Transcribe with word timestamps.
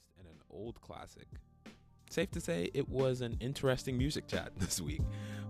artist 0.00 0.18
and 0.18 0.26
an 0.26 0.40
old 0.50 0.80
classic. 0.80 1.26
Safe 2.10 2.30
to 2.32 2.40
say 2.40 2.70
it 2.74 2.88
was 2.88 3.20
an 3.20 3.36
interesting 3.40 3.96
music 3.96 4.26
chat 4.26 4.52
this 4.58 4.80
week. 4.80 5.02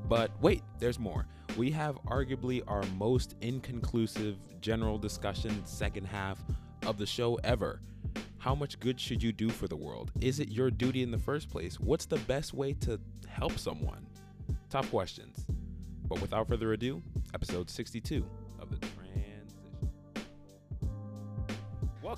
But 0.08 0.30
wait, 0.41 0.62
there's 0.79 0.99
more. 0.99 1.26
We 1.57 1.71
have 1.73 1.96
arguably 2.07 2.63
our 2.67 2.83
most 2.99 3.36
inconclusive 3.41 4.39
general 4.60 4.99
discussion 4.99 5.65
second 5.67 6.07
half 6.07 6.42
of 6.86 6.99
the 6.99 7.07
show 7.07 7.36
ever. 7.44 7.81
How 8.39 8.55
much 8.55 8.80
good 8.80 8.98
should 8.98 9.23
you 9.23 9.32
do 9.32 9.50
for 9.50 9.68
the 9.68 9.77
world? 9.77 10.13
Is 10.21 10.41
it 10.41 10.51
your 10.51 10.71
duty 10.71 11.03
in 11.03 11.11
the 11.11 11.19
first 11.19 11.51
place? 11.51 11.79
What's 11.79 12.07
the 12.07 12.19
best 12.19 12.55
way 12.55 12.73
to 12.75 12.98
help 13.29 13.59
someone? 13.59 14.07
Top 14.71 14.89
questions. 14.91 15.45
But 16.09 16.21
without 16.21 16.48
further 16.48 16.73
ado, 16.73 17.03
episode 17.35 17.69
62 17.69 18.25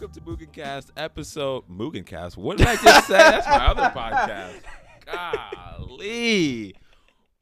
Welcome 0.02 0.20
to 0.24 0.46
Mugencast 0.46 0.90
episode 0.96 1.62
Mugencast. 1.70 2.36
What 2.36 2.58
did 2.58 2.66
I 2.66 2.74
just 2.74 3.06
say? 3.06 3.18
That's 3.18 3.46
my 3.46 3.66
other 3.68 3.82
podcast. 3.94 5.86
Golly. 5.86 6.74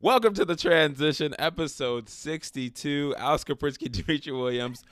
Welcome 0.02 0.35
to 0.35 0.45
the 0.45 0.55
Transition 0.55 1.35
episode 1.38 2.11
62. 2.11 3.15
Alex 3.16 3.45
Kaprinsky, 3.45 3.91
Dimitri 4.07 4.35
Williams 4.35 4.85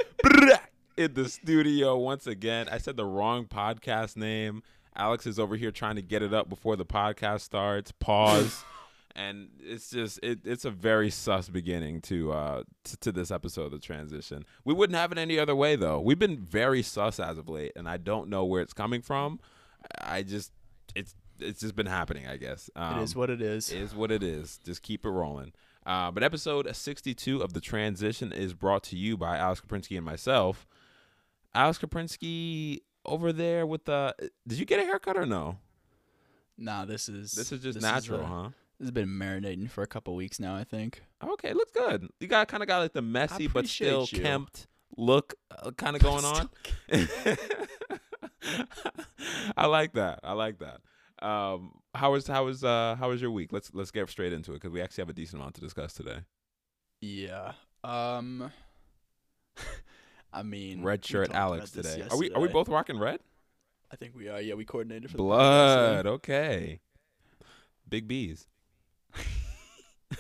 in 0.97 1.13
the 1.13 1.29
studio 1.29 1.99
once 1.99 2.27
again. 2.27 2.71
I 2.73 2.79
said 2.79 2.97
the 2.97 3.05
wrong 3.05 3.45
podcast 3.45 4.17
name. 4.17 4.63
Alex 4.97 5.27
is 5.27 5.39
over 5.39 5.55
here 5.55 5.71
trying 5.71 5.97
to 5.97 6.03
get 6.03 6.23
it 6.23 6.33
up 6.33 6.49
before 6.49 6.75
the 6.75 6.87
podcast 6.87 7.43
starts. 7.43 7.93
Pause. 7.93 8.65
and 9.17 9.49
it's 9.61 9.91
just 9.91 10.21
it, 10.23 10.41
it's 10.45 10.65
a 10.65 10.71
very 10.71 11.11
sus 11.11 11.49
beginning 11.49 12.01
to 12.03 12.33
uh 12.33 12.63
to, 12.85 12.97
to 12.99 13.13
this 13.13 13.31
episode 13.31 13.67
of 13.67 13.73
the 13.73 13.79
transition. 13.79 14.45
We 14.65 14.75
wouldn't 14.75 14.97
have 14.97 15.13
it 15.13 15.19
any 15.19 15.39
other 15.39 15.55
way 15.55 15.77
though. 15.77 16.01
We've 16.01 16.19
been 16.19 16.39
very 16.39 16.83
sus 16.83 17.19
as 17.19 17.39
of 17.39 17.49
late, 17.49 17.73
and 17.77 17.89
I 17.89 17.97
don't 17.97 18.29
know 18.29 18.45
where 18.45 18.63
it's 18.63 18.73
coming 18.73 19.03
from. 19.03 19.41
I 20.01 20.23
just 20.23 20.53
it's 20.95 21.15
it's 21.41 21.61
just 21.61 21.77
been 21.77 21.87
happening. 21.87 22.27
I 22.27 22.37
guess 22.37 22.71
um, 22.77 22.99
it 22.99 23.03
is 23.03 23.17
what 23.17 23.31
it 23.31 23.41
is. 23.41 23.71
Is 23.71 23.95
what 23.95 24.11
it 24.11 24.23
is. 24.23 24.59
Just 24.65 24.83
keep 24.83 25.05
it 25.05 25.11
rolling. 25.11 25.53
Uh, 25.87 26.11
but 26.11 26.23
episode 26.23 26.69
62 26.75 27.41
of 27.41 27.55
the 27.55 27.61
transition 27.61 28.31
is 28.31 28.53
brought 28.53 28.83
to 28.85 28.97
you 28.97 29.17
by 29.17 29.39
Alex 29.39 29.63
Kaprinsky 29.67 29.97
and 29.97 30.05
myself. 30.05 30.67
Alex 31.55 31.79
Kaprinsky 31.79 32.81
over 33.07 33.33
there 33.33 33.67
with 33.67 33.87
the. 33.87 34.15
Did 34.47 34.59
you 34.59 34.67
get 34.67 34.81
a 34.81 34.85
haircut 34.85 35.17
or 35.17 35.25
no? 35.25 35.59
Nah, 36.59 36.85
this 36.85 37.09
is 37.09 37.33
This 37.33 37.53
is 37.53 37.63
just 37.63 37.81
natural, 37.81 38.21
uh, 38.21 38.27
huh? 38.27 38.49
This 38.79 38.87
has 38.87 38.93
been 38.93 39.09
marinating 39.09 39.71
for 39.71 39.83
a 39.83 39.87
couple 39.87 40.15
weeks 40.15 40.39
now. 40.39 40.55
I 40.55 40.65
think. 40.65 41.03
Okay, 41.23 41.53
looks 41.53 41.73
good. 41.73 42.09
You 42.21 42.29
got 42.29 42.47
kind 42.49 42.63
of 42.63 42.69
got 42.69 42.79
like 42.79 42.93
the 42.93 43.03
messy 43.03 43.49
but 43.49 43.67
still 43.67 44.07
you. 44.11 44.21
kempt 44.21 44.69
look 44.97 45.35
uh, 45.51 45.71
kind 45.73 45.97
of 45.97 46.03
going 46.11 46.25
on. 46.25 46.49
I 49.57 49.67
like 49.67 49.95
that. 49.95 50.21
I 50.23 50.33
like 50.33 50.61
that. 50.61 50.81
Um, 51.21 51.73
how 51.95 52.13
was 52.13 52.29
how 52.29 52.45
was 52.45 52.63
uh 52.63 52.95
how 52.99 53.09
was 53.09 53.21
your 53.21 53.33
week? 53.33 53.53
Let's 53.53 53.73
let's 53.75 53.91
get 53.91 54.09
straight 54.09 54.33
into 54.33 54.53
it 54.53 54.55
because 54.55 54.71
we 54.71 54.81
actually 54.81 55.03
have 55.03 55.09
a 55.09 55.15
decent 55.15 55.41
amount 55.41 55.57
to 55.57 55.61
discuss 55.61 55.93
today. 55.93 56.21
Yeah. 57.01 57.53
Um. 57.83 58.53
I 60.33 60.43
mean, 60.43 60.83
Red 60.83 61.05
shirt 61.05 61.33
Alex 61.33 61.71
today. 61.71 62.05
Are 62.11 62.17
we 62.17 62.31
are 62.31 62.41
we 62.41 62.49
both 62.49 62.69
rocking 62.69 62.99
red? 62.99 63.21
I 63.91 63.97
think 63.97 64.15
we 64.15 64.29
are. 64.29 64.41
Yeah, 64.41 64.55
we 64.55 64.65
coordinated 64.65 65.11
for 65.11 65.17
Blood. 65.17 66.07
Okay. 66.07 66.81
Big 67.89 68.07
B's. 68.07 68.47
I'm 69.15 70.19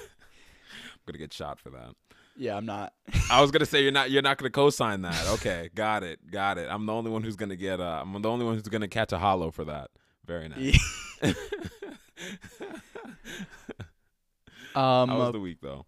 gonna 1.06 1.18
get 1.18 1.32
shot 1.32 1.58
for 1.58 1.70
that. 1.70 1.94
Yeah, 2.36 2.56
I'm 2.56 2.66
not. 2.66 2.92
I 3.30 3.40
was 3.40 3.50
gonna 3.50 3.66
say 3.66 3.82
you're 3.82 3.92
not 3.92 4.10
you're 4.10 4.22
not 4.22 4.38
gonna 4.38 4.50
co-sign 4.50 5.02
that. 5.02 5.28
Okay, 5.34 5.70
got 5.74 6.02
it, 6.02 6.30
got 6.30 6.58
it. 6.58 6.68
I'm 6.70 6.86
the 6.86 6.92
only 6.92 7.10
one 7.10 7.22
who's 7.22 7.36
gonna 7.36 7.56
get 7.56 7.80
uh 7.80 8.02
I'm 8.02 8.20
the 8.20 8.28
only 8.30 8.44
one 8.44 8.54
who's 8.54 8.62
gonna 8.62 8.88
catch 8.88 9.12
a 9.12 9.18
hollow 9.18 9.50
for 9.50 9.64
that. 9.64 9.90
Very 10.26 10.48
nice. 10.48 10.78
um, 14.74 15.08
How 15.08 15.18
was 15.18 15.28
uh, 15.28 15.32
the 15.32 15.40
week 15.40 15.58
though? 15.62 15.86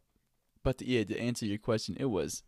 but 0.63 0.79
to, 0.79 0.87
yeah, 0.87 1.05
to 1.05 1.19
answer 1.19 1.47
your 1.47 1.59
question, 1.59 1.97
it 1.99 2.07
was, 2.07 2.43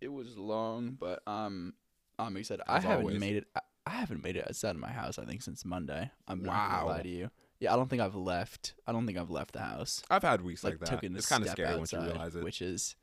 it 0.00 0.12
was 0.12 0.36
long, 0.36 0.96
but 0.98 1.20
um, 1.26 1.74
I'm 2.18 2.36
excited. 2.36 2.64
I 2.66 2.80
haven't 2.80 3.06
always. 3.06 3.20
made 3.20 3.36
it. 3.36 3.46
I, 3.54 3.60
I 3.86 3.90
haven't 3.90 4.22
made 4.22 4.36
it 4.36 4.44
outside 4.48 4.70
of 4.70 4.80
my 4.80 4.90
house. 4.90 5.18
I 5.18 5.24
think 5.24 5.42
since 5.42 5.64
Monday. 5.64 6.10
I'm 6.26 6.42
not 6.42 6.70
gonna 6.70 6.86
lie 6.86 7.02
to 7.02 7.08
you. 7.08 7.30
Yeah, 7.60 7.72
I 7.72 7.76
don't 7.76 7.88
think 7.88 8.02
I've 8.02 8.14
left. 8.14 8.74
I 8.86 8.92
don't 8.92 9.06
think 9.06 9.16
I've 9.18 9.30
left 9.30 9.52
the 9.52 9.60
house. 9.60 10.02
I've 10.10 10.22
had 10.22 10.42
weeks 10.42 10.62
like, 10.62 10.74
Like, 10.80 11.00
that. 11.00 11.04
It's 11.04 11.26
kind 11.28 11.42
of 11.42 11.50
scary 11.50 11.76
once 11.76 11.92
you 11.92 11.98
outside, 11.98 12.12
realize 12.12 12.36
it. 12.36 12.44
which 12.44 12.60
is 12.60 12.96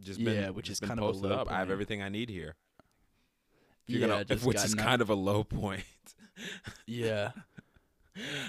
just 0.00 0.20
yeah, 0.20 0.50
which 0.50 0.66
just 0.66 0.76
is 0.76 0.80
been 0.80 0.88
kind 0.90 1.00
of 1.00 1.04
a 1.06 1.08
posted 1.12 1.30
low 1.30 1.36
up. 1.36 1.50
I 1.50 1.58
have 1.58 1.70
everything 1.70 2.02
I 2.02 2.08
need 2.08 2.28
here. 2.30 2.54
If 3.86 3.94
you're 3.94 4.00
yeah, 4.02 4.06
gonna, 4.06 4.24
just 4.24 4.44
which 4.46 4.62
is 4.64 4.74
kind 4.74 5.02
of 5.02 5.10
a 5.10 5.14
low 5.14 5.42
point. 5.44 5.82
yeah. 6.86 7.30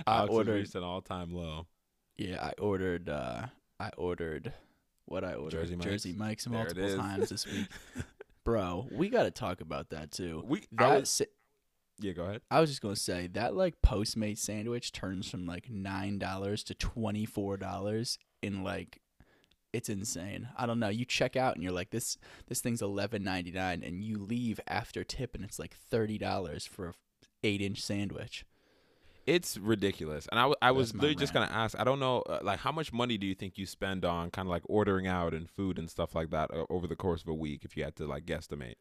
I 0.06 0.26
ordered- 0.26 0.56
reached 0.62 0.76
an 0.76 0.84
all-time 0.84 1.32
low. 1.32 1.68
Yeah, 2.18 2.44
I 2.44 2.54
ordered. 2.62 3.08
uh 3.10 3.48
I 3.80 3.90
ordered 3.98 4.52
what 5.06 5.24
I 5.24 5.34
ordered. 5.36 5.52
Jersey 5.62 5.76
Mike's? 5.76 5.86
Jersey 5.86 6.14
Mike's 6.14 6.48
multiple 6.48 6.96
times 6.98 7.30
this 7.30 7.48
week, 7.48 7.68
bro. 8.44 8.88
We 8.92 9.10
got 9.10 9.24
to 9.24 9.32
talk 9.32 9.62
about 9.62 9.90
that 9.92 10.12
too. 10.12 10.44
We 10.46 10.60
I 10.78 10.90
That 10.90 11.00
was, 11.00 11.10
sa- 11.10 11.24
yeah, 12.00 12.14
go 12.14 12.24
ahead. 12.24 12.42
I 12.50 12.60
was 12.62 12.70
just 12.70 12.82
gonna 12.82 12.96
say 12.96 13.28
that 13.34 13.56
like 13.56 13.82
Postmate 13.82 14.38
sandwich 14.38 14.92
turns 14.92 15.30
from 15.30 15.46
like 15.46 15.70
nine 15.70 16.20
dollars 16.20 16.64
to 16.66 16.74
twenty 16.74 17.26
four 17.26 17.58
dollars 17.58 18.18
in 18.42 18.64
like 18.64 19.02
it's 19.72 19.90
insane. 19.90 20.50
I 20.58 20.66
don't 20.66 20.80
know. 20.80 20.90
You 20.90 21.06
check 21.06 21.36
out 21.36 21.56
and 21.56 21.64
you're 21.64 21.72
like 21.72 21.92
this 21.92 22.18
this 22.48 22.62
thing's 22.62 22.82
eleven 22.82 23.24
ninety 23.24 23.52
nine, 23.52 23.84
and 23.84 24.04
you 24.04 24.18
leave 24.18 24.60
after 24.68 25.04
tip 25.04 25.36
and 25.36 25.44
it's 25.44 25.60
like 25.60 25.76
thirty 25.76 26.18
dollars 26.18 26.66
for 26.66 26.88
a 26.88 26.94
eight 27.44 27.62
inch 27.62 27.82
sandwich. 27.82 28.46
It's 29.28 29.58
ridiculous, 29.58 30.28
and 30.32 30.40
I, 30.40 30.44
w- 30.44 30.56
I 30.60 30.72
was 30.72 30.94
literally 30.94 31.14
just 31.14 31.34
gonna 31.34 31.52
ask. 31.52 31.80
I 31.80 31.84
don't 31.84 32.00
know, 32.00 32.22
uh, 32.22 32.40
like, 32.42 32.60
how 32.60 32.72
much 32.72 32.92
money 32.92 33.16
do 33.16 33.28
you 33.28 33.36
think 33.36 33.60
you 33.60 33.68
spend 33.68 34.04
on 34.04 34.32
kind 34.32 34.48
of 34.48 34.50
like 34.50 34.64
ordering 34.66 35.06
out 35.06 35.36
and 35.36 35.48
food 35.48 35.78
and 35.78 35.88
stuff 35.88 36.16
like 36.16 36.32
that 36.32 36.50
uh, 36.52 36.66
over 36.72 36.88
the 36.88 36.96
course 36.96 37.22
of 37.22 37.28
a 37.28 37.34
week, 37.36 37.64
if 37.64 37.78
you 37.78 37.84
had 37.84 37.96
to 37.98 38.08
like 38.08 38.26
guesstimate? 38.26 38.76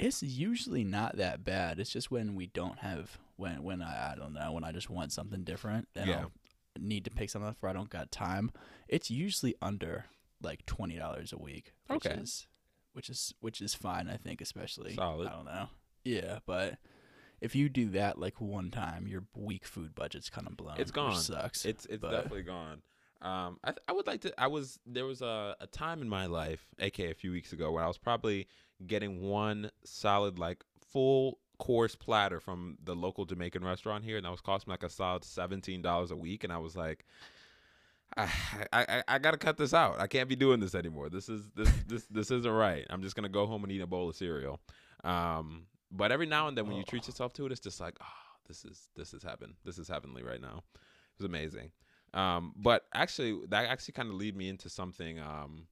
It's 0.00 0.22
usually 0.22 0.84
not 0.84 1.16
that 1.16 1.44
bad. 1.44 1.78
It's 1.78 1.90
just 1.90 2.10
when 2.10 2.34
we 2.34 2.46
don't 2.46 2.78
have 2.78 3.18
when 3.36 3.62
when 3.62 3.82
I 3.82 4.12
I 4.12 4.14
don't 4.16 4.32
know 4.34 4.52
when 4.52 4.64
I 4.64 4.72
just 4.72 4.90
want 4.90 5.12
something 5.12 5.44
different 5.44 5.88
and 5.94 6.08
Yeah. 6.08 6.20
I'll 6.20 6.32
need 6.78 7.04
to 7.04 7.10
pick 7.10 7.30
something 7.30 7.48
up 7.48 7.56
where 7.60 7.70
I 7.70 7.72
don't 7.72 7.90
got 7.90 8.10
time. 8.10 8.50
It's 8.88 9.10
usually 9.10 9.54
under 9.60 10.06
like 10.42 10.64
twenty 10.66 10.96
dollars 10.96 11.32
a 11.32 11.38
week. 11.38 11.72
Which 11.88 12.06
Okay. 12.06 12.20
Is, 12.20 12.46
which 12.92 13.08
is 13.10 13.34
which 13.40 13.60
is 13.60 13.74
fine. 13.74 14.08
I 14.08 14.16
think 14.16 14.40
especially. 14.40 14.94
Solid. 14.94 15.28
I 15.28 15.32
don't 15.32 15.44
know. 15.44 15.68
Yeah, 16.04 16.38
but 16.46 16.78
if 17.40 17.54
you 17.54 17.68
do 17.68 17.90
that 17.90 18.18
like 18.18 18.40
one 18.40 18.70
time, 18.70 19.06
your 19.06 19.24
week 19.34 19.66
food 19.66 19.94
budget's 19.94 20.30
kind 20.30 20.46
of 20.46 20.56
blown. 20.56 20.76
It's 20.78 20.90
gone. 20.90 21.16
sucks. 21.16 21.64
It's 21.64 21.84
it's 21.86 22.00
but- 22.00 22.10
definitely 22.12 22.42
gone. 22.42 22.82
Um, 23.22 23.58
I 23.62 23.72
th- 23.72 23.82
I 23.86 23.92
would 23.92 24.06
like 24.06 24.22
to. 24.22 24.40
I 24.40 24.46
was 24.46 24.78
there 24.86 25.04
was 25.04 25.20
a, 25.20 25.54
a 25.60 25.66
time 25.66 26.00
in 26.00 26.08
my 26.08 26.24
life, 26.24 26.64
aka 26.78 27.10
a 27.10 27.14
few 27.14 27.32
weeks 27.32 27.52
ago, 27.52 27.70
where 27.70 27.84
I 27.84 27.86
was 27.86 27.98
probably 27.98 28.46
getting 28.86 29.22
one 29.22 29.70
solid 29.84 30.38
like 30.38 30.64
full 30.90 31.38
course 31.58 31.94
platter 31.94 32.40
from 32.40 32.78
the 32.82 32.94
local 32.94 33.24
Jamaican 33.24 33.64
restaurant 33.64 34.04
here, 34.04 34.16
and 34.16 34.24
that 34.24 34.30
was 34.30 34.40
costing 34.40 34.70
like 34.70 34.82
a 34.82 34.90
solid 34.90 35.24
seventeen 35.24 35.82
dollars 35.82 36.10
a 36.10 36.16
week, 36.16 36.44
and 36.44 36.52
I 36.52 36.58
was 36.58 36.76
like. 36.76 37.04
I, 38.16 38.28
I 38.72 39.04
I 39.06 39.18
gotta 39.20 39.36
cut 39.36 39.56
this 39.56 39.72
out. 39.72 40.00
I 40.00 40.08
can't 40.08 40.28
be 40.28 40.34
doing 40.34 40.58
this 40.58 40.74
anymore. 40.74 41.08
This 41.10 41.28
is 41.28 41.48
this 41.54 41.70
this 41.86 42.06
this 42.10 42.32
isn't 42.32 42.52
right. 42.52 42.84
I'm 42.90 43.02
just 43.02 43.14
gonna 43.14 43.28
go 43.28 43.46
home 43.46 43.62
and 43.62 43.70
eat 43.70 43.80
a 43.80 43.86
bowl 43.86 44.08
of 44.08 44.16
cereal. 44.16 44.58
Um, 45.04 45.66
but 45.92 46.10
every 46.10 46.26
now 46.26 46.48
and 46.48 46.58
then 46.58 46.66
when 46.66 46.76
you 46.76 46.82
treat 46.82 47.06
yourself 47.06 47.32
to 47.34 47.46
it, 47.46 47.52
it's 47.52 47.60
just 47.60 47.80
like, 47.80 47.96
oh, 48.02 48.06
this 48.48 48.64
is 48.64 48.88
this 48.96 49.14
is 49.14 49.22
heaven. 49.22 49.54
This 49.64 49.78
is 49.78 49.86
heavenly 49.86 50.24
right 50.24 50.40
now. 50.40 50.64
It 50.74 51.18
was 51.18 51.26
amazing. 51.26 51.70
Um, 52.12 52.52
but 52.56 52.86
actually, 52.94 53.38
that 53.48 53.66
actually 53.66 53.92
kind 53.92 54.08
of 54.08 54.16
lead 54.16 54.36
me 54.36 54.48
into 54.48 54.68
something. 54.68 55.20
Um, 55.20 55.66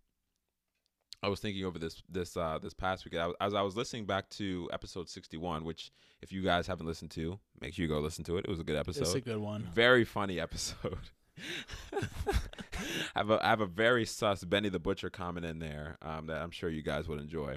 I 1.22 1.28
was 1.28 1.40
thinking 1.40 1.64
over 1.64 1.78
this 1.78 2.02
this 2.08 2.36
uh, 2.36 2.58
this 2.62 2.74
past 2.74 3.04
week 3.04 3.16
I 3.16 3.32
as 3.40 3.54
I 3.54 3.62
was 3.62 3.76
listening 3.76 4.04
back 4.06 4.28
to 4.30 4.68
episode 4.72 5.08
61, 5.08 5.64
which 5.64 5.90
if 6.22 6.32
you 6.32 6.42
guys 6.42 6.66
haven't 6.66 6.86
listened 6.86 7.10
to, 7.12 7.38
make 7.60 7.74
sure 7.74 7.82
you 7.82 7.88
go 7.88 7.98
listen 7.98 8.24
to 8.24 8.36
it. 8.36 8.44
It 8.44 8.48
was 8.50 8.60
a 8.60 8.64
good 8.64 8.76
episode. 8.76 9.02
it's 9.02 9.14
a 9.14 9.20
good 9.20 9.38
one. 9.38 9.68
Very 9.74 10.04
funny 10.04 10.38
episode. 10.40 10.98
I 11.92 13.18
have 13.18 13.30
a 13.30 13.44
I 13.44 13.48
have 13.50 13.60
a 13.60 13.66
very 13.66 14.04
sus 14.04 14.44
Benny 14.44 14.68
the 14.68 14.78
Butcher 14.78 15.10
comment 15.10 15.46
in 15.46 15.58
there 15.58 15.96
um, 16.02 16.26
that 16.26 16.40
I'm 16.42 16.50
sure 16.50 16.68
you 16.70 16.82
guys 16.82 17.08
would 17.08 17.20
enjoy. 17.20 17.56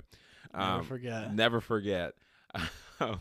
Never 0.53 0.63
Um, 0.79 0.83
forget. 0.85 1.33
Never 1.33 1.61
forget. 1.61 2.13
Um, 2.99 3.19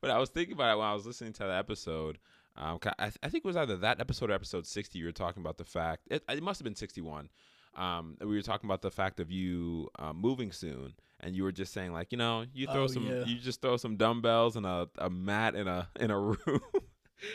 but 0.00 0.10
I 0.10 0.18
was 0.18 0.28
thinking 0.28 0.54
about 0.54 0.72
it 0.74 0.78
when 0.78 0.88
I 0.88 0.92
was 0.92 1.06
listening 1.06 1.32
to 1.34 1.44
the 1.44 1.54
episode. 1.54 2.18
Um, 2.56 2.80
I, 2.98 3.04
th- 3.04 3.18
I 3.22 3.28
think 3.28 3.44
it 3.44 3.46
was 3.46 3.56
either 3.56 3.76
that 3.76 4.00
episode 4.00 4.28
or 4.28 4.32
episode 4.32 4.66
60. 4.66 4.98
You 4.98 5.04
were 5.04 5.12
talking 5.12 5.40
about 5.40 5.56
the 5.56 5.64
fact, 5.64 6.08
it, 6.10 6.24
it 6.28 6.42
must 6.42 6.58
have 6.58 6.64
been 6.64 6.74
61. 6.74 7.28
Um, 7.76 8.16
we 8.20 8.34
were 8.36 8.42
talking 8.42 8.68
about 8.68 8.82
the 8.82 8.90
fact 8.90 9.20
of 9.20 9.30
you 9.30 9.90
uh, 9.98 10.12
moving 10.12 10.52
soon, 10.52 10.94
and 11.20 11.34
you 11.34 11.42
were 11.42 11.52
just 11.52 11.72
saying 11.72 11.92
like, 11.92 12.12
you 12.12 12.18
know, 12.18 12.44
you 12.54 12.66
throw 12.66 12.84
Oh, 12.84 12.86
some, 12.86 13.06
yeah. 13.06 13.24
you 13.24 13.36
just 13.38 13.60
throw 13.60 13.76
some 13.76 13.96
dumbbells 13.96 14.56
and 14.56 14.64
a, 14.66 14.88
a 14.98 15.10
mat 15.10 15.54
in 15.54 15.66
a 15.68 15.88
in 15.98 16.10
a 16.10 16.18
room, 16.20 16.60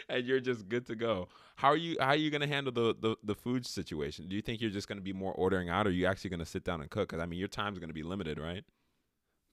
and 0.07 0.25
you're 0.25 0.39
just 0.39 0.69
good 0.69 0.86
to 0.88 0.95
go. 0.95 1.27
How 1.56 1.69
are 1.69 1.77
you? 1.77 1.97
How 2.00 2.09
are 2.09 2.15
you 2.15 2.30
gonna 2.31 2.47
handle 2.47 2.71
the, 2.71 2.95
the 3.00 3.15
the 3.24 3.36
food 3.36 3.65
situation? 3.65 4.27
Do 4.30 4.36
you 4.36 4.41
think 4.41 4.62
you're 4.62 4.69
just 4.71 4.88
gonna 4.88 5.01
be 5.01 5.12
more 5.13 5.33
ordering 5.33 5.69
out, 5.69 5.86
or 5.88 5.89
are 5.89 5.94
you 5.94 6.06
actually 6.06 6.30
gonna 6.30 6.45
sit 6.45 6.63
down 6.63 6.80
and 6.81 6.89
cook? 6.89 7.09
Because 7.09 7.21
I 7.21 7.25
mean, 7.25 7.39
your 7.39 7.50
time's 7.50 7.80
gonna 7.80 7.92
be 7.94 8.03
limited, 8.03 8.39
right? 8.39 8.63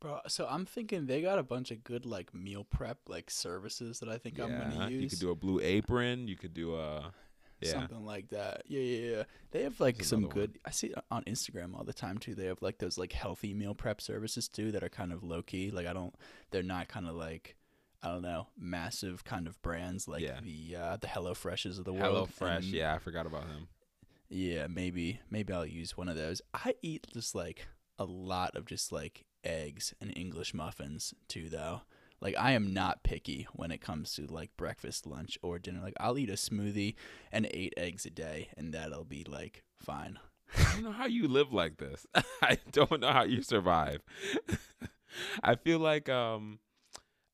Bro, 0.01 0.21
so 0.29 0.47
I'm 0.49 0.67
thinking 0.67 1.07
they 1.07 1.23
got 1.23 1.39
a 1.39 1.43
bunch 1.43 1.71
of 1.71 1.83
good 1.83 2.05
like 2.05 2.35
meal 2.35 2.65
prep 2.65 2.99
like 3.09 3.31
services 3.31 3.99
that 4.01 4.09
I 4.11 4.19
think 4.19 4.39
I'm 4.39 4.51
gonna 4.51 4.91
use. 4.91 5.03
you 5.03 5.09
could 5.09 5.19
do 5.19 5.31
a 5.31 5.35
blue 5.35 5.59
apron. 5.61 6.29
You 6.29 6.37
could 6.37 6.53
do 6.55 6.77
a 6.77 7.13
yeah. 7.61 7.73
Something 7.73 8.05
like 8.05 8.29
that. 8.31 8.63
Yeah, 8.67 8.81
yeah, 8.81 9.11
yeah. 9.17 9.23
They 9.51 9.63
have 9.63 9.81
like 9.81 9.97
There's 9.97 10.09
some 10.09 10.25
another 10.25 10.35
one. 10.41 10.47
good. 10.47 10.59
I 10.65 10.71
see 10.71 10.93
on 11.11 11.25
Instagram 11.25 11.75
all 11.77 11.85
the 11.85 11.93
time 11.93 12.19
too. 12.19 12.35
They 12.35 12.47
have 12.47 12.61
like 12.63 12.79
those 12.79 12.99
like 12.99 13.13
healthy 13.13 13.55
meal 13.55 13.75
prep 13.75 14.01
services 14.01 14.49
too 14.49 14.73
that 14.73 14.83
are 14.83 14.89
kind 14.89 15.13
of 15.13 15.23
low 15.23 15.43
key. 15.43 15.71
Like 15.71 15.87
I 15.87 15.93
don't. 15.93 16.15
They're 16.51 16.63
not 16.63 16.89
kind 16.89 17.07
of 17.09 17.15
like. 17.15 17.57
I 18.03 18.09
don't 18.13 18.23
know, 18.23 18.49
massive 18.57 19.25
kind 19.25 19.49
of 19.49 19.61
brands 19.63 20.07
like 20.07 20.23
Yeah. 20.23 20.39
the 20.43 20.77
uh, 20.77 20.97
the 20.99 21.09
Hello 21.09 21.33
Freshes 21.35 21.79
of 21.79 21.85
the 21.87 21.93
world. 21.93 22.05
Hello 22.05 22.27
Fresh. 22.27 22.65
and- 22.65 22.73
Yeah, 22.73 22.95
I 22.95 22.99
forgot 22.99 23.27
about 23.27 23.45
him. 23.45 23.67
Yeah, 24.29 24.67
maybe 24.69 25.21
maybe 25.31 25.53
I'll 25.53 25.67
use 25.67 25.97
one 25.97 26.09
of 26.09 26.15
those. 26.17 26.43
I 26.53 26.75
eat 26.83 27.07
just 27.13 27.35
like 27.35 27.67
a 27.99 28.05
lot 28.05 28.55
of 28.55 28.67
just 28.67 28.93
like 28.93 29.25
eggs 29.45 29.95
and 30.01 30.13
English 30.17 30.53
muffins 30.55 31.15
too 31.27 31.49
though. 31.49 31.81
Like 32.21 32.35
I 32.39 32.53
am 32.53 32.73
not 32.73 33.03
picky 33.03 33.47
when 33.53 33.71
it 33.71 33.81
comes 33.81 34.15
to 34.15 34.27
like 34.27 34.57
breakfast, 34.57 35.07
lunch 35.07 35.39
or 35.43 35.59
dinner. 35.59 35.81
Like 35.83 35.95
I'll 36.01 36.19
eat 36.19 36.31
a 36.31 36.35
smoothie 36.35 36.95
and 37.31 37.47
8 37.51 37.75
eggs 37.77 38.07
a 38.07 38.11
day 38.11 38.49
and 38.57 38.73
that'll 38.73 39.05
be 39.05 39.25
like 39.29 39.65
fine. 39.81 40.19
I 40.57 40.73
don't 40.75 40.85
know 40.85 40.93
how 40.93 41.07
you 41.07 41.29
live 41.29 41.53
like 41.53 41.77
this. 41.79 42.07
I 42.43 42.59
don't 42.73 43.01
know 43.01 43.13
how 43.13 43.25
you 43.25 43.43
survive. 43.43 44.01
I 45.43 45.55
feel 45.57 45.79
like 45.79 46.09
um, 46.09 46.59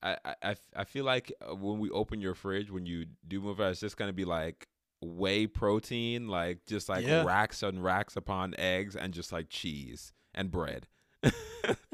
I, 0.02 0.17
I 0.43 0.56
I 0.76 0.84
feel 0.84 1.05
like 1.05 1.32
uh, 1.40 1.55
when 1.55 1.79
we 1.79 1.90
open 1.90 2.20
your 2.20 2.34
fridge, 2.34 2.70
when 2.70 2.87
you 2.87 3.06
do 3.26 3.40
move 3.40 3.61
out, 3.61 3.70
it's 3.73 3.81
just 3.81 3.96
gonna 3.96 4.12
be 4.12 4.25
like 4.25 4.67
whey 5.00 5.46
protein, 5.46 6.29
like 6.29 6.64
just 6.67 6.88
like 6.88 7.05
Yeah. 7.06 7.25
racks 7.25 7.62
and 7.62 7.82
racks 7.82 8.17
upon 8.17 8.55
eggs, 8.58 8.96
and 8.96 9.12
just 9.12 9.32
like 9.32 9.49
cheese 9.49 10.12
and 10.34 10.50
bread. 10.50 10.87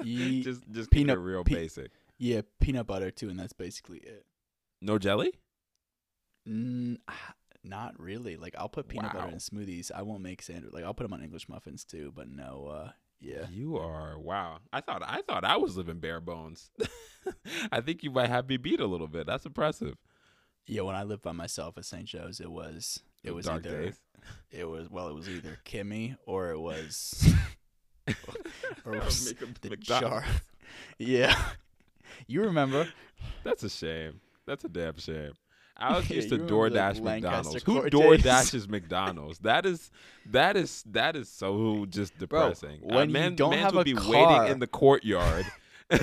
Ye- 0.03 0.43
just 0.43 0.63
just 0.71 0.91
keep 0.91 1.01
it 1.01 1.07
peanut- 1.07 1.19
real 1.19 1.45
pe- 1.45 1.55
basic. 1.55 1.91
Yeah, 2.19 2.43
peanut 2.61 2.87
butter 2.87 3.11
too 3.11 3.29
and 3.29 3.39
that's 3.39 3.53
basically 3.53 3.99
it. 3.99 4.27
No 4.81 4.99
jelly. 4.99 5.33
Mm, 6.49 6.99
ah, 7.09 7.35
not 7.65 7.99
really. 8.01 8.37
Like 8.37 8.55
I'll 8.59 8.69
put 8.69 8.89
peanut 8.89 9.13
butter 9.13 9.29
in 9.29 9.39
smoothies. 9.39 9.91
I 9.95 10.03
won't 10.03 10.23
make 10.23 10.43
sandwich. 10.43 10.73
Like 10.73 10.85
I'll 10.85 10.95
put 10.95 11.05
them 11.05 11.13
on 11.13 11.23
English 11.23 11.49
muffins 11.49 11.85
too, 11.85 12.13
but 12.15 12.29
no 12.29 12.67
uh 12.73 12.91
yeah. 13.21 13.47
You 13.51 13.77
are 13.77 14.19
wow. 14.19 14.59
I 14.73 14.81
thought 14.81 15.03
I 15.05 15.23
thought 15.23 15.45
I 15.45 15.57
was 15.57 15.77
living 15.77 15.99
bare 15.99 16.21
bones. 16.21 16.71
I 17.73 17.81
think 17.81 18.03
you 18.03 18.11
might 18.11 18.31
have 18.31 18.49
me 18.49 18.57
beat 18.57 18.81
a 18.81 18.87
little 18.87 19.09
bit. 19.09 19.27
That's 19.27 19.47
impressive. 19.47 19.97
Yeah, 20.67 20.83
when 20.83 20.95
I 20.95 21.03
lived 21.03 21.23
by 21.23 21.33
myself 21.33 21.79
at 21.79 21.85
St. 21.87 22.05
Joe's, 22.05 22.41
it 22.41 22.51
was 22.51 23.01
it 23.25 23.35
was 23.35 23.47
Dark 23.47 23.67
either 23.67 23.83
days. 23.85 24.01
it 24.51 24.65
was 24.65 24.89
well, 24.91 25.09
it 25.09 25.15
was 25.15 25.29
either 25.29 25.59
Kimmy 25.65 26.17
or 26.27 26.51
it 26.51 26.59
was 26.61 27.29
or 28.85 28.95
it 28.95 29.05
was 29.05 29.33
the 29.61 29.71
McDonald's. 29.71 29.87
jar. 29.89 30.25
yeah, 30.99 31.35
you 32.27 32.43
remember? 32.43 32.89
That's 33.45 33.63
a 33.63 33.71
shame. 33.71 34.21
That's 34.47 34.65
a 34.65 34.69
damn 34.69 34.97
shame. 34.99 35.33
Alex 35.79 36.11
Yeah, 36.11 36.17
used 36.17 36.29
to 36.31 36.37
you 36.37 36.43
DoorDash 36.43 37.01
Lancaster 37.01 37.03
McDonald's. 37.03 37.63
Who 37.63 37.75
Court 37.81 37.93
door 37.93 38.17
dashes 38.17 38.69
McDonald's? 38.69 39.39
That 39.41 39.65
is 39.67 39.91
that 40.27 40.57
is 40.57 40.83
that 40.91 41.15
is 41.17 41.29
so 41.29 41.87
just 41.89 42.19
depressing. 42.19 42.81
Uh, 42.83 42.97
when 42.97 43.09
you 43.11 43.13
man, 43.13 43.35
don't 43.37 43.51
mans 43.51 43.63
have 43.65 43.75
would 43.75 43.85
be 43.85 43.95
car- 43.95 44.11
waiting 44.11 44.53
in 44.53 44.59
the 44.59 44.67
courtyard. 44.67 45.47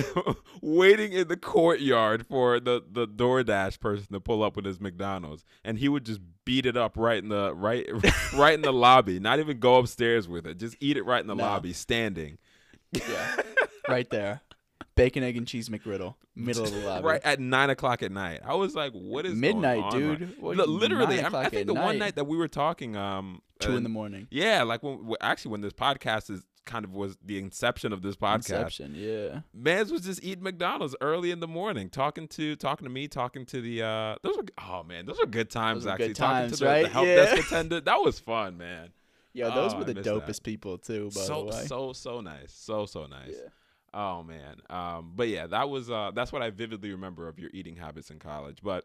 waiting 0.62 1.12
in 1.12 1.28
the 1.28 1.36
courtyard 1.36 2.26
for 2.26 2.58
the 2.58 2.82
the 2.90 3.06
DoorDash 3.06 3.78
person 3.80 4.06
to 4.12 4.18
pull 4.20 4.42
up 4.42 4.56
with 4.56 4.64
his 4.64 4.80
McDonald's 4.80 5.44
and 5.64 5.78
he 5.78 5.88
would 5.88 6.04
just 6.04 6.20
beat 6.44 6.66
it 6.66 6.76
up 6.76 6.96
right 6.96 7.22
in 7.22 7.28
the 7.28 7.54
right 7.54 7.86
right 8.34 8.54
in 8.54 8.62
the 8.62 8.72
lobby 8.72 9.20
not 9.20 9.38
even 9.38 9.60
go 9.60 9.76
upstairs 9.76 10.26
with 10.28 10.44
it 10.46 10.58
just 10.58 10.76
eat 10.80 10.96
it 10.96 11.04
right 11.04 11.20
in 11.20 11.28
the 11.28 11.36
No. 11.36 11.44
lobby 11.44 11.72
standing 11.72 12.38
Yeah, 12.92 13.36
right 13.88 14.08
there. 14.10 14.40
Bacon, 14.96 15.22
egg, 15.22 15.36
and 15.36 15.46
cheese 15.46 15.68
McGriddle, 15.68 16.14
middle 16.34 16.64
of 16.64 16.72
the 16.72 16.80
lobby. 16.86 17.06
right 17.06 17.20
at 17.24 17.38
nine 17.38 17.70
o'clock 17.70 18.02
at 18.02 18.10
night. 18.10 18.40
I 18.44 18.54
was 18.54 18.74
like, 18.74 18.92
"What 18.92 19.24
is 19.26 19.32
going 19.32 19.40
Midnight, 19.40 19.90
dude. 19.92 20.20
right- 20.22 20.40
What, 20.40 20.56
Literally, 20.68 21.20
I, 21.20 21.28
I 21.42 21.48
think 21.48 21.66
the 21.66 21.74
one 21.74 21.84
night. 21.84 21.98
night 21.98 22.14
that 22.16 22.24
we 22.24 22.36
were 22.36 22.48
talking, 22.48 22.96
um, 22.96 23.42
two 23.60 23.72
uh, 23.72 23.76
in 23.76 23.82
the 23.82 23.88
morning. 23.88 24.26
yeah, 24.30 24.62
like 24.62 24.82
when 24.82 25.14
actually 25.20 25.52
when 25.52 25.60
this 25.60 25.72
podcast 25.74 26.30
is 26.30 26.42
kind 26.64 26.84
of 26.84 26.92
was 26.94 27.16
the 27.24 27.38
inception 27.38 27.92
of 27.92 28.02
this 28.02 28.16
podcast. 28.16 28.36
Inception, 28.50 28.94
yeah. 28.96 29.40
Mans 29.54 29.92
was 29.92 30.00
just 30.00 30.24
eating 30.24 30.42
McDonald's 30.42 30.96
early 31.00 31.30
in 31.30 31.38
the 31.40 31.46
morning, 31.46 31.88
talking 31.90 32.26
to 32.28 32.56
talking 32.56 32.84
to 32.86 32.90
me, 32.90 33.06
talking 33.06 33.44
to 33.46 33.60
the 33.60 33.82
uh 33.82 34.16
those 34.22 34.36
were 34.36 34.44
oh 34.66 34.82
man, 34.82 35.04
those 35.06 35.18
were 35.18 35.26
good 35.26 35.50
times 35.50 35.84
were 35.84 35.90
actually. 35.92 36.08
good 36.08 36.16
talking 36.16 36.48
times, 36.48 36.58
to 36.58 36.64
the, 36.64 36.82
the 36.82 36.88
help 36.88 37.06
Yeah. 37.06 37.14
desk 37.16 37.46
attendant. 37.46 37.84
That 37.84 38.00
was 38.02 38.18
fun, 38.18 38.56
man. 38.56 38.88
Yeah, 39.34 39.50
those 39.54 39.74
Oh, 39.74 39.78
were 39.78 39.84
the 39.84 39.94
miss 39.94 40.06
that. 40.06 40.14
dopest 40.14 40.42
people 40.42 40.78
too. 40.78 41.10
By 41.14 41.20
so 41.20 41.44
the 41.44 41.54
way, 41.54 41.64
so 41.66 41.92
so 41.92 42.20
nice. 42.22 42.50
So 42.52 42.86
so 42.86 43.04
nice. 43.06 43.28
yeah. 43.32 43.50
Oh 43.96 44.22
man. 44.22 44.56
Um 44.68 45.12
but 45.16 45.28
yeah, 45.28 45.46
that 45.46 45.70
was 45.70 45.90
uh 45.90 46.10
that's 46.14 46.30
what 46.32 46.42
I 46.42 46.50
vividly 46.50 46.90
remember 46.90 47.28
of 47.28 47.38
your 47.38 47.50
eating 47.54 47.76
habits 47.76 48.10
in 48.10 48.18
college. 48.18 48.58
But 48.62 48.84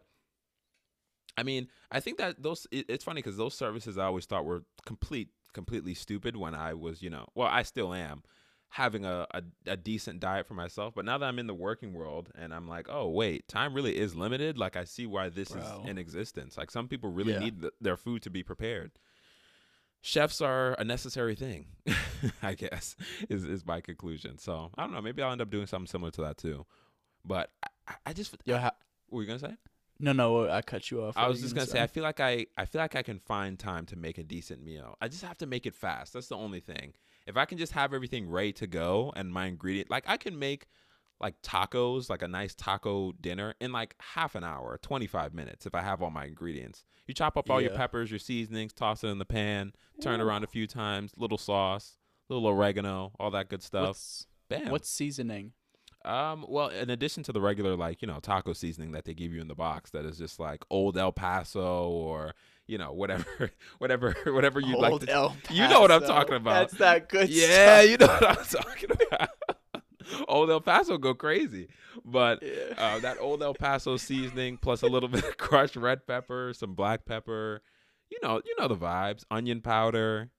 I 1.36 1.42
mean, 1.42 1.68
I 1.90 2.00
think 2.00 2.18
that 2.18 2.42
those 2.42 2.66
it, 2.70 2.86
it's 2.88 3.04
funny 3.04 3.22
cuz 3.22 3.36
those 3.36 3.54
services 3.54 3.98
I 3.98 4.04
always 4.06 4.26
thought 4.26 4.44
were 4.44 4.64
complete 4.86 5.28
completely 5.52 5.94
stupid 5.94 6.36
when 6.36 6.54
I 6.54 6.72
was, 6.74 7.02
you 7.02 7.10
know, 7.10 7.26
well, 7.34 7.48
I 7.48 7.62
still 7.62 7.92
am 7.92 8.22
having 8.70 9.04
a, 9.04 9.26
a, 9.32 9.42
a 9.66 9.76
decent 9.76 10.18
diet 10.18 10.46
for 10.46 10.54
myself, 10.54 10.94
but 10.94 11.04
now 11.04 11.18
that 11.18 11.26
I'm 11.26 11.38
in 11.38 11.46
the 11.46 11.52
working 11.54 11.92
world 11.92 12.30
and 12.34 12.54
I'm 12.54 12.66
like, 12.66 12.86
"Oh, 12.88 13.08
wait, 13.10 13.46
time 13.48 13.74
really 13.74 13.98
is 13.98 14.14
limited." 14.16 14.56
Like 14.58 14.76
I 14.76 14.84
see 14.84 15.06
why 15.06 15.28
this 15.28 15.50
Bro. 15.50 15.60
is 15.60 15.78
in 15.84 15.98
existence. 15.98 16.56
Like 16.56 16.70
some 16.70 16.88
people 16.88 17.10
really 17.12 17.34
Yeah. 17.34 17.38
need 17.38 17.60
th 17.60 17.72
their 17.80 17.98
food 17.98 18.22
to 18.22 18.30
be 18.30 18.42
prepared. 18.42 18.92
Chefs 20.04 20.40
are 20.40 20.74
a 20.74 20.84
necessary 20.84 21.34
thing, 21.36 21.66
I 22.42 22.54
guess, 22.54 22.96
is 23.28 23.44
is 23.44 23.64
my 23.64 23.80
conclusion. 23.80 24.36
So 24.38 24.70
I 24.76 24.82
don't 24.82 24.92
know. 24.92 25.00
Maybe 25.00 25.22
I'll 25.22 25.30
end 25.32 25.40
up 25.40 25.48
doing 25.50 25.66
something 25.66 25.86
similar 25.86 26.10
to 26.12 26.22
that 26.22 26.38
too. 26.38 26.66
But 27.24 27.50
I, 27.86 27.94
I- 28.06 28.12
just 28.12 28.36
Yo, 28.44 28.58
ha- 28.58 28.72
what 29.08 29.16
were 29.18 29.22
you 29.22 29.28
gonna 29.28 29.38
say? 29.38 29.56
no, 30.00 30.12
no, 30.12 30.38
uh, 30.38 30.52
I 30.52 30.62
cut 30.62 30.90
you 30.90 31.02
off. 31.04 31.16
I 31.16 31.28
was 31.28 31.40
just 31.40 31.54
gonna 31.54 31.68
say, 31.68 31.80
I 31.80 31.86
feel 31.86 32.02
like 32.02 32.18
I 32.18 32.46
I 32.58 32.64
feel 32.64 32.80
like 32.80 32.96
I 32.96 33.02
can 33.02 33.20
find 33.20 33.56
time 33.58 33.86
to 33.86 33.96
make 33.96 34.18
a 34.18 34.24
decent 34.24 34.64
meal. 34.64 34.96
I 35.00 35.06
just 35.06 35.22
have 35.22 35.38
to 35.38 35.46
make 35.46 35.66
it 35.66 35.74
fast. 35.74 36.12
That's 36.14 36.26
the 36.28 36.36
only 36.36 36.60
thing. 36.60 36.94
If 37.24 37.36
I 37.36 37.44
can 37.44 37.56
just 37.56 37.72
have 37.72 37.94
everything 37.94 38.28
ready 38.28 38.52
to 38.54 38.66
go 38.66 39.12
and 39.14 39.32
my 39.32 39.46
ingredient, 39.46 39.88
like 39.88 40.02
I 40.08 40.16
can 40.16 40.36
make 40.36 40.66
like 41.22 41.40
tacos, 41.42 42.10
like 42.10 42.22
a 42.22 42.28
nice 42.28 42.54
taco 42.54 43.12
dinner 43.12 43.54
in 43.60 43.72
like 43.72 43.94
half 44.00 44.34
an 44.34 44.42
hour, 44.42 44.78
25 44.82 45.32
minutes 45.32 45.66
if 45.66 45.74
I 45.74 45.80
have 45.80 46.02
all 46.02 46.10
my 46.10 46.26
ingredients. 46.26 46.84
You 47.06 47.14
chop 47.14 47.36
up 47.36 47.48
all 47.48 47.60
your 47.60 47.70
peppers, 47.70 48.10
your 48.10 48.18
seasonings, 48.18 48.72
toss 48.72 49.04
it 49.04 49.08
in 49.08 49.18
the 49.18 49.24
pan, 49.24 49.72
turn 50.00 50.20
it 50.20 50.22
around 50.22 50.44
a 50.44 50.48
few 50.48 50.66
times, 50.66 51.12
little 51.16 51.38
sauce, 51.38 51.96
little 52.28 52.46
oregano, 52.46 53.12
all 53.18 53.30
that 53.30 53.48
good 53.48 53.62
stuff. 53.62 53.88
What's, 53.88 54.26
Bam. 54.48 54.70
what's 54.70 54.88
seasoning? 54.88 55.52
Um, 56.04 56.44
well, 56.48 56.68
in 56.68 56.90
addition 56.90 57.22
to 57.24 57.32
the 57.32 57.40
regular, 57.40 57.76
like, 57.76 58.02
you 58.02 58.08
know, 58.08 58.18
taco 58.20 58.52
seasoning 58.52 58.92
that 58.92 59.04
they 59.04 59.14
give 59.14 59.32
you 59.32 59.40
in 59.40 59.48
the 59.48 59.54
box 59.54 59.90
that 59.90 60.04
is 60.04 60.18
just 60.18 60.40
like 60.40 60.64
old 60.68 60.98
El 60.98 61.12
Paso 61.12 61.88
or, 61.88 62.34
you 62.66 62.78
know, 62.78 62.92
whatever, 62.92 63.52
whatever, 63.78 64.16
whatever 64.26 64.58
you'd 64.58 64.78
like 64.78 64.92
Old 64.92 65.02
to. 65.02 65.12
El 65.12 65.36
you 65.50 65.68
know 65.68 65.80
what 65.80 65.92
I'm 65.92 66.02
talking 66.02 66.34
about. 66.34 66.70
That's 66.70 66.74
that 66.74 67.08
good 67.08 67.28
yeah, 67.28 67.82
stuff. 67.82 67.90
you 67.90 67.96
know 67.98 68.06
what 68.06 68.38
I'm 68.38 68.44
talking 68.62 68.90
about. 68.90 69.30
old 70.28 70.50
El 70.50 70.60
Paso 70.60 70.98
go 70.98 71.14
crazy. 71.14 71.68
But 72.04 72.42
Yeah. 72.42 72.74
uh, 72.78 72.98
that 73.00 73.18
old 73.20 73.42
El 73.42 73.54
Paso 73.54 73.96
seasoning 73.96 74.56
plus 74.56 74.82
a 74.82 74.86
little 74.86 75.08
bit 75.10 75.24
of 75.24 75.36
crushed 75.38 75.76
red 75.76 76.06
pepper, 76.06 76.52
some 76.54 76.74
black 76.74 77.04
pepper, 77.04 77.62
you 78.10 78.18
know, 78.22 78.40
you 78.44 78.54
know 78.58 78.68
the 78.68 78.76
vibes. 78.76 79.24
Onion 79.30 79.60
powder, 79.60 80.30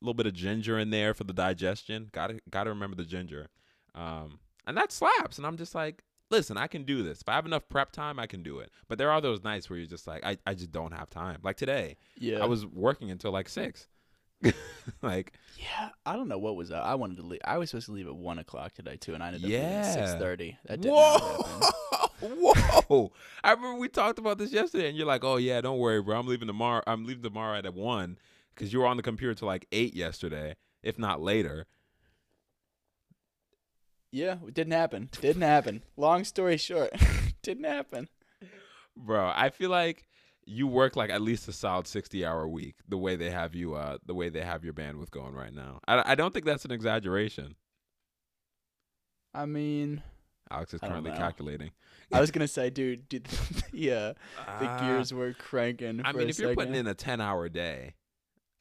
a 0.00 0.04
little 0.04 0.14
bit 0.14 0.26
of 0.26 0.34
ginger 0.34 0.78
in 0.78 0.90
there 0.90 1.14
for 1.14 1.24
the 1.24 1.32
digestion. 1.32 2.08
Got 2.12 2.28
to 2.28 2.40
got 2.50 2.64
to 2.64 2.70
remember 2.70 2.96
the 2.96 3.04
ginger. 3.04 3.48
Um, 3.94 4.38
and 4.66 4.76
that 4.76 4.92
slaps. 4.92 5.38
And 5.38 5.46
I'm 5.46 5.56
just 5.56 5.74
like, 5.74 6.04
listen, 6.30 6.56
I 6.56 6.66
can 6.66 6.84
do 6.84 7.02
this. 7.02 7.20
If 7.22 7.28
I 7.28 7.34
have 7.34 7.46
enough 7.46 7.68
prep 7.68 7.90
time, 7.90 8.18
I 8.18 8.26
can 8.26 8.42
do 8.42 8.58
it. 8.58 8.70
But 8.86 8.98
there 8.98 9.10
are 9.10 9.20
those 9.20 9.42
nights 9.42 9.68
where 9.68 9.78
you're 9.78 9.88
just 9.88 10.06
like, 10.06 10.24
I, 10.24 10.36
I 10.46 10.54
just 10.54 10.70
don't 10.70 10.92
have 10.92 11.10
time. 11.10 11.38
Like 11.42 11.56
today, 11.56 11.96
yeah. 12.18 12.38
I 12.42 12.46
was 12.46 12.66
working 12.66 13.10
until 13.10 13.32
like 13.32 13.48
six. 13.48 13.88
like, 15.02 15.32
Yeah, 15.58 15.90
I 16.06 16.14
don't 16.14 16.28
know 16.28 16.38
what 16.38 16.56
was 16.56 16.70
up. 16.70 16.84
I 16.84 16.94
wanted 16.94 17.16
to 17.18 17.22
leave. 17.24 17.40
I 17.44 17.58
was 17.58 17.70
supposed 17.70 17.86
to 17.86 17.92
leave 17.92 18.06
at 18.06 18.14
one 18.16 18.38
o'clock 18.38 18.72
today 18.72 18.96
too, 18.96 19.14
and 19.14 19.22
I 19.22 19.28
ended 19.28 19.42
up 19.42 19.48
leaving 19.48 19.62
Yeah. 19.62 19.78
at 19.80 19.92
six 19.94 20.12
thirty. 20.14 20.56
That 20.66 20.80
did 20.80 20.90
not 20.92 21.20
happen. 21.20 21.68
Whoa, 22.20 22.52
whoa! 22.88 23.12
I 23.44 23.52
remember 23.52 23.78
we 23.78 23.88
talked 23.88 24.18
about 24.18 24.38
this 24.38 24.52
yesterday, 24.52 24.88
and 24.88 24.96
you're 24.96 25.06
like, 25.06 25.22
"Oh 25.22 25.36
yeah, 25.36 25.60
don't 25.60 25.78
worry, 25.78 26.02
bro. 26.02 26.18
I'm 26.18 26.26
leaving 26.26 26.48
tomorrow. 26.48 26.82
I'm 26.86 27.04
leaving 27.06 27.22
tomorrow 27.22 27.58
at 27.58 27.74
one 27.74 28.18
because 28.54 28.72
you 28.72 28.80
were 28.80 28.86
on 28.86 28.96
the 28.96 29.02
computer 29.04 29.34
till 29.34 29.46
like 29.46 29.66
eight 29.70 29.94
yesterday, 29.94 30.56
if 30.82 30.98
not 30.98 31.20
later." 31.20 31.66
Yeah, 34.10 34.38
it 34.46 34.54
didn't 34.54 34.72
happen. 34.72 35.10
Didn't 35.20 35.42
happen. 35.42 35.82
Long 35.96 36.24
story 36.24 36.56
short, 36.56 36.90
didn't 37.42 37.64
happen. 37.64 38.08
Bro, 38.96 39.32
I 39.34 39.50
feel 39.50 39.70
like 39.70 40.07
you 40.48 40.66
work 40.66 40.96
like 40.96 41.10
at 41.10 41.20
least 41.20 41.46
a 41.48 41.52
solid 41.52 41.86
sixty 41.86 42.24
hour 42.24 42.48
week. 42.48 42.76
The 42.88 42.96
way 42.98 43.16
they 43.16 43.30
have 43.30 43.54
you, 43.54 43.74
uh, 43.74 43.98
the 44.06 44.14
way 44.14 44.28
they 44.30 44.40
have 44.42 44.64
your 44.64 44.72
bandwidth 44.72 45.10
going 45.10 45.34
right 45.34 45.52
now. 45.52 45.80
I, 45.86 46.12
I 46.12 46.14
don't 46.14 46.32
think 46.32 46.44
that's 46.46 46.64
an 46.64 46.70
exaggeration. 46.72 47.54
I 49.34 49.46
mean, 49.46 50.02
Alex 50.50 50.74
is 50.74 50.80
currently 50.80 51.10
calculating. 51.12 51.70
I 52.12 52.20
was 52.20 52.30
gonna 52.30 52.48
say, 52.48 52.70
dude, 52.70 53.08
dude 53.08 53.28
yeah, 53.72 54.12
the 54.60 54.66
Ah. 54.66 54.78
gears 54.80 55.12
were 55.12 55.34
cranking. 55.34 56.00
I 56.04 56.12
mean, 56.12 56.26
a 56.26 56.30
if 56.30 56.38
you're 56.38 56.54
putting 56.54 56.74
in 56.74 56.86
a 56.86 56.94
ten 56.94 57.20
hour 57.20 57.48
day, 57.48 57.94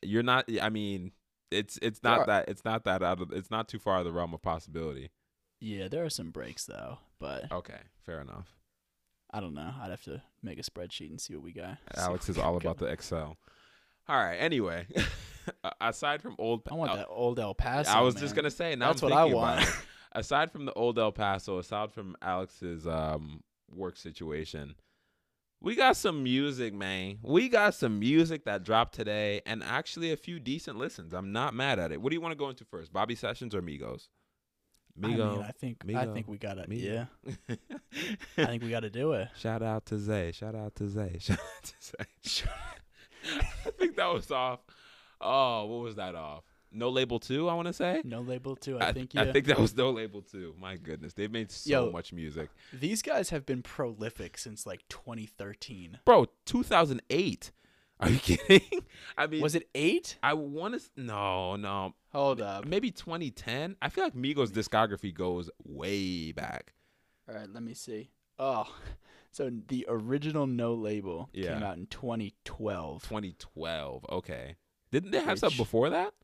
you're 0.01 0.24
not. 0.24 0.46
I 0.62 0.70
mean, 0.70 1.13
it's 1.50 1.79
it's 1.82 2.03
not 2.03 2.20
are- 2.20 2.25
that 2.25 2.50
it's 2.50 2.65
not 2.65 2.84
that 2.84 3.01
out 3.01 3.22
of 3.22 3.32
it's 3.32 3.50
not 3.50 3.70
too 3.70 3.79
far 3.79 3.96
out 3.96 4.00
of 4.00 4.06
the 4.06 4.12
realm 4.12 4.34
of 4.34 4.41
possibility. 4.41 5.10
Yeah, 5.62 5.88
there 5.88 6.03
are 6.03 6.10
some 6.10 6.32
breaks 6.32 6.65
though, 6.65 7.00
but 7.20 7.50
Okay, 7.51 7.79
fair 8.06 8.20
enough. 8.20 8.53
I 9.38 9.39
don't 9.39 9.53
know. 9.53 9.72
I'd 9.79 9.91
have 9.91 10.01
to 10.06 10.20
make 10.41 10.58
a 10.58 10.63
spreadsheet 10.63 11.12
and 11.12 11.22
see 11.22 11.36
what 11.36 11.44
we 11.44 11.51
got. 11.51 11.77
Alex 11.96 12.27
is 12.27 12.39
all 12.39 12.58
about 12.58 12.79
the 12.79 12.88
Excel. 12.88 13.38
All 14.10 14.17
right. 14.17 14.38
Anyway, 14.38 14.88
aside 15.82 16.24
from 16.24 16.36
old, 16.39 16.63
I 16.72 16.74
want 16.74 16.89
uh, 16.89 16.96
that 16.96 17.08
old 17.08 17.39
El 17.39 17.53
Paso. 17.53 17.91
I 17.91 18.01
was 18.01 18.15
just 18.15 18.34
gonna 18.34 18.50
say. 18.50 18.75
Now 18.75 18.88
That's 18.88 19.03
I'm 19.03 19.12
what 19.12 19.20
I 19.20 19.25
want. 19.25 19.70
Aside 20.13 20.51
from 20.51 20.65
the 20.65 20.74
old 20.74 20.98
El 20.98 21.12
Paso, 21.12 21.60
aside 21.60 21.94
from 21.94 22.15
Alex's 22.24 22.88
um, 22.88 23.44
work 23.70 23.98
situation, 23.98 24.74
we 25.62 25.75
got 25.75 25.96
some 25.96 26.24
music, 26.24 26.74
man. 26.74 27.20
We 27.22 27.50
got 27.50 27.75
some 27.75 28.00
music 28.00 28.46
that 28.46 28.63
dropped 28.63 28.96
today, 28.96 29.41
and 29.46 29.62
actually 29.62 30.12
a 30.12 30.17
few 30.17 30.39
decent 30.39 30.79
listens. 30.79 31.13
I'm 31.13 31.32
not 31.32 31.53
mad 31.53 31.77
at 31.77 31.91
it. 31.91 32.01
What 32.01 32.10
do 32.10 32.15
you 32.15 32.22
want 32.22 32.32
to 32.32 32.38
go 32.38 32.50
into 32.50 32.65
first, 32.65 32.91
Bobby 32.91 33.13
Sessions 33.13 33.53
or 33.53 33.62
Migos? 33.62 34.08
I 35.04 35.08
mean, 35.08 35.22
I 35.22 35.51
think 35.51 35.77
I 35.96 36.06
think 36.06 36.27
we 36.27 36.38
gotta. 36.38 36.63
Migo. 36.63 37.08
Yeah, 37.27 37.56
I 38.38 38.46
think 38.46 38.63
we 38.63 38.70
gotta 38.70 38.89
do 38.89 39.13
it. 39.13 39.30
Shout 39.38 39.62
out 39.62 39.86
to 39.88 39.98
Zay. 39.98 40.32
Shout 40.32 40.56
out 40.56 40.75
to 40.75 40.88
Zay. 40.88 41.18
Shout 41.20 41.39
out 41.39 41.63
to 41.63 41.74
Zay. 41.80 42.50
I 43.66 43.70
think 43.72 43.96
that 43.96 44.12
was 44.12 44.32
off. 44.32 44.60
Oh, 45.20 45.66
what 45.66 45.84
was 45.84 45.96
that 45.96 46.16
off? 46.16 46.44
No 46.72 46.89
label 46.89 47.20
two. 47.20 47.48
I 47.48 47.54
want 47.54 47.68
to 47.68 47.74
say. 47.74 48.01
No 48.04 48.22
label 48.22 48.56
two, 48.56 48.77
I, 48.80 48.88
I 48.89 48.94
think 48.94 49.16
I 49.16 49.32
think 49.32 49.46
that 49.48 49.60
was 49.60 49.75
no 49.75 49.89
label 49.92 50.22
two. 50.22 50.54
My 50.60 50.75
goodness, 50.75 51.13
they've 51.13 51.32
made 51.32 51.51
so 51.51 51.86
Yo. 51.86 51.92
much 51.92 52.12
music, 52.13 52.50
These 52.74 53.01
guys 53.01 53.30
have 53.30 53.46
been 53.46 53.62
prolific 53.62 54.38
since 54.38 54.66
like 54.66 54.82
2013. 54.89 56.00
bro. 56.06 56.25
2008. 56.46 57.51
Are 58.00 58.10
you 58.10 58.20
kidding? 58.20 58.62
I 59.18 59.25
mean, 59.25 59.42
Was 59.42 59.56
it 59.56 59.70
eight? 59.74 60.18
I 60.22 60.34
want 60.34 60.80
to. 60.80 61.01
No, 61.01 61.56
no. 61.56 61.96
Hold 62.17 62.41
up. 62.41 62.65
Maybe 62.65 62.89
2010. 62.89 63.75
I 63.79 63.89
feel 63.89 64.03
like 64.03 64.15
Migos' 64.15 64.50
discography 64.50 65.13
goes 65.13 65.51
way 65.63 66.31
back. 66.31 66.74
All 67.29 67.36
right, 67.36 67.47
let 67.53 67.62
me 67.62 67.75
see. 67.75 68.09
Oh, 68.39 68.65
so 69.31 69.51
the 69.67 69.86
original 69.88 70.47
No 70.47 70.74
Label 70.74 71.29
Yeah. 71.31 71.53
came 71.53 71.62
out 71.63 71.77
in 71.77 71.86
2012. 71.86 73.03
2012. 73.03 74.03
Okay. 74.09 74.55
Didn't 74.91 75.12
they 75.12 75.19
have 75.19 75.38
something 75.38 75.59
Which- 75.59 75.67
before 75.67 75.91
that? 75.91 76.15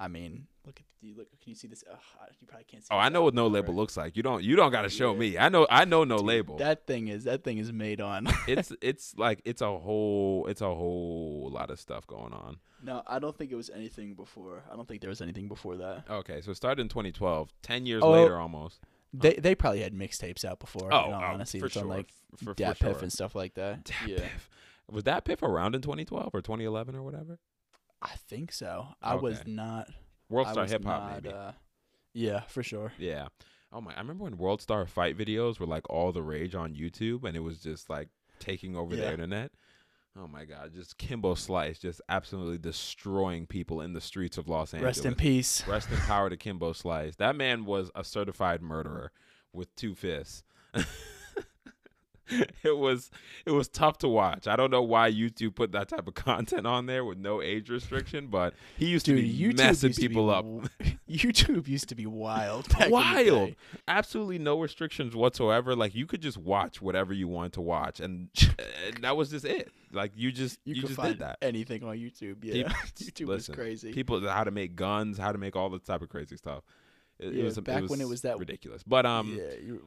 I 0.00 0.08
mean, 0.08 0.46
look 0.64 0.80
at 0.80 0.86
do 1.00 1.06
you 1.08 1.14
look. 1.16 1.28
Can 1.40 1.50
you 1.50 1.54
see 1.54 1.68
this? 1.68 1.84
Ugh, 1.90 1.98
you 2.40 2.46
probably 2.46 2.64
can't 2.64 2.82
see. 2.82 2.88
Oh, 2.90 2.96
I 2.98 3.08
know 3.10 3.22
what 3.22 3.34
no 3.34 3.46
label 3.46 3.66
cover. 3.68 3.76
looks 3.76 3.96
like. 3.96 4.16
You 4.16 4.22
don't. 4.22 4.42
You 4.42 4.56
don't 4.56 4.70
got 4.72 4.82
to 4.82 4.88
show 4.88 5.12
Yeah. 5.12 5.18
me. 5.18 5.38
I 5.38 5.48
know. 5.48 5.66
I 5.70 5.84
know 5.84 6.04
no 6.04 6.16
Dude, 6.18 6.26
label. 6.26 6.56
That 6.56 6.86
thing 6.86 7.08
is 7.08 7.24
that 7.24 7.44
thing 7.44 7.58
is 7.58 7.72
made 7.72 8.00
on. 8.00 8.26
it's 8.48 8.72
it's 8.82 9.14
like 9.16 9.40
it's 9.44 9.60
a 9.62 9.78
whole 9.78 10.46
it's 10.48 10.60
a 10.62 10.74
whole 10.74 11.50
lot 11.52 11.70
of 11.70 11.78
stuff 11.78 12.06
going 12.06 12.32
on. 12.32 12.58
no, 12.82 13.02
I 13.06 13.18
don't 13.18 13.36
think 13.36 13.50
it 13.52 13.56
was 13.56 13.70
anything 13.70 14.14
before. 14.14 14.64
I 14.72 14.76
don't 14.76 14.88
think 14.88 15.00
there 15.02 15.10
was 15.10 15.20
anything 15.20 15.48
before 15.48 15.76
that. 15.76 16.04
Okay, 16.10 16.40
so 16.40 16.50
it 16.50 16.56
started 16.56 16.80
in 16.80 16.88
2012. 16.88 17.50
Ten 17.62 17.84
years 17.86 18.02
Oh, 18.02 18.10
later, 18.12 18.38
almost. 18.38 18.80
They 19.12 19.34
they 19.34 19.54
probably 19.54 19.80
had 19.82 19.92
mixtapes 19.94 20.44
out 20.44 20.60
before. 20.60 20.92
Oh, 20.92 21.06
in 21.08 21.12
all 21.14 21.20
oh, 21.22 21.24
honesty, 21.34 21.60
for 21.60 21.66
it's 21.66 21.76
on 21.76 21.82
sure. 21.84 21.90
like 21.90 22.08
F- 22.34 22.38
for, 22.38 22.44
for 22.46 22.54
Dat 22.54 22.76
sure. 22.78 22.88
Piff 22.88 23.02
and 23.02 23.12
stuff 23.12 23.34
like 23.34 23.54
that. 23.54 23.84
Dat 23.84 23.96
yeah, 24.06 24.16
Piff. 24.18 24.48
Was 24.90 25.04
that 25.04 25.24
Piff 25.24 25.42
around 25.42 25.74
in 25.74 25.82
2012 25.82 26.30
or 26.34 26.40
2011 26.42 26.94
or 26.96 27.02
whatever? 27.02 27.38
I 28.02 28.14
think 28.28 28.52
so. 28.52 28.88
I 29.02 29.14
was 29.16 29.42
not. 29.46 29.88
World 30.28 30.48
Star 30.48 30.66
Hip 30.66 30.84
Hop, 30.84 31.12
maybe. 31.12 31.34
Uh, 31.34 31.52
yeah, 32.12 32.40
for 32.42 32.62
sure. 32.62 32.92
Yeah. 32.98 33.28
Oh 33.72 33.80
my! 33.80 33.94
I 33.94 33.98
remember 33.98 34.24
when 34.24 34.38
World 34.38 34.60
Star 34.60 34.84
fight 34.86 35.16
videos 35.16 35.60
were 35.60 35.66
like 35.66 35.88
all 35.88 36.12
the 36.12 36.22
rage 36.22 36.54
on 36.54 36.74
YouTube, 36.74 37.24
and 37.24 37.36
it 37.36 37.40
was 37.40 37.58
just 37.58 37.88
like 37.88 38.08
taking 38.38 38.74
over 38.76 38.96
the 38.96 39.10
internet. 39.10 39.52
Oh 40.18 40.26
my 40.26 40.44
God! 40.44 40.72
Just 40.74 40.98
Kimbo 40.98 41.34
Slice, 41.34 41.78
just 41.78 42.00
absolutely 42.08 42.58
destroying 42.58 43.46
people 43.46 43.80
in 43.80 43.92
the 43.92 44.00
streets 44.00 44.38
of 44.38 44.48
Los 44.48 44.74
Angeles. 44.74 44.96
Rest 44.96 45.06
in 45.06 45.14
peace. 45.14 45.66
Rest 45.68 45.90
in 45.90 45.98
power 45.98 46.28
to 46.28 46.36
Kimbo 46.38 46.72
Slice. 46.72 47.14
That 47.16 47.36
man 47.36 47.64
was 47.64 47.90
a 47.94 48.02
certified 48.02 48.60
murderer 48.60 49.12
with 49.52 49.74
two 49.76 49.94
fists. 49.94 50.42
it 52.62 52.76
was 52.76 53.10
it 53.46 53.50
was 53.50 53.68
tough 53.68 53.98
to 53.98 54.08
watch. 54.08 54.46
I 54.46 54.56
don't 54.56 54.70
know 54.70 54.82
why 54.82 55.10
YouTube 55.10 55.54
put 55.54 55.72
that 55.72 55.88
type 55.88 56.06
of 56.06 56.14
content 56.26 56.66
on 56.66 56.86
there 56.86 57.04
with 57.04 57.18
no 57.18 57.42
age 57.42 57.68
restriction, 57.70 58.28
but 58.28 58.54
he 58.76 58.86
used 58.86 59.06
Dude, 59.06 59.16
to 59.16 59.22
be 59.22 59.32
YouTube 59.38 59.58
messing 59.58 59.92
to 59.92 60.00
be 60.00 60.08
people 60.08 60.30
up. 60.30 60.44
YouTube 61.08 61.66
used 61.68 61.88
to 61.88 61.94
be 61.94 62.06
wild. 62.06 62.68
Back 62.68 62.82
in 62.82 62.86
the 62.88 62.92
Wild. 62.92 63.54
Absolutely 63.88 64.38
no 64.38 64.60
restrictions 64.60 65.14
whatsoever. 65.16 65.74
Like 65.74 65.94
you 65.94 66.06
could 66.06 66.22
just 66.22 66.38
watch 66.38 66.80
whatever 66.80 67.12
you 67.12 67.28
wanted 67.28 67.54
to 67.54 67.60
watch, 67.60 68.00
and, 68.00 68.28
and 68.86 69.02
that 69.02 69.16
was 69.16 69.30
just 69.30 69.44
it. 69.44 69.70
Like 69.92 70.12
you 70.14 70.30
just 70.30 70.58
You, 70.64 70.74
you, 70.74 70.80
could 70.82 70.88
just 70.90 71.00
find 71.00 71.12
did 71.14 71.26
that. 71.26 71.38
anything 71.42 71.82
on 71.82 71.96
YouTube. 71.96 72.36
Yeah, 72.44 72.54
People- 72.54 72.72
YouTube 72.96 73.26
listen, 73.26 73.52
was 73.52 73.56
crazy. 73.56 73.92
People 73.92 74.20
how 74.28 74.44
to 74.44 74.50
make 74.50 74.76
guns, 74.76 75.18
how 75.18 75.32
to 75.32 75.38
make 75.38 75.56
all 75.56 75.68
the 75.68 75.78
type 75.80 76.02
of 76.02 76.08
crazy 76.08 76.36
stuff. 76.36 76.62
It, 77.18 77.36
it 77.36 77.44
was 77.44 77.58
back 77.58 77.88
when 77.88 78.00
it 78.00 78.08
was 78.08 78.22
that- 78.22 78.38
ridiculous. 78.38 78.82
But 78.82 79.04
um, 79.04 79.36
yeah, 79.36 79.72
was 79.72 79.80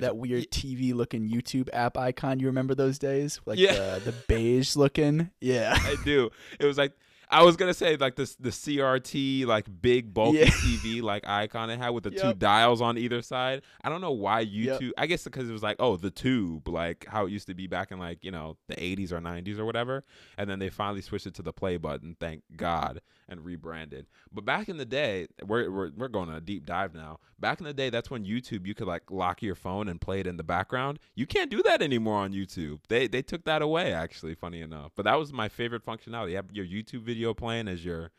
that 0.00 0.16
weird 0.16 0.50
TV 0.50 0.94
looking 0.94 1.28
YouTube 1.28 1.68
app 1.72 1.96
icon. 1.98 2.40
You 2.40 2.46
remember 2.46 2.74
those 2.74 2.98
days? 2.98 3.40
Like 3.46 3.58
Yeah. 3.58 3.98
the, 3.98 4.12
the 4.12 4.14
beige 4.28 4.76
looking. 4.76 5.30
Yeah. 5.40 5.74
I 5.80 5.96
do. 6.04 6.30
It 6.58 6.64
was 6.66 6.78
like 6.78 6.92
I 7.30 7.42
was 7.44 7.56
gonna 7.56 7.72
say 7.72 7.96
like 7.96 8.14
this 8.16 8.34
the 8.36 8.50
CRT 8.50 9.46
like 9.46 9.66
big 9.80 10.12
bulky 10.12 10.38
Yeah. 10.40 10.46
TV 10.46 11.00
like 11.02 11.26
icon 11.26 11.70
it 11.70 11.78
had 11.78 11.90
with 11.90 12.04
the 12.04 12.10
two 12.10 12.34
dials 12.34 12.80
on 12.82 12.98
either 12.98 13.22
side. 13.22 13.62
I 13.82 13.88
don't 13.88 14.00
know 14.02 14.12
why 14.12 14.40
Yep. 14.40 14.80
YouTube. 14.80 14.90
I 14.98 15.06
guess 15.06 15.24
because 15.24 15.48
it 15.48 15.52
was 15.52 15.62
like 15.62 15.76
oh 15.78 15.96
the 15.96 16.10
tube 16.10 16.68
like 16.68 17.06
how 17.08 17.26
it 17.26 17.30
used 17.30 17.46
to 17.46 17.54
be 17.54 17.66
back 17.66 17.90
in 17.90 17.98
like 17.98 18.22
you 18.22 18.30
know 18.30 18.56
the 18.68 18.74
80s 18.76 19.12
or 19.12 19.18
90s 19.20 19.58
or 19.58 19.64
whatever, 19.64 20.04
and 20.36 20.48
then 20.50 20.58
they 20.58 20.68
finally 20.68 21.00
switched 21.00 21.26
it 21.26 21.34
to 21.34 21.42
the 21.42 21.52
play 21.52 21.76
button. 21.78 22.16
Thank 22.20 22.42
God 22.54 23.00
and 23.32 23.44
rebranded. 23.44 24.06
But 24.32 24.44
back 24.44 24.68
in 24.68 24.76
the 24.76 24.84
day, 24.84 25.26
we're 25.44 25.70
we're 25.70 25.90
we're 25.96 26.08
going 26.08 26.28
on 26.28 26.36
a 26.36 26.40
deep 26.40 26.64
dive 26.66 26.94
now. 26.94 27.18
Back 27.40 27.58
in 27.58 27.64
the 27.64 27.72
day, 27.74 27.90
that's 27.90 28.10
when 28.10 28.24
YouTube 28.24 28.66
you 28.66 28.74
could 28.74 28.86
like 28.86 29.10
lock 29.10 29.42
your 29.42 29.54
phone 29.56 29.88
and 29.88 30.00
play 30.00 30.20
it 30.20 30.26
in 30.26 30.36
the 30.36 30.44
background. 30.44 30.98
You 31.14 31.26
can't 31.26 31.50
do 31.50 31.62
that 31.64 31.82
anymore 31.82 32.18
on 32.18 32.32
YouTube. 32.32 32.80
They 32.88 33.08
they 33.08 33.22
took 33.22 33.44
that 33.44 33.62
away 33.62 33.92
actually, 33.92 34.34
funny 34.36 34.60
enough. 34.60 34.92
But 34.94 35.04
that 35.04 35.18
was 35.18 35.32
my 35.32 35.48
favorite 35.48 35.84
functionality. 35.84 36.30
You 36.30 36.36
have 36.36 36.52
your 36.52 36.66
YouTube 36.66 37.02
video 37.02 37.34
playing 37.34 37.66
as 37.68 37.84
you're 37.84 38.10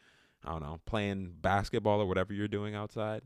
I 0.45 0.51
don't 0.51 0.61
know, 0.61 0.79
playing 0.85 1.35
basketball 1.41 2.01
or 2.01 2.05
whatever 2.05 2.33
you're 2.33 2.49
doing 2.49 2.75
outside. 2.75 3.21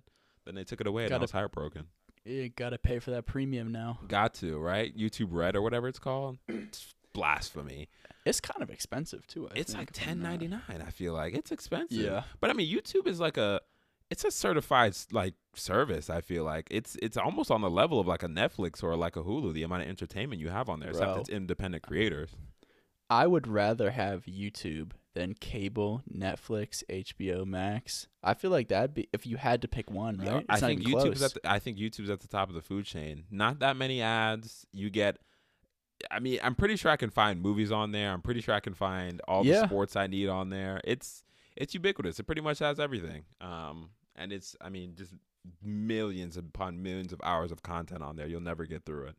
Then 0.46 0.54
they 0.56 0.64
took 0.64 0.82
it 0.82 0.88
away 0.88 1.06
and 1.06 1.12
I 1.14 1.16
Gotta- 1.16 1.24
was 1.24 1.32
heartbroken. 1.32 1.86
You 2.26 2.50
gotta 2.50 2.78
pay 2.78 3.00
for 3.00 3.12
that 3.12 3.26
premium 3.26 3.72
now. 3.72 4.00
Got 4.10 4.34
to, 4.36 4.58
right? 4.60 4.96
YouTube 4.96 5.30
Red 5.32 5.56
or 5.56 5.62
whatever 5.62 5.88
it's 5.88 6.00
called. 6.00 6.38
It's 6.50 6.94
blasphemy. 7.18 7.90
It's 8.26 8.40
kind 8.42 8.62
of 8.62 8.70
expensive 8.70 9.26
too. 9.28 9.48
I 9.50 9.52
it's 9.60 9.74
like 9.74 9.92
ten 9.92 10.22
ninety 10.22 10.48
nine. 10.48 10.62
I'm 10.62 10.68
ten 10.68 10.70
not- 10.70 10.70
ninety 10.70 10.80
nine. 10.80 10.88
I 10.88 10.92
feel 10.92 11.14
like 11.14 11.34
it's 11.34 11.52
expensive. 11.52 11.98
Yeah. 11.98 12.24
But 12.40 12.50
I 12.50 12.54
mean, 12.54 12.74
YouTube 12.74 13.08
is 13.08 13.20
like 13.20 13.38
a, 13.38 13.62
it's 14.10 14.24
a 14.26 14.32
certified 14.32 14.96
like 15.12 15.34
service. 15.56 16.10
I 16.10 16.22
feel 16.22 16.44
like 16.44 16.68
it's 16.70 16.96
it's 17.02 17.18
almost 17.18 17.50
on 17.52 17.62
the 17.62 17.70
level 17.70 18.00
of 18.00 18.08
like 18.08 18.24
a 18.24 18.28
Netflix 18.28 18.84
or 18.84 18.96
like 18.96 19.16
a 19.16 19.24
Hulu. 19.24 19.54
The 19.54 19.64
amount 19.64 19.84
of 19.84 19.90
entertainment 19.90 20.42
you 20.42 20.50
have 20.50 20.70
on 20.70 20.80
there, 20.80 20.90
except 20.90 21.18
it's 21.20 21.30
independent 21.30 21.84
creators. 21.84 22.32
I 23.10 23.26
would 23.26 23.48
rather 23.48 23.92
have 23.92 24.26
YouTube 24.26 24.92
than 25.14 25.34
cable, 25.34 26.04
Netflix, 26.14 26.84
HBO 26.90 27.46
Max. 27.46 28.08
I 28.22 28.34
feel 28.34 28.52
like 28.52 28.68
that'd 28.68 28.94
be 28.94 29.08
if 29.14 29.26
you 29.26 29.38
had 29.38 29.62
to 29.62 29.68
pick 29.68 29.90
one, 29.90 30.18
right? 30.18 30.28
Yeah, 30.28 30.42
I 30.50 30.60
think 30.60 30.82
YouTube's 30.82 31.20
close. 31.20 31.24
at 31.24 31.34
the, 31.36 31.50
I 31.50 31.60
think 31.60 31.78
YouTube's 31.78 32.10
at 32.10 32.20
the 32.20 32.28
top 32.28 32.50
of 32.50 32.56
the 32.56 32.62
food 32.62 32.86
chain. 32.86 33.24
Not 33.32 33.60
that 33.60 33.78
many 33.78 34.02
ads. 34.02 34.66
You 34.74 34.90
get. 34.90 35.18
I 36.12 36.20
mean, 36.20 36.40
I'm 36.44 36.56
pretty 36.56 36.76
sure 36.76 36.92
I 36.92 36.98
can 36.98 37.10
find 37.10 37.42
movies 37.42 37.72
on 37.72 37.92
there. 37.92 38.12
I'm 38.12 38.22
pretty 38.22 38.42
sure 38.42 38.54
I 38.54 38.60
can 38.60 38.74
find 38.74 39.22
all 39.28 39.44
the 39.44 39.66
sports 39.66 39.96
I 39.96 40.08
need 40.08 40.30
on 40.30 40.50
there. 40.50 40.80
It's 40.84 41.24
it's 41.56 41.74
ubiquitous. 41.74 42.20
It 42.20 42.24
pretty 42.24 42.42
much 42.42 42.60
has 42.60 42.80
everything. 42.80 43.24
Um, 43.42 43.90
and 44.16 44.32
it's 44.32 44.56
I 44.62 44.70
mean 44.70 44.96
just 44.96 45.14
millions 45.64 46.38
upon 46.38 46.84
millions 46.84 47.14
of 47.14 47.22
hours 47.24 47.52
of 47.52 47.64
content 47.64 48.04
on 48.04 48.16
there. 48.16 48.28
You'll 48.28 48.42
never 48.42 48.66
get 48.66 48.86
through 48.86 49.08
it. 49.08 49.16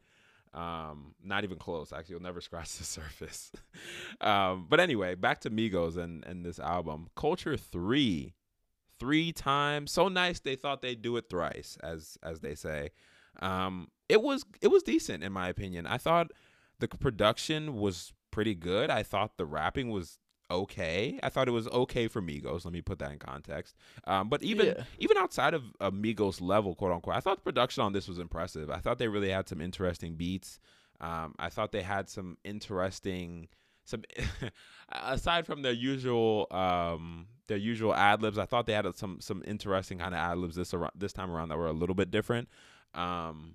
Um, 0.55 1.15
not 1.23 1.45
even 1.45 1.59
close. 1.59 1.93
Actually, 1.93 2.15
you'll 2.15 2.23
never 2.23 2.41
scratch 2.41 2.77
the 2.79 2.85
surface. 2.85 3.53
um, 4.21 4.67
but 4.69 4.81
anyway, 4.81 5.15
back 5.15 5.41
to 5.41 5.51
Migos 5.51 5.97
and 5.97 6.25
and 6.25 6.45
this 6.45 6.59
album, 6.59 7.09
Culture 7.17 7.57
Three, 7.57 8.35
three 8.99 9.33
times. 9.33 9.91
So 9.91 10.09
nice 10.09 10.41
they 10.41 10.57
thought 10.57 10.81
they'd 10.83 11.03
do 11.03 11.17
it 11.17 11.29
thrice, 11.29 11.77
as 11.83 12.19
as 12.23 12.41
they 12.41 12.55
say. 12.55 12.91
Um, 13.41 13.89
it 14.09 14.23
was 14.23 14.45
it 14.61 14.69
was 14.69 14.83
decent 14.83 15.23
in 15.23 15.33
my 15.33 15.49
opinion. 15.49 15.87
I 15.87 15.99
thought 15.99 16.33
the 16.81 16.89
production 16.89 17.75
was 17.75 18.13
pretty 18.31 18.55
good. 18.55 18.91
I 18.91 19.03
thought 19.03 19.37
the 19.37 19.47
rapping 19.47 19.91
was 19.91 20.19
okay. 20.51 21.19
I 21.23 21.29
thought 21.29 21.49
it 21.49 21.53
was 21.53 21.69
okay 21.69 22.09
for 22.09 22.23
Migos. 22.23 22.65
Let 22.65 22.73
me 22.73 22.81
put 22.81 22.99
that 23.01 23.13
in 23.13 23.19
context. 23.19 23.75
Um, 24.07 24.29
but 24.29 24.43
even 24.43 24.67
Yeah. 24.67 24.85
even 24.99 25.17
outside 25.19 25.55
of 25.55 25.63
a 25.81 25.91
Migos 25.93 26.41
level, 26.41 26.75
quote 26.75 26.93
unquote, 26.93 27.17
I 27.17 27.21
thought 27.21 27.37
the 27.39 27.43
production 27.43 27.83
on 27.83 27.93
this 27.93 28.09
was 28.09 28.19
impressive. 28.19 28.71
I 28.71 28.79
thought 28.79 28.99
they 28.99 29.09
really 29.09 29.31
had 29.31 29.49
some 29.49 29.61
interesting 29.61 30.15
beats. 30.15 30.59
Um, 31.01 31.35
I 31.39 31.49
thought 31.49 31.73
they 31.73 31.83
had 31.83 32.09
some 32.09 32.39
interesting 32.45 33.49
some 33.85 34.03
aside 34.91 35.47
from 35.47 35.63
their 35.63 35.73
usual 35.73 36.47
um 36.51 37.27
their 37.47 37.57
usual 37.57 37.95
ad 37.95 38.23
libs. 38.23 38.39
I 38.39 38.45
thought 38.47 38.67
they 38.67 38.73
had 38.75 38.95
some 38.97 39.21
some 39.21 39.43
interesting 39.47 39.99
kind 39.99 40.15
of 40.15 40.19
ad 40.21 40.39
libs 40.39 40.57
this 40.57 40.75
around, 40.75 40.93
this 40.95 41.13
time 41.13 41.31
around 41.31 41.49
that 41.51 41.59
were 41.59 41.67
a 41.69 41.73
little 41.73 41.95
bit 41.95 42.11
different. 42.11 42.49
Um, 42.95 43.55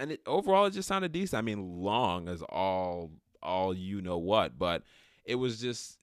and 0.00 0.10
it 0.12 0.20
overall 0.26 0.64
it 0.66 0.72
just 0.72 0.88
sounded 0.88 1.12
decent. 1.12 1.38
I 1.38 1.42
mean, 1.42 1.82
long 1.82 2.28
as 2.28 2.42
all 2.42 3.12
all 3.42 3.72
you 3.74 4.00
know 4.02 4.18
what, 4.18 4.58
but 4.58 4.82
it 5.24 5.36
was 5.36 5.60
just 5.60 5.98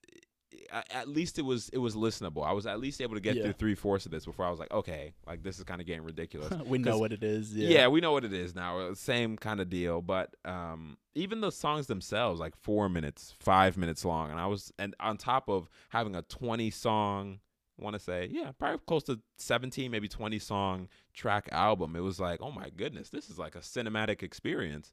at 0.90 1.08
least 1.08 1.38
it 1.38 1.42
was 1.42 1.68
it 1.70 1.78
was 1.78 1.94
listenable. 1.94 2.44
I 2.46 2.52
was 2.52 2.66
at 2.66 2.80
least 2.80 3.00
able 3.00 3.14
to 3.14 3.20
get 3.20 3.36
Yeah. 3.36 3.44
through 3.44 3.52
three 3.54 3.74
fourths 3.74 4.04
of 4.06 4.12
this 4.12 4.24
before 4.24 4.44
I 4.44 4.50
was 4.50 4.58
like, 4.58 4.70
okay, 4.72 5.14
like 5.26 5.42
this 5.42 5.58
is 5.58 5.64
kind 5.64 5.80
of 5.80 5.86
getting 5.86 6.02
ridiculous. 6.04 6.52
we 6.66 6.78
know 6.78 6.98
what 6.98 7.12
it 7.12 7.22
is. 7.22 7.54
yeah. 7.54 7.68
Yeah. 7.68 7.88
we 7.88 8.00
know 8.00 8.12
what 8.12 8.24
it 8.24 8.32
is 8.32 8.54
now. 8.54 8.78
uh, 8.78 8.94
Same 8.94 9.36
kind 9.36 9.60
of 9.60 9.68
deal, 9.70 10.02
but 10.02 10.34
um, 10.44 10.98
even 11.14 11.40
the 11.40 11.50
songs 11.52 11.86
themselves, 11.86 12.40
like 12.40 12.56
four 12.56 12.88
minutes, 12.88 13.34
five 13.38 13.76
minutes 13.76 14.04
long, 14.04 14.30
and 14.30 14.38
I 14.40 14.46
was 14.46 14.72
and 14.78 14.94
on 15.00 15.16
top 15.16 15.48
of 15.48 15.68
having 15.90 16.14
a 16.16 16.22
twenty 16.22 16.70
song, 16.70 17.40
want 17.78 17.94
to 17.94 18.00
say, 18.00 18.28
yeah, 18.30 18.50
probably 18.58 18.80
close 18.86 19.04
to 19.04 19.20
seventeen, 19.36 19.90
maybe 19.90 20.08
twenty 20.08 20.38
song 20.38 20.88
track 21.14 21.48
album. 21.52 21.96
It 21.96 22.00
was 22.00 22.18
like, 22.20 22.40
oh 22.42 22.50
my 22.50 22.70
goodness, 22.70 23.10
this 23.10 23.30
is 23.30 23.38
like 23.38 23.54
a 23.54 23.60
cinematic 23.60 24.22
experience. 24.22 24.92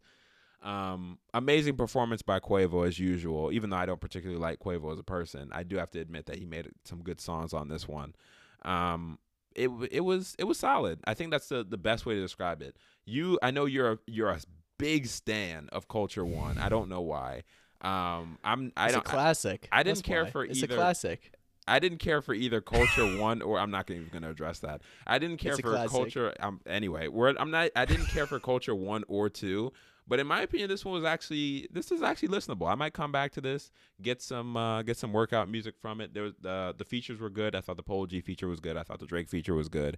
Um, 0.62 1.20
amazing 1.34 1.76
performance 1.76 2.22
by 2.24 2.40
Quavo 2.40 2.88
as 2.88 2.98
usual. 2.98 3.52
Even 3.52 3.70
though 3.70 3.78
I 3.78 3.86
don't 3.86 4.02
particularly 4.02 4.42
like 4.42 4.60
Quavo 4.60 4.92
as 4.94 5.00
a 5.00 5.04
person, 5.04 5.50
I 5.52 5.64
do 5.64 5.78
have 5.78 5.92
to 5.92 6.00
admit 6.00 6.26
that 6.26 6.38
he 6.38 6.46
made 6.46 6.70
some 6.86 7.04
good 7.04 7.22
songs 7.22 7.54
on 7.54 7.68
this 7.68 7.88
one. 7.88 8.16
Um, 8.64 9.20
it 9.56 9.70
it 9.92 10.02
was 10.02 10.36
it 10.40 10.46
was 10.46 10.58
solid. 10.58 11.00
I 11.06 11.14
think 11.14 11.32
that's 11.32 11.50
the 11.50 11.64
the 11.64 11.78
best 11.78 12.06
way 12.06 12.16
to 12.16 12.22
describe 12.22 12.62
it. 12.62 12.76
You, 13.06 13.38
I 13.44 13.52
know 13.52 13.66
you're 13.66 13.92
a, 13.94 13.98
you're 14.08 14.30
a 14.30 14.40
big 14.80 15.06
stan 15.08 15.70
of 15.72 15.88
Culture 15.88 16.26
One. 16.26 16.58
I 16.58 16.70
don't 16.70 16.90
know 16.90 17.02
why. 17.02 17.44
Um, 17.82 18.40
I'm 18.44 18.72
I 18.76 18.86
It's 18.86 18.94
a 18.94 18.98
don't 18.98 19.08
I, 19.08 19.12
classic. 19.12 19.68
I 19.72 19.84
didn't 19.84 19.98
That's 19.98 20.08
care 20.08 20.24
why. 20.24 20.30
for 20.32 20.44
It's 20.46 20.64
either- 20.64 20.74
a 20.74 20.78
classic. 20.78 21.32
I 21.68 21.80
didn't 21.80 21.98
care 21.98 22.22
for 22.22 22.34
either 22.34 22.62
Culture 22.62 23.18
One 23.18 23.42
or 23.42 23.60
I'm 23.60 23.72
not 23.72 23.90
even 23.90 24.10
going 24.12 24.22
to 24.24 24.30
address 24.30 24.60
that. 24.60 24.82
I 25.08 25.18
didn't 25.18 25.38
care 25.38 25.56
for 25.56 25.72
classic. 25.72 25.92
Culture. 25.92 26.34
Um, 26.40 26.62
anyway, 26.68 27.08
we're, 27.08 27.36
I'm 27.38 27.50
not. 27.52 27.72
I 27.76 27.86
didn't 27.86 28.08
care 28.08 28.28
for 28.28 28.40
Culture 28.40 28.76
One 28.76 29.04
or 29.08 29.30
Two. 29.30 29.72
But 30.08 30.20
in 30.20 30.28
my 30.28 30.42
opinion, 30.44 30.70
this 30.70 30.86
one 30.86 30.94
was 30.94 31.04
actually 31.04 31.68
this 31.72 31.92
is 31.92 32.04
actually 32.04 32.28
listenable. 32.28 32.70
I 32.72 32.76
might 32.76 32.94
come 32.94 33.12
back 33.12 33.32
to 33.32 33.42
this, 33.42 33.72
get 34.02 34.22
some 34.22 34.56
uh, 34.56 34.84
get 34.84 34.98
some 34.98 35.12
workout 35.12 35.50
music 35.50 35.74
from 35.80 36.00
it. 36.00 36.14
There 36.14 36.22
was 36.22 36.34
the 36.40 36.76
the 36.78 36.86
features 36.86 37.20
were 37.20 37.32
good. 37.32 37.56
I 37.56 37.62
thought 37.62 37.78
the 37.78 37.84
Polo 37.84 38.06
G 38.06 38.22
feature 38.22 38.48
was 38.48 38.60
good. 38.60 38.78
I 38.78 38.84
thought 38.84 39.00
the 39.00 39.08
Drake 39.08 39.28
feature 39.30 39.56
was 39.56 39.68
good. 39.68 39.98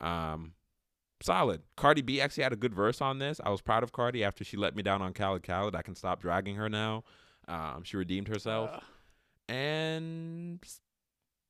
Um, 0.00 0.54
solid. 1.22 1.62
Cardi 1.76 2.02
B 2.02 2.20
actually 2.20 2.42
had 2.42 2.52
a 2.52 2.56
good 2.56 2.74
verse 2.74 3.00
on 3.00 3.20
this. 3.20 3.40
I 3.44 3.50
was 3.50 3.60
proud 3.60 3.84
of 3.84 3.92
Cardi 3.92 4.24
after 4.24 4.42
she 4.42 4.56
let 4.56 4.74
me 4.74 4.82
down 4.82 5.00
on 5.00 5.12
Khaled 5.12 5.44
Khaled. 5.44 5.76
I 5.76 5.82
can 5.82 5.94
stop 5.94 6.20
dragging 6.20 6.56
her 6.56 6.68
now. 6.68 7.04
Um, 7.46 7.84
she 7.84 7.96
redeemed 7.96 8.26
herself 8.26 8.70
Uh, 8.72 8.80
and 9.52 10.58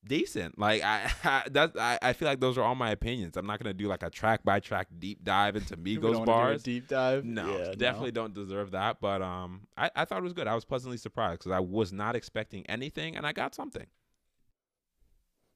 decent. 0.06 0.58
Like 0.58 0.82
I, 0.82 1.10
I 1.24 1.42
that 1.50 1.72
I, 1.78 1.98
I 2.02 2.12
feel 2.12 2.28
like 2.28 2.40
those 2.40 2.56
are 2.58 2.62
all 2.62 2.74
my 2.74 2.90
opinions. 2.90 3.36
I'm 3.36 3.46
not 3.46 3.58
gonna 3.60 3.74
do 3.74 3.86
like 3.88 4.02
a 4.02 4.10
track 4.10 4.44
by 4.44 4.60
track 4.60 4.88
deep 4.98 5.24
dive 5.24 5.56
into 5.56 5.76
Migos 5.78 6.02
wanna 6.02 6.16
do 6.16 6.22
a 6.22 6.26
bars. 6.26 6.62
deep 6.62 6.88
dive. 6.88 7.24
No, 7.24 7.58
Yeah, 7.58 7.72
definitely 7.76 8.12
don't 8.12 8.34
deserve 8.34 8.72
that. 8.72 9.00
But 9.00 9.22
um, 9.22 9.62
I, 9.76 9.90
I 9.96 10.04
thought 10.04 10.18
it 10.18 10.24
was 10.24 10.32
good. 10.32 10.46
I 10.46 10.54
was 10.54 10.64
pleasantly 10.64 10.98
surprised 10.98 11.40
because 11.40 11.52
I 11.52 11.60
was 11.60 11.92
not 11.92 12.16
expecting 12.16 12.64
anything, 12.66 13.16
and 13.16 13.26
I 13.26 13.32
got 13.32 13.54
something. 13.54 13.86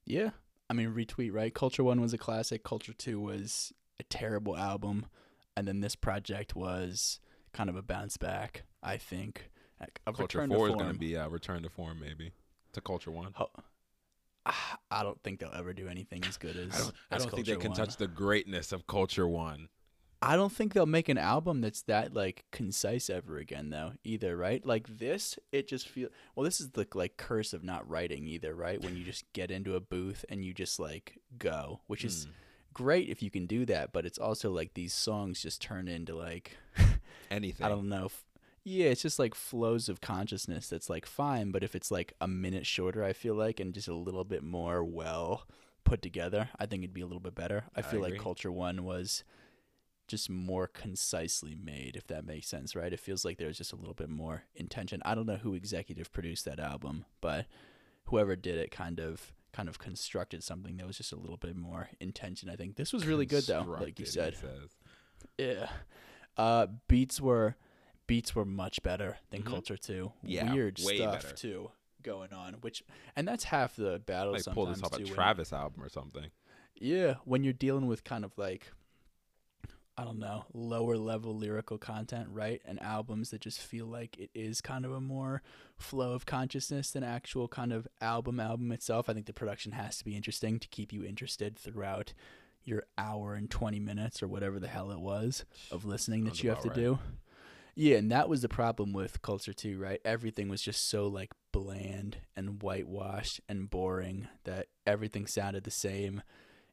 Yeah. 0.05 0.31
I 0.71 0.75
mean, 0.75 0.91
retweet, 0.93 1.33
right? 1.33 1.55
Culture 1.55 1.85
One 1.85 2.01
was 2.01 2.13
a 2.13 2.19
classic. 2.19 2.63
Culture 2.63 2.93
Two 2.93 3.21
was 3.21 3.73
a 3.99 4.03
terrible 4.05 4.57
album. 4.57 5.07
And 5.57 5.67
then 5.67 5.81
this 5.81 5.97
project 5.97 6.55
was 6.55 7.21
kind 7.53 7.69
of 7.69 7.77
a 7.77 7.83
bounce 7.83 8.17
back, 8.17 8.65
I 8.83 8.97
think. 8.97 9.51
A 9.81 10.13
Culture 10.13 10.23
return 10.41 10.51
Four 10.51 10.67
to 10.69 10.73
is 10.73 10.77
gonna 10.77 10.89
form. 10.91 10.99
be 10.99 11.15
a 11.15 11.29
return 11.29 11.63
to 11.63 11.69
form, 11.71 11.99
maybe 12.01 12.33
to 12.73 12.81
Culture 12.81 13.11
One. 13.11 13.33
Ho- 13.35 13.51
I 14.91 15.03
don't 15.03 15.21
think 15.23 15.41
they'll 15.41 15.53
ever 15.55 15.73
do 15.73 15.89
anything 15.89 16.25
as 16.25 16.37
good 16.37 16.57
as. 16.57 16.75
I 16.75 16.79
don't, 16.79 16.95
I 17.13 17.19
don't 17.19 17.31
think 17.31 17.47
they 17.47 17.57
can 17.57 17.71
One. 17.71 17.79
touch 17.79 17.97
the 17.97 18.09
greatness 18.09 18.73
of 18.73 18.87
Culture 18.87 19.27
One. 19.29 19.69
I 20.21 20.35
don't 20.35 20.53
think 20.53 20.73
they'll 20.75 20.85
make 20.87 21.09
an 21.09 21.17
album 21.19 21.61
that's 21.61 21.83
that 21.83 22.13
like 22.13 22.45
concise 22.51 23.09
ever 23.09 23.39
again 23.39 23.71
though 23.71 23.93
either 24.03 24.37
right 24.37 24.67
like 24.67 24.99
this 24.99 25.39
it 25.53 25.69
just 25.69 25.89
feel 25.89 26.09
well 26.35 26.43
this 26.43 26.61
is 26.61 26.71
the 26.71 26.89
like 26.93 27.17
curse 27.17 27.53
of 27.53 27.63
not 27.63 27.89
writing 27.89 28.27
either 28.27 28.53
right 28.53 28.83
when 28.83 28.97
you 28.97 29.05
just 29.05 29.33
get 29.33 29.53
into 29.53 29.77
a 29.77 29.81
booth 29.81 30.25
and 30.29 30.45
you 30.45 30.53
just 30.53 30.81
like 30.81 31.21
go 31.39 31.83
which 31.87 32.05
is 32.05 32.27
Mm. 32.27 32.31
great 32.75 33.09
if 33.09 33.23
you 33.23 33.31
can 33.31 33.47
do 33.47 33.65
that 33.67 33.93
but 33.93 34.05
it's 34.05 34.19
also 34.19 34.51
like 34.51 34.75
these 34.75 34.93
songs 34.93 35.41
just 35.41 35.63
turn 35.63 35.87
into 35.87 36.17
like 36.17 36.57
anything. 37.31 37.65
I 37.65 37.69
don't 37.69 37.89
know 37.89 38.07
f- 38.07 38.25
yeah 38.69 38.89
it's 38.89 39.03
just 39.03 39.19
like 39.19 39.35
flows 39.35 39.89
of 39.89 40.01
consciousness 40.01 40.69
that's 40.69 40.91
like 40.91 41.07
fine 41.07 41.51
but 41.51 41.65
if 41.65 41.75
it's 41.75 41.91
like 41.91 42.13
a 42.21 42.29
minute 42.29 42.67
shorter 42.67 43.03
I 43.03 43.13
feel 43.13 43.35
like 43.35 43.61
and 43.61 43.73
just 43.73 43.89
a 43.89 43.95
little 43.95 44.25
bit 44.25 44.43
more 44.43 44.85
well 44.85 45.47
put 45.85 46.03
together 46.03 46.51
I 46.59 46.67
think 46.67 46.83
it'd 46.83 46.95
be 46.95 47.01
a 47.01 47.07
little 47.07 47.21
bit 47.21 47.35
better 47.35 47.65
I 47.75 47.81
I 47.81 47.83
feel 47.83 48.01
like. 48.01 48.19
Culture 48.19 48.53
One 48.53 48.85
was 48.85 49.25
just 50.09 50.31
more 50.31 50.67
concisely 50.67 51.55
made, 51.55 51.95
if 51.95 52.07
that 52.07 52.25
makes 52.25 52.49
sense, 52.49 52.75
right? 52.75 52.93
It 52.93 52.99
feels 52.99 53.25
like 53.25 53.37
there's 53.37 53.59
just 53.59 53.75
a 53.75 53.77
little 53.77 53.95
bit 53.95 54.09
more 54.09 54.45
intention. 54.57 55.03
I 55.05 55.15
don't 55.15 55.27
know 55.27 55.37
who 55.37 55.53
executive 55.55 56.11
produced 56.13 56.47
that 56.47 56.59
album, 56.59 57.05
but 57.21 57.45
whoever 58.05 58.35
did 58.35 58.57
it 58.57 58.71
kind 58.71 58.99
of 59.01 59.33
kind 59.53 59.69
of 59.69 59.79
constructed 59.79 60.43
something 60.43 60.77
that 60.79 60.87
was 60.87 60.97
just 60.97 61.13
a 61.13 61.17
little 61.19 61.37
bit 61.37 61.57
more 61.57 61.91
intention. 62.01 62.49
I 62.49 62.57
think 62.57 62.77
this 62.77 62.93
was 62.93 63.07
really 63.07 63.27
good 63.27 63.45
though, 63.47 63.77
like 63.81 64.01
you 64.01 64.07
said. 64.07 64.35
Yeah. 65.37 65.69
Uh, 66.37 66.67
beats 66.89 67.21
were 67.21 67.57
beats 68.09 68.35
were 68.35 68.45
much 68.45 68.83
better 68.83 69.19
than 69.31 69.43
Mhm. 69.45 69.47
Culture 69.47 69.77
Two. 69.77 70.13
Yeah, 70.25 70.53
Weird 70.53 70.79
stuff 70.81 71.23
better. 71.23 71.35
too 71.37 71.71
going 72.03 72.33
on, 72.33 72.55
which 72.55 72.83
and 73.15 73.29
that's 73.29 73.45
half 73.45 73.77
the 73.77 74.01
battle. 74.01 74.33
Like 74.33 74.45
pull 74.47 74.67
this 74.67 74.83
off 74.83 74.93
a 74.95 74.99
too, 74.99 75.05
when- 75.05 75.15
Travis 75.15 75.53
album 75.53 75.83
or 75.85 75.89
something. 75.89 76.31
yeah, 76.75 77.15
when 77.25 77.45
you're 77.45 77.53
dealing 77.53 77.87
with 77.87 78.03
kind 78.03 78.25
of 78.25 78.37
like 78.37 78.73
I 79.97 80.05
don't 80.05 80.21
know, 80.21 80.45
lower 80.55 80.97
level 80.97 81.37
lyrical 81.37 81.77
content, 81.77 82.29
right? 82.31 82.63
And 82.65 82.81
albums 82.81 83.31
that 83.31 83.41
just 83.41 83.59
feel 83.61 83.85
like 83.87 84.17
it 84.17 84.31
is 84.33 84.61
kind 84.61 84.85
of 84.85 84.93
a 84.93 85.01
more 85.01 85.43
flow 85.77 86.13
of 86.13 86.25
consciousness 86.25 86.93
than 86.93 87.03
actual 87.03 87.49
kind 87.49 87.73
of 87.73 87.89
album 88.01 88.39
album 88.39 88.71
itself. 88.71 89.09
I 89.09 89.13
think 89.13 89.27
the 89.27 89.33
production 89.33 89.73
has 89.73 89.99
to 89.99 90.05
be 90.05 90.15
interesting 90.15 90.61
to 90.61 90.69
keep 90.69 90.93
you 90.93 91.03
interested 91.05 91.59
throughout 91.59 92.13
your 92.63 92.85
hour 92.97 93.35
and 93.35 93.51
20 93.51 93.81
minutes 93.81 94.23
or 94.23 94.29
whatever 94.29 94.61
the 94.61 94.69
hell 94.69 94.93
it 94.93 95.01
was 95.01 95.45
of 95.73 95.85
listening 95.85 96.23
that 96.27 96.45
you 96.45 96.51
have 96.51 96.61
to 96.63 96.69
right. 96.69 96.77
do. 96.77 96.99
Yeah, 97.81 97.99
and 97.99 98.11
that 98.11 98.29
was 98.29 98.43
the 98.43 98.49
problem 98.49 98.93
with 98.93 99.23
Culture 99.23 99.53
too, 99.53 99.79
right? 99.79 100.01
Everything 100.05 100.49
was 100.49 100.61
just 100.61 100.91
so 100.91 101.07
like 101.07 101.31
bland 101.53 102.17
and 102.35 102.61
whitewashed 102.61 103.41
and 103.49 103.71
boring 103.71 104.27
that 104.43 104.67
everything 104.85 105.29
sounded 105.29 105.63
the 105.63 105.71
same. 105.71 106.23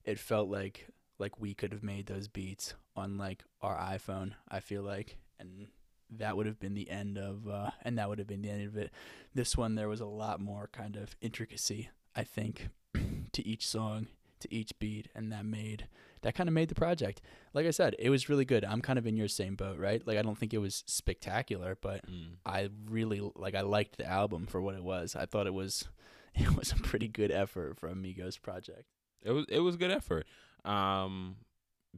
It 0.03 0.17
felt 0.17 0.49
like 0.49 0.87
like 1.19 1.39
we 1.39 1.53
could 1.53 1.71
have 1.73 1.83
made 1.83 2.07
those 2.07 2.27
beats 2.27 2.73
on 2.95 3.19
like 3.19 3.43
our 3.61 3.77
iPhone, 3.77 4.31
I 4.49 4.59
feel 4.59 4.81
like. 4.81 5.17
And 5.39 5.67
that 6.09 6.35
would 6.37 6.47
have 6.47 6.59
been 6.59 6.73
the 6.73 6.89
end 6.89 7.19
of 7.19 7.47
uh 7.47 7.69
and 7.83 7.99
that 7.99 8.09
would 8.09 8.17
have 8.17 8.27
been 8.27 8.41
the 8.41 8.49
end 8.49 8.65
of 8.65 8.75
it. 8.75 8.89
This 9.35 9.55
one 9.55 9.75
there 9.75 9.89
was 9.89 10.01
a 10.01 10.07
lot 10.07 10.39
more 10.41 10.71
kind 10.73 10.95
of 10.95 11.15
intricacy, 11.21 11.91
I 12.15 12.23
think, 12.23 12.69
to 13.31 13.47
each 13.47 13.67
song, 13.67 14.07
to 14.39 14.51
each 14.51 14.71
beat, 14.79 15.09
and 15.13 15.31
that 15.31 15.45
made 15.45 15.87
that 16.25 16.33
kind 16.33 16.49
of 16.49 16.53
made 16.53 16.69
the 16.69 16.75
project. 16.75 17.21
Like 17.53 17.67
I 17.67 17.71
said, 17.71 17.95
it 17.99 18.09
was 18.09 18.29
really 18.29 18.45
good. 18.45 18.65
I'm 18.65 18.81
kind 18.81 18.97
of 18.97 19.05
in 19.05 19.15
your 19.15 19.27
same 19.27 19.55
boat, 19.55 19.77
right? 19.77 20.05
Like 20.07 20.17
I 20.17 20.23
don't 20.23 20.38
think 20.38 20.53
it 20.53 20.57
was 20.57 20.83
spectacular, 20.88 21.77
but 21.79 22.05
Mm. 22.09 22.38
I 22.45 22.69
really 22.89 23.21
like 23.35 23.53
I 23.55 23.61
liked 23.61 23.97
the 23.97 24.05
album 24.07 24.47
for 24.47 24.59
what 24.59 24.73
it 24.75 24.83
was. 24.83 25.15
I 25.15 25.25
thought 25.25 25.45
it 25.47 25.53
was 25.53 25.88
it 26.35 26.55
was 26.57 26.71
a 26.71 26.75
pretty 26.75 27.07
good 27.07 27.31
effort 27.31 27.77
from 27.79 28.03
Migos 28.03 28.41
project. 28.41 28.85
It 29.23 29.31
was 29.31 29.45
it 29.49 29.59
was 29.59 29.77
good 29.77 29.91
effort. 29.91 30.25
Um, 30.65 31.35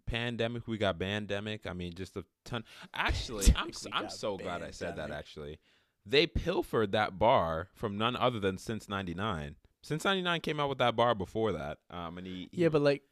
pandemic, 0.06 0.68
we 0.68 0.78
got 0.78 1.00
pandemic. 1.00 1.66
I 1.66 1.74
mean, 1.74 1.94
just 1.94 2.16
a 2.18 2.26
ton. 2.46 2.64
Actually, 2.94 3.46
I'm 3.56 3.72
Pandemic, 3.72 3.76
s- 3.76 3.86
we 3.86 3.92
I'm 3.94 4.10
so 4.10 4.38
glad 4.38 4.62
I 4.62 4.72
said 4.72 4.96
that. 4.98 5.12
Actually, 5.12 5.60
they 6.06 6.28
pilfered 6.28 6.92
that 6.92 7.18
bar 7.18 7.70
from 7.74 7.98
none 7.98 8.16
other 8.16 8.40
than 8.40 8.58
Since 8.58 8.90
'99. 8.90 9.56
Since 9.82 10.04
'99 10.06 10.42
came 10.42 10.60
out 10.60 10.70
with 10.70 10.80
that 10.80 10.96
bar 10.96 11.16
before 11.16 11.54
that. 11.54 11.78
Um, 11.90 12.18
and 12.18 12.28
he, 12.28 12.50
he 12.52 12.64
Yeah, 12.64 12.70
but 12.70 12.82
like 12.82 13.04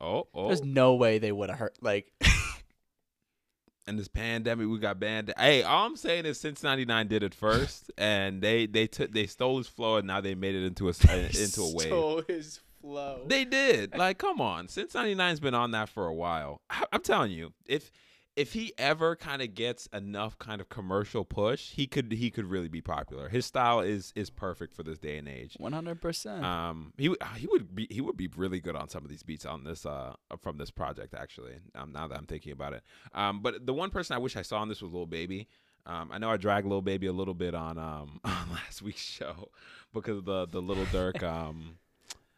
oh 0.00 0.28
oh, 0.34 0.48
there's 0.48 0.62
no 0.62 0.94
way 0.94 1.18
they 1.18 1.32
would 1.32 1.50
have 1.50 1.58
hurt 1.58 1.76
like 1.80 2.12
and 3.86 3.98
this 3.98 4.08
pandemic, 4.08 4.68
we 4.68 4.78
got 4.78 5.00
banned. 5.00 5.32
Hey, 5.36 5.62
all 5.62 5.86
I'm 5.86 5.96
saying 5.96 6.24
is 6.26 6.38
Since 6.38 6.62
'99 6.62 7.08
did 7.08 7.22
it 7.22 7.34
first, 7.34 7.90
and 7.98 8.40
they 8.40 8.66
they 8.66 8.86
took 8.86 9.12
they 9.12 9.26
stole 9.26 9.58
his 9.58 9.66
flow, 9.68 9.96
and 9.96 10.06
now 10.06 10.20
they 10.20 10.34
made 10.34 10.54
it 10.54 10.64
into 10.64 10.88
a 10.88 10.92
into 10.92 11.62
a 11.62 11.74
wave. 11.74 11.86
Stole 11.88 12.22
his 12.26 12.60
flow. 12.80 13.24
They 13.26 13.44
did. 13.44 13.96
Like, 13.96 14.18
come 14.18 14.40
on. 14.40 14.68
Since 14.68 14.94
'99's 14.94 15.40
been 15.40 15.54
on 15.54 15.72
that 15.72 15.88
for 15.88 16.06
a 16.06 16.14
while. 16.14 16.60
I- 16.70 16.86
I'm 16.92 17.02
telling 17.02 17.32
you, 17.32 17.52
if 17.66 17.90
if 18.36 18.52
he 18.52 18.72
ever 18.78 19.16
kind 19.16 19.42
of 19.42 19.54
gets 19.54 19.86
enough 19.92 20.38
kind 20.38 20.60
of 20.60 20.68
commercial 20.68 21.24
push, 21.24 21.70
he 21.72 21.86
could 21.86 22.12
he 22.12 22.30
could 22.30 22.46
really 22.46 22.68
be 22.68 22.80
popular. 22.80 23.28
His 23.28 23.44
style 23.44 23.80
is 23.80 24.12
is 24.14 24.30
perfect 24.30 24.74
for 24.74 24.82
this 24.82 24.98
day 24.98 25.18
and 25.18 25.28
age. 25.28 25.56
One 25.58 25.72
hundred 25.72 26.00
percent. 26.00 26.44
Um, 26.44 26.92
he 26.96 27.08
would 27.08 27.18
he 27.36 27.46
would 27.46 27.74
be 27.74 27.86
he 27.90 28.00
would 28.00 28.16
be 28.16 28.28
really 28.36 28.60
good 28.60 28.76
on 28.76 28.88
some 28.88 29.04
of 29.04 29.10
these 29.10 29.22
beats 29.22 29.44
on 29.44 29.64
this 29.64 29.84
uh 29.84 30.14
from 30.40 30.58
this 30.58 30.70
project 30.70 31.14
actually. 31.14 31.54
Um, 31.74 31.92
now 31.92 32.06
that 32.08 32.16
I'm 32.16 32.26
thinking 32.26 32.52
about 32.52 32.72
it. 32.72 32.82
Um, 33.14 33.40
but 33.42 33.66
the 33.66 33.74
one 33.74 33.90
person 33.90 34.14
I 34.14 34.18
wish 34.18 34.36
I 34.36 34.42
saw 34.42 34.58
on 34.58 34.68
this 34.68 34.80
was 34.80 34.92
Lil 34.92 35.06
Baby. 35.06 35.48
Um, 35.86 36.10
I 36.12 36.18
know 36.18 36.30
I 36.30 36.36
dragged 36.36 36.66
Lil 36.66 36.82
Baby 36.82 37.08
a 37.08 37.12
little 37.12 37.34
bit 37.34 37.54
on 37.54 37.78
um 37.78 38.20
on 38.24 38.52
last 38.52 38.80
week's 38.80 39.02
show 39.02 39.50
because 39.92 40.18
of 40.18 40.24
the 40.24 40.46
the 40.46 40.62
Lil 40.62 40.86
Durk 40.86 41.22
um. 41.24 41.78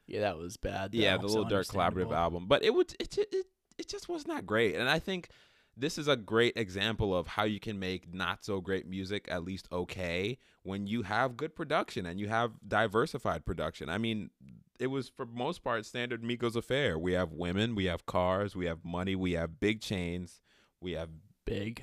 Yeah, 0.06 0.20
that 0.20 0.36
was 0.36 0.56
bad. 0.56 0.94
Yeah, 0.94 1.16
the 1.16 1.28
so 1.28 1.42
Lil 1.42 1.50
Durk 1.50 1.70
collaborative 1.70 2.12
album, 2.12 2.46
but 2.46 2.64
it 2.64 2.74
would 2.74 2.92
it, 2.98 3.16
it 3.18 3.46
it 3.78 3.88
just 3.88 4.08
was 4.08 4.26
not 4.26 4.46
great, 4.46 4.74
and 4.74 4.88
I 4.88 4.98
think 4.98 5.28
this 5.76 5.98
is 5.98 6.08
a 6.08 6.16
great 6.16 6.56
example 6.56 7.16
of 7.16 7.26
how 7.26 7.44
you 7.44 7.60
can 7.60 7.78
make 7.78 8.12
not 8.12 8.44
so 8.44 8.60
great 8.60 8.86
music 8.86 9.26
at 9.30 9.44
least 9.44 9.68
okay 9.72 10.38
when 10.62 10.86
you 10.86 11.02
have 11.02 11.36
good 11.36 11.54
production 11.54 12.06
and 12.06 12.20
you 12.20 12.28
have 12.28 12.52
diversified 12.66 13.44
production. 13.44 13.88
I 13.88 13.98
mean, 13.98 14.30
it 14.78 14.88
was 14.88 15.08
for 15.08 15.26
most 15.26 15.64
part 15.64 15.84
standard 15.86 16.22
Migos 16.22 16.56
affair. 16.56 16.98
We 16.98 17.12
have 17.12 17.32
women, 17.32 17.74
we 17.74 17.86
have 17.86 18.06
cars, 18.06 18.54
we 18.54 18.66
have 18.66 18.84
money, 18.84 19.14
we 19.14 19.32
have 19.32 19.60
big 19.60 19.80
chains, 19.80 20.42
we 20.80 20.92
have 20.92 21.08
Big. 21.44 21.82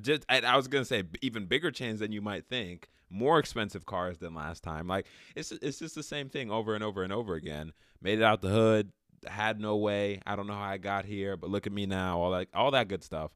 just 0.00 0.24
I, 0.28 0.40
I 0.40 0.56
was 0.56 0.66
gonna 0.66 0.86
say 0.86 1.02
even 1.20 1.44
bigger 1.44 1.70
chains 1.70 2.00
than 2.00 2.12
you 2.12 2.22
might 2.22 2.46
think, 2.46 2.88
more 3.10 3.38
expensive 3.38 3.84
cars 3.84 4.18
than 4.18 4.34
last 4.34 4.62
time. 4.62 4.86
Like 4.88 5.06
it's 5.36 5.52
it's 5.52 5.78
just 5.78 5.94
the 5.94 6.02
same 6.02 6.30
thing 6.30 6.50
over 6.50 6.74
and 6.74 6.82
over 6.82 7.02
and 7.02 7.12
over 7.12 7.34
again. 7.34 7.72
Made 8.00 8.20
it 8.20 8.24
out 8.24 8.40
the 8.40 8.48
hood, 8.48 8.92
had 9.26 9.60
no 9.60 9.76
way. 9.76 10.20
I 10.26 10.36
don't 10.36 10.46
know 10.46 10.54
how 10.54 10.62
I 10.62 10.78
got 10.78 11.04
here, 11.04 11.36
but 11.36 11.50
look 11.50 11.66
at 11.66 11.72
me 11.72 11.86
now. 11.86 12.18
All 12.20 12.30
that 12.32 12.48
all 12.54 12.70
that 12.72 12.88
good 12.88 13.02
stuff. 13.04 13.32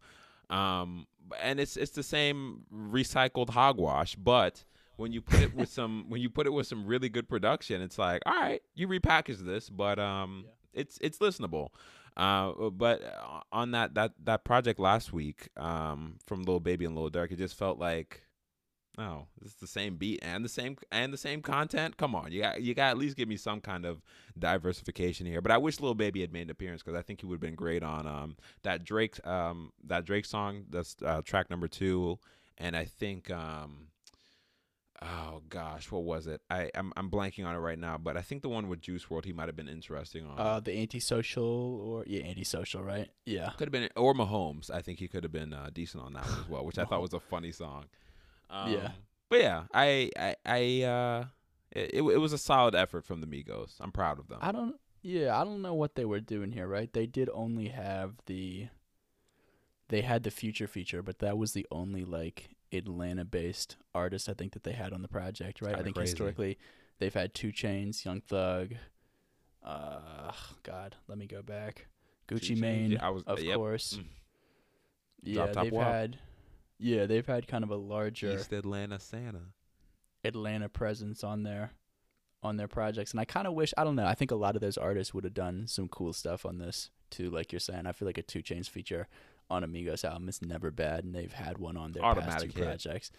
Um, 0.50 1.06
and 1.40 1.58
it's 1.60 1.76
it's 1.76 1.92
the 1.92 2.02
same 2.02 2.62
recycled 2.72 3.50
hogwash, 3.50 4.14
but 4.16 4.64
when 4.96 5.12
you 5.12 5.20
put 5.20 5.40
it 5.40 5.54
with 5.54 5.68
some 5.78 6.06
when 6.08 6.20
you 6.20 6.30
put 6.30 6.46
it 6.46 6.50
with 6.52 6.66
some 6.66 6.86
really 6.86 7.08
good 7.08 7.28
production, 7.28 7.82
it's 7.82 7.98
like, 7.98 8.22
all 8.26 8.34
right, 8.34 8.62
you 8.74 8.86
repackage 8.88 9.38
this, 9.38 9.68
but 9.70 9.98
um, 9.98 10.44
Yeah. 10.46 10.80
it's 10.82 10.98
it's 11.00 11.18
listenable. 11.18 11.68
Uh, 12.16 12.70
but 12.70 13.02
uh, 13.02 13.40
on 13.52 13.72
that 13.72 13.94
that 13.94 14.12
that 14.22 14.44
project 14.44 14.78
last 14.78 15.12
week, 15.12 15.48
um, 15.56 16.16
from 16.26 16.42
Lil 16.44 16.60
Baby 16.60 16.84
and 16.84 16.94
Lil 16.96 17.10
Durk, 17.10 17.32
it 17.32 17.38
just 17.38 17.56
felt 17.56 17.78
like, 17.78 18.22
oh, 18.98 19.26
this 19.40 19.52
is 19.52 19.58
the 19.58 19.66
same 19.66 19.96
beat 19.96 20.20
and 20.22 20.44
the 20.44 20.48
same 20.48 20.76
and 20.92 21.12
the 21.12 21.18
same 21.18 21.42
content. 21.42 21.96
Come 21.96 22.14
on, 22.14 22.32
you 22.32 22.42
got 22.42 22.62
you 22.62 22.74
got 22.74 22.90
at 22.90 22.98
least 22.98 23.16
give 23.16 23.28
me 23.28 23.36
some 23.36 23.60
kind 23.60 23.84
of 23.84 24.02
diversification 24.38 25.26
here. 25.26 25.40
But 25.40 25.52
I 25.52 25.58
wish 25.58 25.80
Lil 25.80 25.94
Baby 25.94 26.20
had 26.20 26.32
made 26.32 26.42
an 26.42 26.50
appearance 26.50 26.82
because 26.82 26.98
I 26.98 27.02
think 27.02 27.20
he 27.20 27.26
would 27.26 27.36
have 27.36 27.40
been 27.40 27.54
great 27.54 27.82
on 27.82 28.06
um 28.06 28.36
that 28.62 28.84
Drake 28.84 29.24
um 29.26 29.72
that 29.84 30.04
Drake 30.04 30.26
song 30.26 30.64
that's 30.70 30.96
uh, 31.04 31.22
track 31.22 31.50
number 31.50 31.68
two, 31.68 32.18
and 32.58 32.76
I 32.76 32.84
think 32.84 33.30
um. 33.30 33.88
Oh 35.02 35.42
gosh, 35.50 35.90
what 35.90 36.04
was 36.04 36.26
it? 36.26 36.40
I 36.48 36.70
I'm 36.74 36.90
I'm 36.96 37.10
blanking 37.10 37.44
on 37.44 37.54
it 37.54 37.58
right 37.58 37.78
now, 37.78 37.98
but 37.98 38.16
I 38.16 38.22
think 38.22 38.40
the 38.40 38.48
one 38.48 38.68
with 38.68 38.80
Juice 38.80 39.04
WRLD 39.04 39.26
he 39.26 39.32
might 39.34 39.48
have 39.48 39.56
been 39.56 39.68
interesting 39.68 40.24
on. 40.24 40.38
Uh, 40.38 40.60
the 40.60 40.72
antisocial 40.78 41.44
or 41.44 42.04
yeah, 42.06 42.22
antisocial, 42.24 42.82
right? 42.82 43.08
Yeah. 43.26 43.50
Could 43.58 43.66
have 43.66 43.72
been 43.72 43.90
or 43.96 44.14
Mahomes. 44.14 44.70
I 44.70 44.80
think 44.80 45.00
he 45.00 45.08
could 45.08 45.22
have 45.24 45.32
been 45.32 45.52
uh, 45.52 45.68
decent 45.74 46.02
on 46.02 46.14
that 46.14 46.24
one 46.24 46.38
as 46.38 46.48
well, 46.48 46.64
which 46.64 46.78
I 46.78 46.84
thought 46.84 47.02
was 47.02 47.12
a 47.12 47.20
funny 47.20 47.52
song. 47.52 47.86
Um, 48.54 48.72
Yeah. 48.72 48.90
but 49.28 49.40
yeah, 49.40 49.64
I 49.74 50.10
I, 50.16 50.36
I 50.46 50.82
uh, 50.82 51.24
it, 51.72 51.96
it 51.96 52.20
was 52.20 52.32
a 52.32 52.38
solid 52.38 52.74
effort 52.74 53.04
from 53.04 53.20
the 53.20 53.26
Migos. 53.26 53.74
I'm 53.80 53.92
proud 53.92 54.18
of 54.18 54.28
them. 54.28 54.38
I 54.40 54.52
don't. 54.52 54.76
Yeah, 55.02 55.38
I 55.38 55.44
don't 55.44 55.60
know 55.60 55.74
what 55.74 55.96
they 55.96 56.04
were 56.04 56.20
doing 56.20 56.52
here, 56.52 56.66
right? 56.66 56.90
They 56.92 57.06
did 57.06 57.28
only 57.34 57.68
have 57.68 58.14
the. 58.26 58.68
They 59.88 60.00
had 60.00 60.22
the 60.22 60.30
future 60.30 60.66
feature, 60.66 61.02
but 61.02 61.18
that 61.18 61.36
was 61.36 61.52
the 61.52 61.66
only 61.70 62.04
like 62.04 62.50
Atlanta-based 62.72 63.76
artist 63.94 64.28
I 64.28 64.34
think 64.34 64.52
that 64.52 64.62
they 64.64 64.72
had 64.72 64.92
on 64.92 65.02
the 65.02 65.08
project, 65.08 65.60
right? 65.60 65.74
I 65.74 65.82
think 65.82 65.96
crazy. 65.96 66.10
historically, 66.12 66.58
they've 66.98 67.12
had 67.12 67.34
2 67.34 67.48
Chainz, 67.52 68.02
Young 68.04 68.22
Thug, 68.22 68.74
uh, 69.62 70.32
God, 70.62 70.96
let 71.06 71.18
me 71.18 71.26
go 71.26 71.42
back, 71.42 71.86
Gucci 72.28 72.58
Mane, 72.58 72.92
yeah, 72.92 73.06
I 73.06 73.10
was- 73.10 73.22
of 73.24 73.42
yep. 73.42 73.56
course. 73.56 73.98
Mm. 74.00 74.04
Yeah, 75.22 75.46
they've 75.52 75.72
Wop. 75.72 75.86
had. 75.86 76.18
Yeah, 76.78 77.06
they've 77.06 77.26
had 77.26 77.46
kind 77.48 77.64
of 77.64 77.70
a 77.70 77.76
larger 77.76 78.32
East 78.34 78.52
Atlanta 78.52 78.98
Santa. 78.98 79.40
Atlanta 80.24 80.68
presence 80.68 81.22
on 81.22 81.42
their 81.42 81.70
on 82.42 82.56
their 82.56 82.68
projects. 82.68 83.12
And 83.12 83.20
I 83.20 83.24
kind 83.24 83.46
of 83.46 83.54
wish 83.54 83.72
I 83.76 83.84
don't 83.84 83.96
know. 83.96 84.06
I 84.06 84.14
think 84.14 84.30
a 84.30 84.34
lot 84.36 84.54
of 84.54 84.60
those 84.60 84.76
artists 84.76 85.14
would 85.14 85.24
have 85.24 85.34
done 85.34 85.66
some 85.66 85.88
cool 85.88 86.12
stuff 86.12 86.44
on 86.44 86.58
this 86.58 86.90
too. 87.10 87.30
Like 87.30 87.52
you're 87.52 87.60
saying, 87.60 87.86
I 87.86 87.92
feel 87.92 88.06
like 88.06 88.18
a 88.18 88.22
2 88.22 88.40
Chainz 88.42 88.68
feature 88.68 89.06
on 89.50 89.62
Amigos 89.64 90.04
album 90.04 90.28
is 90.28 90.40
never 90.42 90.70
bad, 90.70 91.04
and 91.04 91.14
they've 91.14 91.32
had 91.32 91.58
one 91.58 91.76
on 91.76 91.92
their 91.92 92.02
past 92.02 92.18
Automatic 92.18 92.52
two 92.54 92.58
hit. 92.60 92.66
projects. 92.66 93.10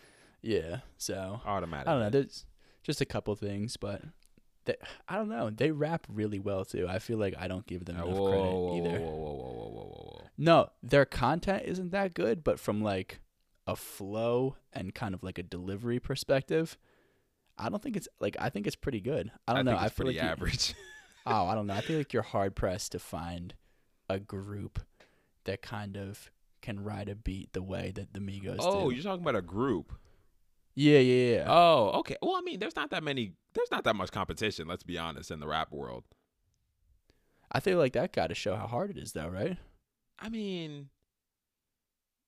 Yeah, 0.41 0.79
so 0.97 1.41
Automatic. 1.45 1.87
I 1.87 1.91
don't 1.93 2.01
know. 2.01 2.09
There's 2.09 2.45
just 2.83 3.01
a 3.01 3.05
couple 3.05 3.35
things, 3.35 3.77
but. 3.77 4.01
They, 4.65 4.75
I 5.07 5.17
don't 5.17 5.29
know. 5.29 5.51
They 5.51 5.69
rap 5.69 6.07
really 6.11 6.39
well 6.39 6.65
too. 6.65 6.87
I 6.89 6.97
feel 6.97 7.19
like 7.19 7.35
I 7.37 7.47
don't 7.47 7.67
give 7.67 7.85
them 7.85 7.97
Uh, 7.97 8.03
enough 8.05 8.17
whoa, 8.17 8.29
credit 8.31 8.43
whoa, 8.45 8.59
whoa, 8.61 8.77
either. 8.77 8.99
whoa, 8.99 9.11
whoa, 9.11 9.33
whoa, 9.33 9.51
whoa, 9.53 9.69
whoa, 9.69 9.69
whoa, 9.69 10.11
whoa. 10.15 10.21
No, 10.39 10.69
their 10.81 11.05
content 11.05 11.63
isn't 11.67 11.91
that 11.91 12.15
good, 12.15 12.43
but 12.43 12.59
from 12.59 12.81
like 12.81 13.19
a 13.67 13.75
flow 13.75 14.55
and 14.73 14.93
kind 14.93 15.13
of 15.13 15.23
like 15.23 15.37
a 15.37 15.43
delivery 15.43 15.99
perspective, 15.99 16.77
I 17.57 17.69
don't 17.69 17.81
think 17.81 17.95
it's 17.95 18.07
like 18.19 18.35
I 18.39 18.49
think 18.49 18.67
it's 18.67 18.75
pretty 18.75 19.01
good. 19.01 19.31
I 19.47 19.53
don't 19.53 19.65
know. 19.65 19.71
think 19.71 19.83
I 19.83 19.89
feel 19.89 20.05
pretty 20.05 20.19
like 20.19 20.23
you- 20.23 20.31
average. 20.31 20.73
oh, 21.25 21.45
I 21.47 21.55
don't 21.55 21.67
know. 21.67 21.73
I 21.73 21.81
feel 21.81 21.97
like 21.97 22.13
you're 22.13 22.23
hard 22.23 22.55
pressed 22.55 22.91
to 22.93 22.99
find 22.99 23.53
a 24.09 24.19
group 24.19 24.79
that 25.45 25.61
kind 25.61 25.97
of 25.97 26.31
can 26.61 26.83
ride 26.83 27.09
a 27.09 27.15
beat 27.15 27.53
the 27.53 27.61
way 27.61 27.91
that 27.95 28.13
the 28.13 28.19
Migos 28.19 28.57
oh, 28.59 28.89
do. 28.89 28.95
you're 28.95 29.03
talking 29.03 29.21
about 29.21 29.35
a 29.35 29.41
group. 29.41 29.93
Yeah, 30.73 30.99
yeah, 30.99 31.35
yeah. 31.35 31.45
Oh, 31.47 31.91
okay. 31.99 32.17
Well, 32.21 32.35
I 32.35 32.41
mean, 32.41 32.59
there's 32.59 32.75
not 32.75 32.89
that 32.89 33.03
many. 33.03 33.33
There's 33.53 33.71
not 33.71 33.85
that 33.85 33.95
much 33.95 34.11
competition. 34.11 34.67
Let's 34.67 34.83
be 34.83 34.97
honest 34.97 35.31
in 35.31 35.39
the 35.39 35.47
rap 35.47 35.71
world. 35.71 36.03
I 37.51 37.61
feel 37.61 37.77
like 37.77 37.93
that 37.93 38.11
got 38.11 38.27
to 38.27 38.35
show 38.35 38.55
how 38.55 38.67
hard 38.67 38.89
it 38.91 38.97
is, 38.97 39.13
though, 39.13 39.29
right? 39.29 39.57
I 40.19 40.29
mean, 40.29 40.89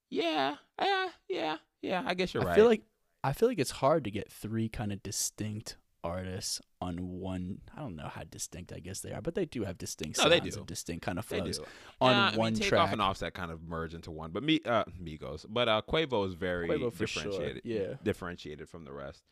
yeah, 0.10 0.56
yeah, 0.82 1.10
yeah, 1.30 1.58
yeah. 1.82 2.04
I 2.06 2.14
guess 2.14 2.34
you're 2.34 2.44
I 2.44 2.48
right. 2.48 2.56
feel 2.56 2.66
like 2.66 2.82
I 3.24 3.34
feel 3.34 3.50
like 3.50 3.60
it's 3.60 3.72
hard 3.72 4.04
to 4.06 4.12
get 4.12 4.32
three 4.32 4.70
kind 4.70 4.92
of 4.94 5.02
distinct 5.04 5.78
artists 6.04 6.62
on 6.80 6.96
one. 7.20 7.60
I 7.76 7.80
don't 7.82 7.96
know 7.96 8.08
how 8.08 8.22
distinct 8.30 8.72
I 8.72 8.80
guess 8.80 9.02
they 9.02 9.12
are, 9.12 9.22
but 9.22 9.36
they 9.36 9.46
do 9.46 9.64
have 9.66 9.78
distinct 9.78 10.18
No, 10.18 10.24
sounds 10.24 10.34
they 10.42 10.50
do. 10.50 10.58
and 10.58 10.68
distinct 10.68 11.06
kind 11.06 11.20
of 11.20 11.26
flows 11.26 11.60
on 12.00 12.12
Yeah, 12.12 12.24
I 12.26 12.30
mean, 12.32 12.40
one 12.40 12.54
take 12.54 12.70
track. 12.70 12.82
off 12.82 12.92
and 12.94 13.02
offset 13.02 13.34
kind 13.34 13.52
of 13.52 13.62
merge 13.64 13.94
into 13.94 14.12
one, 14.12 14.32
but 14.32 14.44
me, 14.44 14.62
uh, 14.66 14.86
Migos, 15.02 15.46
but 15.50 15.68
uh, 15.68 15.82
Quavo 15.90 16.26
is 16.28 16.36
very 16.36 16.70
Quavo 16.70 16.94
for 16.94 17.08
sure, 17.08 17.24
differentiated. 17.24 17.62
yeah. 17.66 17.94
differentiated 18.04 18.70
from 18.70 18.86
the 18.86 18.94
rest. 18.94 19.24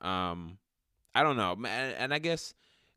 Um, 0.00 0.58
I 1.14 1.22
don't 1.22 1.36
know, 1.36 1.54
man, 1.54 1.94
and 1.98 2.12
I 2.12 2.18
guess. 2.18 2.54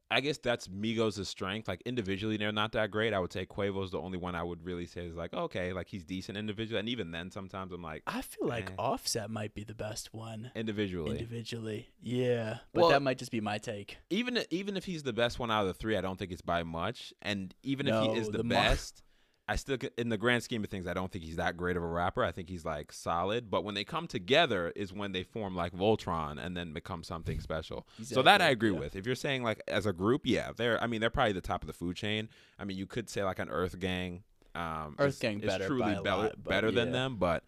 I 0.09 0.21
guess 0.21 0.37
that's 0.37 0.67
Migos' 0.69 1.25
strength. 1.25 1.67
Like 1.67 1.81
individually, 1.85 2.37
they're 2.37 2.51
not 2.51 2.71
that 2.73 2.91
great. 2.91 3.13
I 3.13 3.19
would 3.19 3.33
say 3.33 3.45
Quavo's 3.45 3.91
the 3.91 3.99
only 3.99 4.17
one 4.17 4.35
I 4.35 4.43
would 4.43 4.63
really 4.63 4.85
say 4.85 5.05
is 5.05 5.15
like, 5.15 5.33
okay, 5.33 5.73
like 5.73 5.87
he's 5.87 6.03
decent 6.05 6.37
individually. 6.37 6.79
And 6.79 6.87
even 6.89 7.11
then, 7.11 7.29
sometimes 7.31 7.71
I'm 7.73 7.81
like, 7.81 8.03
I 8.07 8.21
feel 8.21 8.47
like 8.47 8.69
Eh. 8.71 8.75
Offset 8.77 9.29
might 9.29 9.53
be 9.53 9.63
the 9.63 9.75
best 9.75 10.13
one 10.13 10.51
individually. 10.55 11.11
individually. 11.11 11.89
Yeah, 12.01 12.59
but 12.73 12.81
Well- 12.81 12.89
that 12.91 13.01
might 13.01 13.17
just 13.17 13.31
be 13.31 13.41
my 13.41 13.57
take. 13.57 13.97
even 14.09 14.39
even 14.49 14.77
if 14.77 14.85
he's 14.85 15.03
the 15.03 15.13
best 15.13 15.39
one 15.39 15.51
out 15.51 15.61
of 15.61 15.67
the 15.67 15.73
three, 15.73 15.97
I 15.97 16.01
don't 16.01 16.17
think 16.17 16.31
it's 16.31 16.41
by 16.41 16.63
much. 16.63 17.13
And 17.21 17.53
even 17.63 17.87
if 17.87 18.01
he 18.03 18.17
is 18.19 18.27
the, 18.29 18.37
the 18.39 18.43
best, 18.45 19.03
I 19.49 19.55
still, 19.55 19.77
in 19.97 20.09
the 20.09 20.17
grand 20.17 20.43
scheme 20.43 20.63
of 20.63 20.69
things, 20.69 20.87
I 20.87 20.93
don't 20.93 21.09
think 21.09 21.23
he's 21.23 21.37
that 21.37 21.55
great 21.55 21.77
of 21.77 21.83
a 21.83 21.87
rapper. 21.87 22.21
I 22.23 22.33
think 22.33 22.49
he's 22.49 22.65
like 22.65 22.91
solid. 22.91 23.49
But 23.49 23.63
when 23.63 23.75
they 23.75 23.85
come 23.85 24.05
together, 24.05 24.73
is 24.75 24.91
when 24.91 25.13
they 25.13 25.23
form 25.23 25.55
like 25.55 25.73
Voltron 25.73 26.43
and 26.43 26.55
then 26.57 26.73
become 26.73 27.01
something 27.03 27.39
special. 27.39 27.87
So 28.03 28.21
that 28.23 28.41
I 28.41 28.49
agree 28.49 28.73
yeah. 28.73 28.79
with. 28.79 28.95
If 28.97 29.05
you're 29.05 29.15
saying 29.15 29.43
like 29.43 29.61
as 29.67 29.85
a 29.85 29.93
group, 29.93 30.23
yeah, 30.25 30.51
they're. 30.55 30.81
I 30.83 30.87
mean, 30.87 30.99
they're 30.99 31.09
probably 31.09 31.33
the 31.33 31.41
top 31.41 31.63
of 31.63 31.67
the 31.67 31.73
food 31.73 31.95
chain. 31.95 32.27
I 32.59 32.65
mean, 32.65 32.77
you 32.77 32.85
could 32.85 33.09
say 33.09 33.23
like 33.23 33.39
an 33.39 33.49
Earth 33.49 33.79
Gang. 33.79 34.23
Um, 34.53 34.95
Earth 34.99 35.13
is- 35.13 35.19
Gang 35.19 35.39
is 35.39 35.45
better 35.45 35.67
truly 35.67 35.95
better, 35.95 36.03
lot, 36.03 36.43
better 36.43 36.71
than 36.71 36.87
yeah. 36.87 36.93
them, 36.93 37.15
but. 37.17 37.43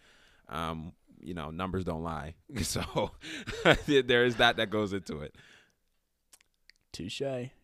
Um, 0.47 0.93
you 1.21 1.33
know, 1.33 1.51
numbers 1.51 1.83
don't 1.83 2.03
lie. 2.03 2.35
So 2.63 3.12
there 3.85 4.23
is 4.23 4.38
that 4.38 4.57
that 4.57 4.69
goes 4.69 4.93
into 4.93 5.19
it. 5.19 5.35
Touche. 6.91 7.21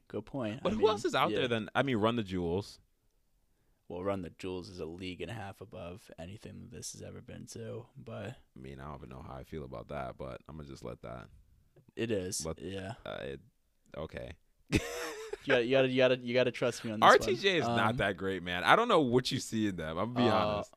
Good 0.08 0.26
point. 0.26 0.62
But 0.62 0.74
I 0.74 0.76
who 0.76 0.82
mean, 0.82 0.90
else 0.90 1.06
is 1.06 1.16
out 1.16 1.32
yeah. 1.32 1.40
there 1.40 1.48
then? 1.48 1.70
I 1.74 1.84
mean, 1.84 1.98
Run 1.98 2.16
the 2.16 2.24
Jewels. 2.24 2.80
Well, 3.88 4.04
Run 4.04 4.24
the 4.24 4.32
Jewels 4.40 4.70
is 4.70 4.80
a 4.80 4.86
league 4.86 5.22
and 5.22 5.30
a 5.30 5.34
half 5.34 5.62
above 5.62 6.10
anything 6.18 6.60
that 6.62 6.72
this 6.76 6.94
has 6.94 7.02
ever 7.04 7.22
been 7.22 7.46
to, 7.54 7.86
but 8.04 8.30
I 8.32 8.60
mean, 8.60 8.80
I 8.80 8.86
don't 8.86 8.96
even 8.98 9.10
know 9.10 9.24
how 9.28 9.36
I 9.36 9.44
feel 9.44 9.64
about 9.64 9.90
that, 9.90 10.16
but 10.18 10.42
I'm 10.50 10.58
gonna 10.58 10.68
just 10.68 10.84
let 10.84 11.02
that. 11.04 11.28
it 11.96 12.10
is. 12.12 12.42
But- 12.42 12.60
yeah. 12.62 12.94
Uh, 13.06 13.18
it, 13.22 13.40
okay. 13.98 14.32
You 14.72 14.80
gotta, 15.54 15.64
you 15.66 15.72
gotta, 15.72 15.88
you 15.90 15.98
gotta, 15.98 16.18
you 16.18 16.34
gotta 16.34 16.52
trust 16.52 16.84
me 16.84 16.92
on 16.92 17.00
this 17.00 17.08
one. 17.08 17.20
RTJ 17.20 17.60
is 17.60 17.66
Um, 17.66 17.76
not 17.78 17.98
that 17.98 18.18
great, 18.18 18.42
man. 18.42 18.64
I 18.64 18.76
don't 18.76 18.88
know 18.88 19.02
what 19.02 19.32
you 19.32 19.40
see 19.40 19.68
in 19.68 19.76
them. 19.76 19.98
I'm 20.00 20.14
gonna 20.16 20.26
be 20.26 20.32
Uh, 20.32 20.36
honest. 20.36 20.74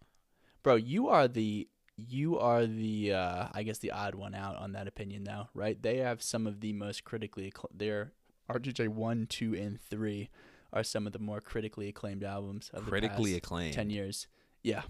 bro. 0.62 0.74
You 0.74 1.08
are 1.08 1.26
the 1.26 1.66
you 1.96 2.38
are 2.38 2.66
the 2.66 3.14
uh, 3.14 3.48
I 3.54 3.62
guess 3.62 3.78
the 3.78 3.92
odd 3.92 4.14
one 4.14 4.34
out 4.34 4.56
on 4.56 4.72
that 4.72 4.86
opinion 4.86 5.24
though, 5.24 5.48
right? 5.54 5.80
They 5.82 5.96
have 5.98 6.22
some 6.22 6.46
of 6.46 6.60
the 6.60 6.74
most 6.74 7.02
critically 7.04 7.50
accl- 7.50 7.70
their 7.74 8.12
RTJ 8.50 8.88
one, 8.88 9.26
two, 9.26 9.54
and 9.54 9.80
three 9.80 10.28
are 10.72 10.82
some 10.84 11.06
of 11.06 11.12
the 11.12 11.18
more 11.18 11.40
critically 11.40 11.88
acclaimed 11.88 12.24
albums 12.24 12.70
of 12.74 12.84
Critically 12.84 13.32
the 13.32 13.38
past 13.40 13.46
acclaimed. 13.46 13.74
ten 13.74 13.90
years. 13.90 14.26
Yeah. 14.62 14.82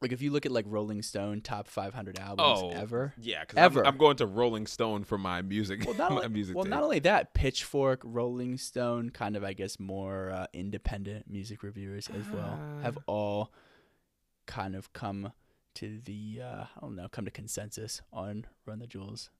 Like 0.00 0.10
if 0.10 0.20
you 0.20 0.32
look 0.32 0.44
at 0.46 0.50
like 0.50 0.64
Rolling 0.68 1.00
Stone 1.00 1.42
top 1.42 1.68
500 1.68 2.18
albums 2.18 2.58
Oh, 2.60 2.70
ever. 2.70 3.14
Yeah, 3.20 3.42
because 3.42 3.56
Ever. 3.56 3.80
I'm, 3.86 3.92
I'm 3.92 3.98
going 3.98 4.16
to 4.16 4.26
Rolling 4.26 4.66
Stone 4.66 5.04
for 5.04 5.16
my 5.16 5.42
music. 5.42 5.84
Well, 5.86 5.94
not 5.98 6.10
only, 6.10 6.28
music. 6.28 6.56
well, 6.56 6.64
not 6.64 6.82
only 6.82 6.98
that, 7.00 7.34
Pitchfork, 7.34 8.00
Rolling 8.02 8.58
Stone, 8.58 9.10
kind 9.10 9.36
of 9.36 9.44
I 9.44 9.52
guess 9.52 9.78
more 9.78 10.32
uh, 10.32 10.46
independent 10.52 11.30
music 11.30 11.62
reviewers 11.62 12.08
as 12.08 12.28
well, 12.34 12.58
have 12.82 12.98
Ah. 12.98 13.02
all 13.06 13.52
kind 14.46 14.74
of 14.74 14.92
come 14.92 15.32
to 15.74 16.00
the 16.04 16.40
uh, 16.42 16.64
I 16.76 16.80
don't 16.80 16.96
know, 16.96 17.06
come 17.08 17.24
to 17.24 17.30
consensus 17.30 18.02
on 18.12 18.46
Run 18.66 18.80
the 18.80 18.88
Jewels. 18.88 19.30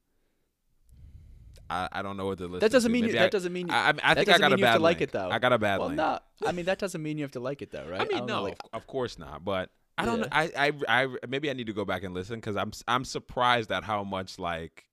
I, 1.70 1.88
I 1.90 2.02
don't 2.02 2.16
know 2.16 2.26
what 2.26 2.38
to 2.38 2.44
listen. 2.44 2.60
That 2.60 2.70
doesn't 2.70 2.92
mean 2.92 3.04
you, 3.04 3.12
that 3.12 3.26
I, 3.26 3.28
doesn't 3.28 3.52
mean 3.52 3.68
you, 3.68 3.74
I, 3.74 3.76
I, 3.76 3.88
I 3.88 3.92
that 3.92 4.16
think 4.16 4.28
I 4.28 4.38
got 4.38 4.46
a 4.46 4.50
mean 4.50 4.58
you 4.58 4.64
have 4.66 4.74
bad 4.74 4.78
to 4.78 4.82
like 4.82 5.00
it, 5.00 5.12
though. 5.12 5.30
I 5.30 5.38
got 5.38 5.52
a 5.52 5.58
bad 5.58 5.78
well, 5.78 5.88
link. 5.88 5.96
no. 5.96 6.18
I 6.46 6.52
mean 6.52 6.66
that 6.66 6.78
doesn't 6.78 7.02
mean 7.02 7.18
you 7.18 7.24
have 7.24 7.32
to 7.32 7.40
like 7.40 7.62
it 7.62 7.70
though, 7.70 7.86
right? 7.88 8.00
I 8.00 8.04
mean, 8.04 8.26
know, 8.26 8.36
no, 8.36 8.42
like, 8.44 8.58
of, 8.72 8.86
course 8.86 9.18
not. 9.18 9.44
But 9.44 9.70
I 9.96 10.04
don't 10.04 10.20
Yeah. 10.20 10.28
I, 10.32 10.50
I, 10.56 10.72
I, 10.88 11.08
maybe 11.28 11.50
I 11.50 11.52
need 11.52 11.66
to 11.66 11.72
go 11.72 11.84
back 11.84 12.02
and 12.02 12.14
listen 12.14 12.36
because 12.36 12.56
I'm, 12.56 12.72
I'm 12.88 13.04
surprised 13.04 13.70
at 13.72 13.84
how 13.84 14.04
much 14.04 14.38
like 14.38 14.86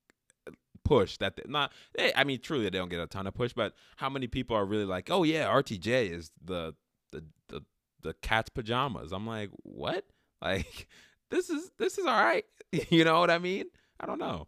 push 0.83 1.17
that 1.17 1.35
they, 1.35 1.43
not. 1.47 1.71
They, 1.95 2.13
I 2.15 2.23
mean, 2.23 2.39
truly, 2.39 2.63
they 2.63 2.77
don't 2.77 2.89
get 2.89 2.99
a 2.99 3.07
ton 3.07 3.27
of 3.27 3.33
push, 3.33 3.53
but 3.53 3.73
how 3.97 4.09
many 4.09 4.27
people 4.27 4.55
are 4.55 4.65
really 4.65 4.85
like, 4.85 5.09
oh 5.09 5.23
yeah, 5.23 5.45
RTJ 5.45 6.11
is 6.11 6.31
the, 6.43 6.75
the, 7.11 7.23
the, 7.47 7.61
the 8.01 8.13
cat's 8.21 8.49
pajamas. 8.49 9.11
I'm 9.11 9.27
like, 9.27 9.49
what? 9.63 10.05
Like, 10.41 10.87
this 11.29 11.49
is, 11.49 11.71
this 11.77 11.97
is 11.97 12.05
all 12.05 12.21
right. 12.21 12.45
you 12.89 13.03
know 13.03 13.19
what 13.19 13.29
I 13.29 13.37
mean? 13.37 13.65
I 13.99 14.05
don't 14.05 14.19
know. 14.19 14.47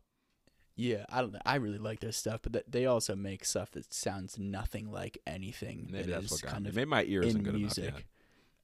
Yeah, 0.75 1.05
I 1.09 1.21
don't 1.21 1.33
know. 1.33 1.39
I 1.45 1.55
really 1.55 1.77
like 1.77 1.99
their 1.99 2.11
stuff, 2.11 2.41
but 2.43 2.53
th- 2.53 2.65
they 2.67 2.85
also 2.85 3.15
make 3.15 3.45
stuff 3.45 3.71
that 3.71 3.93
sounds 3.93 4.39
nothing 4.39 4.91
like 4.91 5.17
anything 5.27 5.87
Maybe 5.91 6.05
that 6.05 6.21
that's 6.21 6.25
is 6.25 6.31
what 6.31 6.41
got 6.43 6.51
kind 6.53 6.63
me. 6.63 6.69
of 6.69 6.75
Maybe 6.75 6.89
my 6.89 7.03
ear 7.03 7.21
isn't 7.23 7.39
in 7.39 7.43
good 7.43 7.55
music. 7.55 7.83
enough. 7.85 7.95
Yet. 7.99 8.05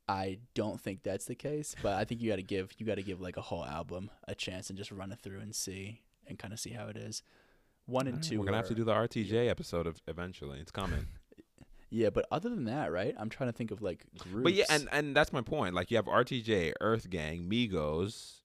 I 0.09 0.37
don't 0.53 0.79
think 0.79 1.03
that's 1.03 1.25
the 1.25 1.35
case, 1.35 1.75
but 1.83 1.93
I 1.95 2.05
think 2.05 2.21
you 2.21 2.29
got 2.29 2.37
to 2.37 2.43
give 2.43 2.71
you 2.77 2.85
got 2.85 2.95
to 2.95 3.03
give 3.03 3.19
like 3.19 3.35
a 3.37 3.41
whole 3.41 3.65
album 3.65 4.09
a 4.27 4.33
chance 4.35 4.69
and 4.69 4.77
just 4.77 4.91
run 4.91 5.11
it 5.11 5.19
through 5.19 5.39
and 5.41 5.53
see 5.53 6.01
and 6.27 6.39
kind 6.39 6.53
of 6.53 6.59
see 6.61 6.69
how 6.71 6.87
it 6.87 6.95
is. 6.95 7.23
One 7.87 8.07
and 8.07 8.23
two. 8.23 8.39
We're 8.39 8.45
gonna 8.45 8.57
have 8.57 8.67
to 8.69 8.75
do 8.75 8.83
the 8.85 8.93
RTJ 8.93 9.49
episode 9.49 9.85
of, 9.87 10.01
eventually. 10.07 10.59
It's 10.59 10.71
coming. 10.71 11.07
Yeah, 11.89 12.09
but 12.09 12.25
other 12.31 12.49
than 12.49 12.65
that, 12.65 12.91
right? 12.91 13.15
I'm 13.17 13.29
trying 13.29 13.47
to 13.47 13.53
think 13.55 13.71
of 13.71 13.81
like 13.81 14.03
groups. 14.17 14.43
But 14.43 14.53
yeah, 14.53 14.65
and 14.69 14.89
and 14.91 15.15
that's 15.15 15.31
my 15.31 15.39
point. 15.41 15.73
Like 15.73 15.89
you 15.89 15.95
have 15.95 16.05
RTJ, 16.07 16.73
Earth 16.81 17.09
Gang, 17.09 17.47
Migos. 17.49 18.41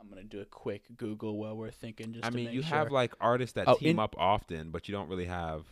I'm 0.00 0.08
gonna 0.08 0.24
do 0.24 0.40
a 0.40 0.44
quick 0.44 0.84
Google 0.96 1.36
while 1.38 1.56
we're 1.56 1.70
thinking. 1.70 2.12
Just 2.12 2.24
I 2.24 2.30
mean, 2.30 2.50
you 2.52 2.62
sure. 2.62 2.76
have 2.76 2.90
like 2.92 3.12
artists 3.20 3.54
that 3.54 3.68
Oh, 3.68 3.74
team 3.76 3.90
in- 3.90 3.98
up 3.98 4.14
often, 4.18 4.70
but 4.70 4.88
you 4.88 4.92
don't 4.92 5.08
really 5.08 5.26
have 5.26 5.64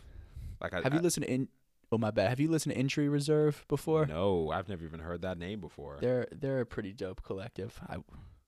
like. 0.61 0.73
I, 0.73 0.81
Have 0.81 0.93
you 0.93 0.99
I- 0.99 1.03
listened 1.03 1.25
to 1.25 1.31
in? 1.31 1.47
Oh 1.91 1.97
my 1.97 2.11
bad. 2.11 2.27
Have 2.29 2.39
you 2.41 2.49
listened 2.49 2.73
to 2.73 2.79
Entry 2.79 3.07
Reserve 3.07 3.63
before? 3.69 4.05
No, 4.05 4.51
I've 4.51 4.67
never 4.67 4.83
even 4.83 4.99
heard 4.99 5.21
that 5.21 5.37
name 5.37 5.61
before. 5.61 5.97
They're 6.01 6.27
they're 6.31 6.59
a 6.61 6.65
pretty 6.65 6.91
dope 6.91 7.23
collective. 7.23 7.79
I 7.87 7.97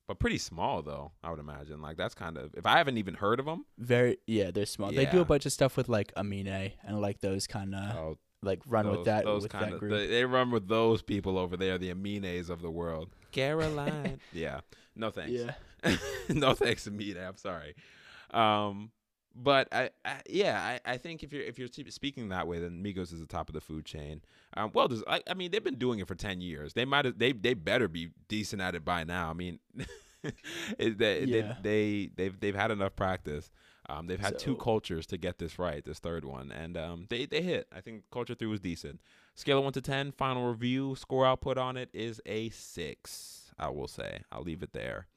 But 0.08 0.20
pretty 0.20 0.40
small 0.40 0.82
though, 0.82 1.12
I 1.24 1.30
would 1.32 1.40
imagine. 1.40 1.82
Like 1.82 1.96
that's 1.96 2.14
kind 2.16 2.38
of 2.38 2.54
if 2.56 2.66
I 2.66 2.78
haven't 2.78 2.98
even 2.98 3.14
heard 3.14 3.40
of 3.40 3.46
them. 3.46 3.64
very 3.78 4.18
yeah 4.28 4.52
they're 4.52 4.66
small. 4.66 4.92
They 4.92 5.06
do 5.06 5.22
a 5.22 5.26
bunch 5.26 5.46
of 5.46 5.54
stuff 5.54 5.78
with 5.78 5.88
like 5.88 6.12
Amine 6.18 6.74
and 6.86 7.00
like 7.00 7.22
those 7.22 7.48
kind 7.48 7.74
of 7.74 7.96
Oh, 7.96 8.18
like 8.44 8.60
run 8.68 8.86
those, 8.88 8.98
with 8.98 9.06
that 9.06 9.24
those 9.24 9.44
with 9.44 9.52
kind 9.54 9.68
that 9.68 9.74
of 9.76 9.80
group. 9.80 9.92
they, 9.94 10.08
they 10.08 10.26
run 10.26 10.52
with 10.52 10.68
those 10.68 11.02
people 11.02 11.38
over 11.38 11.56
there, 11.56 11.78
the 11.78 11.94
Amines 11.94 12.50
of 12.50 12.62
the 12.62 12.72
world. 12.72 13.10
Caroline. 13.32 14.20
yeah. 14.34 14.60
No 14.98 15.12
thanks. 15.12 15.32
yeah. 15.32 15.54
no 16.30 16.54
thanks 16.54 16.84
to 16.86 16.92
me. 16.92 17.16
I'm 17.18 17.38
sorry. 17.38 17.76
Um, 18.32 18.92
but 19.36 19.68
I, 19.72 19.90
I 20.04 20.22
yeah, 20.30 20.80
I, 20.86 20.94
I 20.94 20.98
think 20.98 21.24
if 21.24 21.32
you're 21.32 21.44
if 21.44 21.58
you're 21.60 21.70
speaking 21.90 22.30
that 22.30 22.48
way, 22.48 22.60
then 22.60 22.84
Migos 22.84 23.14
is 23.14 23.20
the 23.20 23.26
top 23.28 23.48
of 23.50 23.54
the 23.54 23.62
food 23.62 23.86
chain. 23.86 24.22
Um, 24.58 24.72
well, 24.74 24.88
does, 24.88 25.04
I, 25.08 25.22
I 25.30 25.34
mean 25.34 25.52
they've 25.52 25.64
been 25.64 25.78
doing 25.78 26.00
it 26.00 26.08
for 26.08 26.16
ten 26.16 26.42
years. 26.42 26.74
They 26.74 26.86
might 26.86 27.06
have 27.06 27.18
they 27.20 27.32
they 27.32 27.54
better 27.54 27.88
be 27.88 28.10
decent 28.28 28.62
at 28.62 28.76
it 28.76 28.84
by 28.84 29.04
now. 29.04 29.30
I 29.30 29.34
mean, 29.34 29.60
it, 30.78 30.98
they, 30.98 31.24
Yeah. 31.24 31.56
they 31.62 32.08
they 32.08 32.10
they've 32.16 32.40
they've 32.40 32.56
had 32.56 32.72
enough 32.72 32.96
practice. 32.96 33.52
Um, 33.88 34.06
they've 34.06 34.20
had 34.20 34.38
two 34.38 34.56
cultures 34.56 35.08
to 35.08 35.18
get 35.18 35.40
this 35.40 35.58
right, 35.58 35.84
this 35.84 35.98
third 35.98 36.24
one, 36.24 36.52
and 36.52 36.78
um, 36.78 37.06
they 37.10 37.26
they 37.26 37.42
hit. 37.42 37.68
I 37.76 37.82
think 37.82 38.04
culture 38.12 38.36
three 38.36 38.48
was 38.48 38.60
decent. 38.60 39.00
Scale 39.36 39.60
of 39.60 39.64
one 39.64 39.74
to 39.74 39.82
ten. 39.82 40.12
Final 40.12 40.48
review 40.48 40.96
score 40.96 41.26
output 41.26 41.58
on 41.58 41.76
it 41.78 41.90
is 41.94 42.22
a 42.26 42.50
six. 42.50 43.52
I 43.58 43.70
will 43.70 43.88
say. 43.88 44.22
I'll 44.32 44.44
leave 44.44 44.62
it 44.64 44.74
there. 44.74 45.08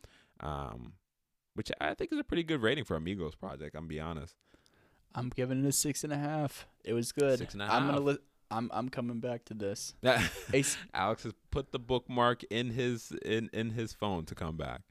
Um, 0.42 0.94
which 1.54 1.70
I 1.80 1.94
think 1.94 2.12
is 2.12 2.18
a 2.18 2.24
pretty 2.24 2.42
good 2.42 2.62
rating 2.62 2.84
for 2.84 2.96
Amigos 2.96 3.34
project. 3.34 3.76
I'm 3.76 3.86
be 3.86 4.00
honest. 4.00 4.34
I'm 5.14 5.28
giving 5.28 5.64
it 5.64 5.68
a 5.68 5.72
six 5.72 6.04
and 6.04 6.12
a 6.12 6.18
half. 6.18 6.66
It 6.84 6.94
was 6.94 7.12
good. 7.12 7.38
Six 7.38 7.52
and 7.54 7.62
a 7.62 7.66
I'm 7.66 7.86
gonna 7.86 8.00
li- 8.00 8.18
I'm 8.50 8.70
I'm 8.72 8.88
coming 8.88 9.20
back 9.20 9.44
to 9.46 9.54
this. 9.54 9.94
Alex 10.94 11.24
has 11.24 11.34
put 11.50 11.72
the 11.72 11.78
bookmark 11.78 12.42
in 12.44 12.70
his 12.70 13.12
in 13.24 13.50
in 13.52 13.70
his 13.70 13.92
phone 13.92 14.24
to 14.26 14.34
come 14.34 14.56
back. 14.56 14.82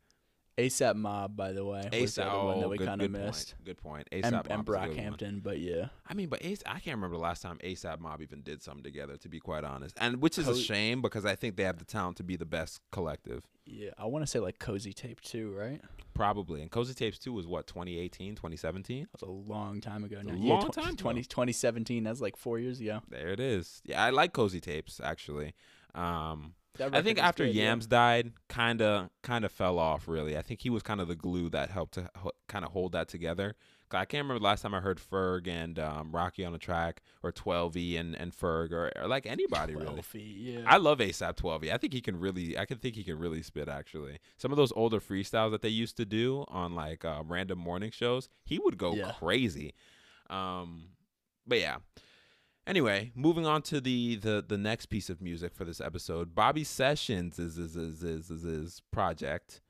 ASAP 0.68 0.96
Mob, 0.96 1.36
by 1.36 1.52
the 1.52 1.64
way, 1.66 1.82
was 1.92 2.16
the 2.16 2.22
ASAP, 2.22 2.28
other 2.28 2.46
one 2.46 2.60
that 2.60 2.66
oh, 2.66 2.70
we 2.70 2.78
good, 2.78 2.88
kind 2.88 3.02
of 3.02 3.12
good 3.12 3.22
missed. 3.26 3.56
Point. 3.56 3.66
Good 3.66 3.78
point. 3.78 4.08
ASAP 4.12 4.24
And, 4.24 4.32
Mob 4.36 4.48
and 4.50 4.54
is 4.54 4.60
a 4.62 4.64
good 4.64 4.76
one. 4.76 4.90
Brockhampton, 4.90 5.44
but 5.44 5.60
yeah. 5.60 5.86
I 6.08 6.14
mean, 6.14 6.30
but 6.30 6.44
Ace, 6.46 6.62
I 6.66 6.80
can't 6.80 6.96
remember 6.98 7.16
the 7.18 7.22
last 7.24 7.42
time 7.42 7.58
ASAP 7.64 8.00
Mob 8.00 8.22
even 8.22 8.42
did 8.42 8.62
something 8.62 8.84
together. 8.84 9.18
To 9.18 9.30
be 9.30 9.40
quite 9.40 9.64
honest, 9.64 9.96
and 10.00 10.22
which 10.22 10.38
is 10.38 10.48
a 10.48 10.52
Co- 10.54 10.58
shame 10.58 11.02
because 11.02 11.26
I 11.26 11.36
think 11.36 11.56
they 11.56 11.64
have 11.64 11.78
the 11.78 11.86
talent 11.86 12.18
to 12.18 12.24
be 12.24 12.36
the 12.36 12.46
best 12.46 12.82
collective, 12.92 13.44
Yeah, 13.66 13.92
I 13.98 14.06
want 14.06 14.24
to 14.24 14.28
say 14.28 14.40
like 14.40 14.60
Cozy 14.60 14.94
Tape 14.94 15.22
too, 15.22 15.52
right? 15.58 15.82
probably. 16.14 16.62
And 16.62 16.70
Cozy 16.70 16.94
Tapes 16.94 17.18
two 17.18 17.34
was 17.34 17.48
what 17.48 17.68
2018, 17.68 18.36
2017. 18.36 19.04
That 19.04 19.08
was 19.14 19.22
a 19.22 19.32
long 19.32 19.82
time 19.82 20.04
ago. 20.04 20.22
Now. 20.24 20.34
A 20.34 20.38
yeah, 20.38 20.54
long 20.54 20.70
tw- 20.70 20.74
time 20.74 20.88
ago. 20.90 20.96
20, 20.98 21.24
2017. 21.24 22.04
That's 22.04 22.22
like 22.22 22.36
four 22.36 22.60
years 22.60 22.80
ago. 22.82 23.02
There 23.10 23.30
it 23.30 23.40
is. 23.40 23.82
Yeah, 23.86 24.04
I 24.04 24.10
like 24.10 24.34
Cozy 24.34 24.60
Tapes 24.60 25.00
actually. 25.04 25.54
Um, 25.96 26.54
I 26.82 27.02
think 27.02 27.18
after 27.20 27.46
good, 27.46 27.56
yeah. 27.56 27.64
Yams 27.66 27.88
died, 27.88 28.34
kind 28.50 28.82
of 28.82 29.10
kind 29.24 29.46
of 29.46 29.52
fell 29.52 29.80
off. 29.80 30.08
Really, 30.08 30.38
I 30.38 30.42
think 30.42 30.62
he 30.62 30.70
was 30.70 30.84
kind 30.84 31.00
of 31.02 31.08
the 31.08 31.16
glue 31.16 31.50
that 31.52 31.70
helped 31.70 31.94
to 31.96 32.10
ho- 32.16 32.32
kind 32.48 32.66
of 32.66 32.72
hold 32.72 32.92
that 32.94 33.08
together. 33.08 33.56
I 33.94 34.06
can't 34.06 34.24
remember 34.24 34.40
the 34.40 34.46
last 34.46 34.62
time 34.62 34.74
I 34.74 34.80
heard 34.80 35.02
Ferg 35.02 35.50
and 35.50 35.78
um, 35.78 36.14
Rocky 36.14 36.46
on 36.46 36.56
a 36.56 36.58
track, 36.58 37.02
or 37.24 37.34
Twelvyy 37.34 38.00
and 38.00 38.16
and 38.16 38.32
Ferg, 38.32 38.72
or, 38.72 38.90
or 38.96 39.06
like 39.08 39.26
anybody 39.26 39.74
really. 39.74 39.86
12 39.88 40.06
feet, 40.06 40.38
yeah. 40.38 40.64
I 40.66 40.78
love 40.78 41.00
ASAP 41.00 41.36
Twelvyy. 41.36 41.74
I 41.74 41.78
think 41.78 41.92
he 41.92 42.00
can 42.00 42.18
really, 42.18 42.58
I 42.58 42.64
can 42.64 42.78
think 42.78 42.96
he 42.96 43.04
can 43.04 43.20
really 43.20 43.42
spit. 43.42 43.68
Actually, 43.68 44.20
some 44.38 44.50
of 44.52 44.58
those 44.58 44.72
older 44.78 45.02
freestyles 45.02 45.52
that 45.52 45.62
they 45.62 45.68
used 45.70 45.98
to 45.98 46.06
do 46.06 46.46
on 46.48 46.74
like 46.74 47.04
uh, 47.04 47.22
random 47.28 47.60
morning 47.60 47.92
shows, 47.92 48.30
he 48.46 48.60
would 48.60 48.78
go 48.78 48.96
Yeah. 48.96 49.12
crazy. 49.20 49.74
Um, 50.30 50.84
but 51.46 51.60
yeah. 51.60 51.78
Anyway, 52.68 53.12
moving 53.16 53.46
on 53.46 53.62
to 53.64 53.82
the 53.82 54.16
the 54.18 54.44
the 54.48 54.58
next 54.58 54.86
piece 54.88 55.10
of 55.10 55.22
music 55.22 55.56
for 55.56 55.66
this 55.66 55.82
episode, 55.82 56.36
Bobby 56.36 56.64
Sessions 56.64 57.40
is 57.40 57.58
is 57.58 57.76
is 57.76 58.04
is 58.04 58.30
is, 58.30 58.46
is 58.46 58.82
project. 58.92 59.62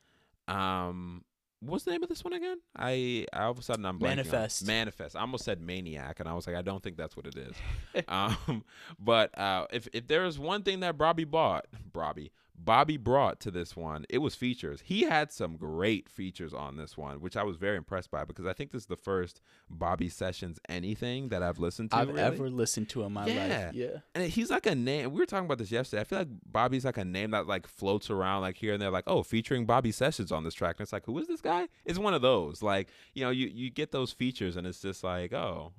Um, 0.48 1.24
what's 1.62 1.86
the 1.86 1.92
name 1.92 2.04
of 2.04 2.10
this 2.10 2.24
one 2.24 2.34
again? 2.34 2.58
I, 2.76 3.26
I 3.32 3.44
all 3.44 3.52
of 3.52 3.60
a 3.60 3.62
sudden 3.62 3.86
I'm 3.86 3.98
blanking. 3.98 4.02
on- 4.02 4.16
Manifest. 4.18 4.68
Manifest. 4.68 5.16
I 5.16 5.22
almost 5.22 5.46
said 5.46 5.62
Maniac, 5.62 6.20
and 6.20 6.28
I 6.28 6.34
was 6.34 6.46
like, 6.48 6.56
I 6.58 6.62
don't 6.62 6.84
think 6.84 6.98
that's 6.98 7.16
what 7.16 7.28
it 7.28 7.38
is. 7.38 7.56
um, 8.10 8.66
but 9.00 9.38
uh, 9.40 9.68
if 9.72 9.88
if 9.94 10.08
there 10.08 10.26
is 10.26 10.38
one 10.38 10.64
thing 10.64 10.82
that 10.82 10.98
Bobby 10.98 11.24
bought, 11.24 11.68
Bobby 11.94 12.32
Bobby 12.64 12.98
brought 12.98 13.40
to 13.40 13.50
this 13.52 13.76
one, 13.76 14.06
it 14.10 14.20
was 14.20 14.36
features. 14.36 14.82
He 14.86 15.02
had 15.04 15.32
some 15.32 15.58
great 15.58 16.08
features 16.10 16.54
on 16.54 16.78
this 16.78 16.96
one, 16.96 17.20
which 17.20 17.36
I 17.36 17.42
was 17.44 17.58
very 17.58 17.76
impressed 17.76 18.12
by 18.12 18.24
because 18.24 18.46
I 18.46 18.54
think 18.54 18.72
this 18.72 18.84
is 18.84 18.88
the 18.88 18.96
first 18.96 19.42
Bobby 19.70 20.10
Sessions 20.10 20.60
anything 20.70 21.30
that 21.30 21.42
I've 21.42 21.58
listened 21.58 21.90
to. 21.92 21.98
I've 21.98 22.10
really. 22.10 22.22
ever 22.22 22.50
listened 22.50 22.90
to 22.90 23.02
in 23.04 23.14
my 23.14 23.26
Yeah. 23.28 23.48
life. 23.66 23.74
Yeah. 23.74 23.98
And 24.14 24.30
he's 24.32 24.52
like 24.52 24.66
a 24.68 24.76
name. 24.76 25.12
We 25.12 25.20
were 25.20 25.26
talking 25.26 25.46
about 25.46 25.58
this 25.58 25.72
yesterday. 25.72 26.02
I 26.02 26.04
feel 26.04 26.20
like 26.20 26.28
Bobby's 26.46 26.86
like 26.86 26.98
a 26.98 27.06
name 27.06 27.32
that 27.32 27.48
like 27.48 27.66
floats 27.68 28.10
around 28.10 28.42
like 28.42 28.58
here 28.58 28.74
and 28.74 28.82
there, 28.82 28.92
like 28.92 29.06
oh, 29.08 29.24
featuring 29.24 29.66
Bobby 29.66 29.92
Sessions 29.92 30.32
on 30.32 30.44
this 30.44 30.54
track. 30.54 30.76
And 30.78 30.84
it's 30.86 30.94
like, 30.94 31.06
who 31.08 31.18
is 31.18 31.28
this 31.28 31.42
guy? 31.42 31.68
It's 31.86 31.98
one 31.98 32.14
of 32.14 32.22
those. 32.22 32.62
Like 32.62 32.90
you 33.14 33.24
know, 33.24 33.32
you 33.32 33.48
you 33.48 33.72
get 33.72 33.92
those 33.92 34.12
features, 34.12 34.56
and 34.56 34.68
it's 34.68 34.82
just 34.82 35.04
like, 35.04 35.34
oh, 35.34 35.74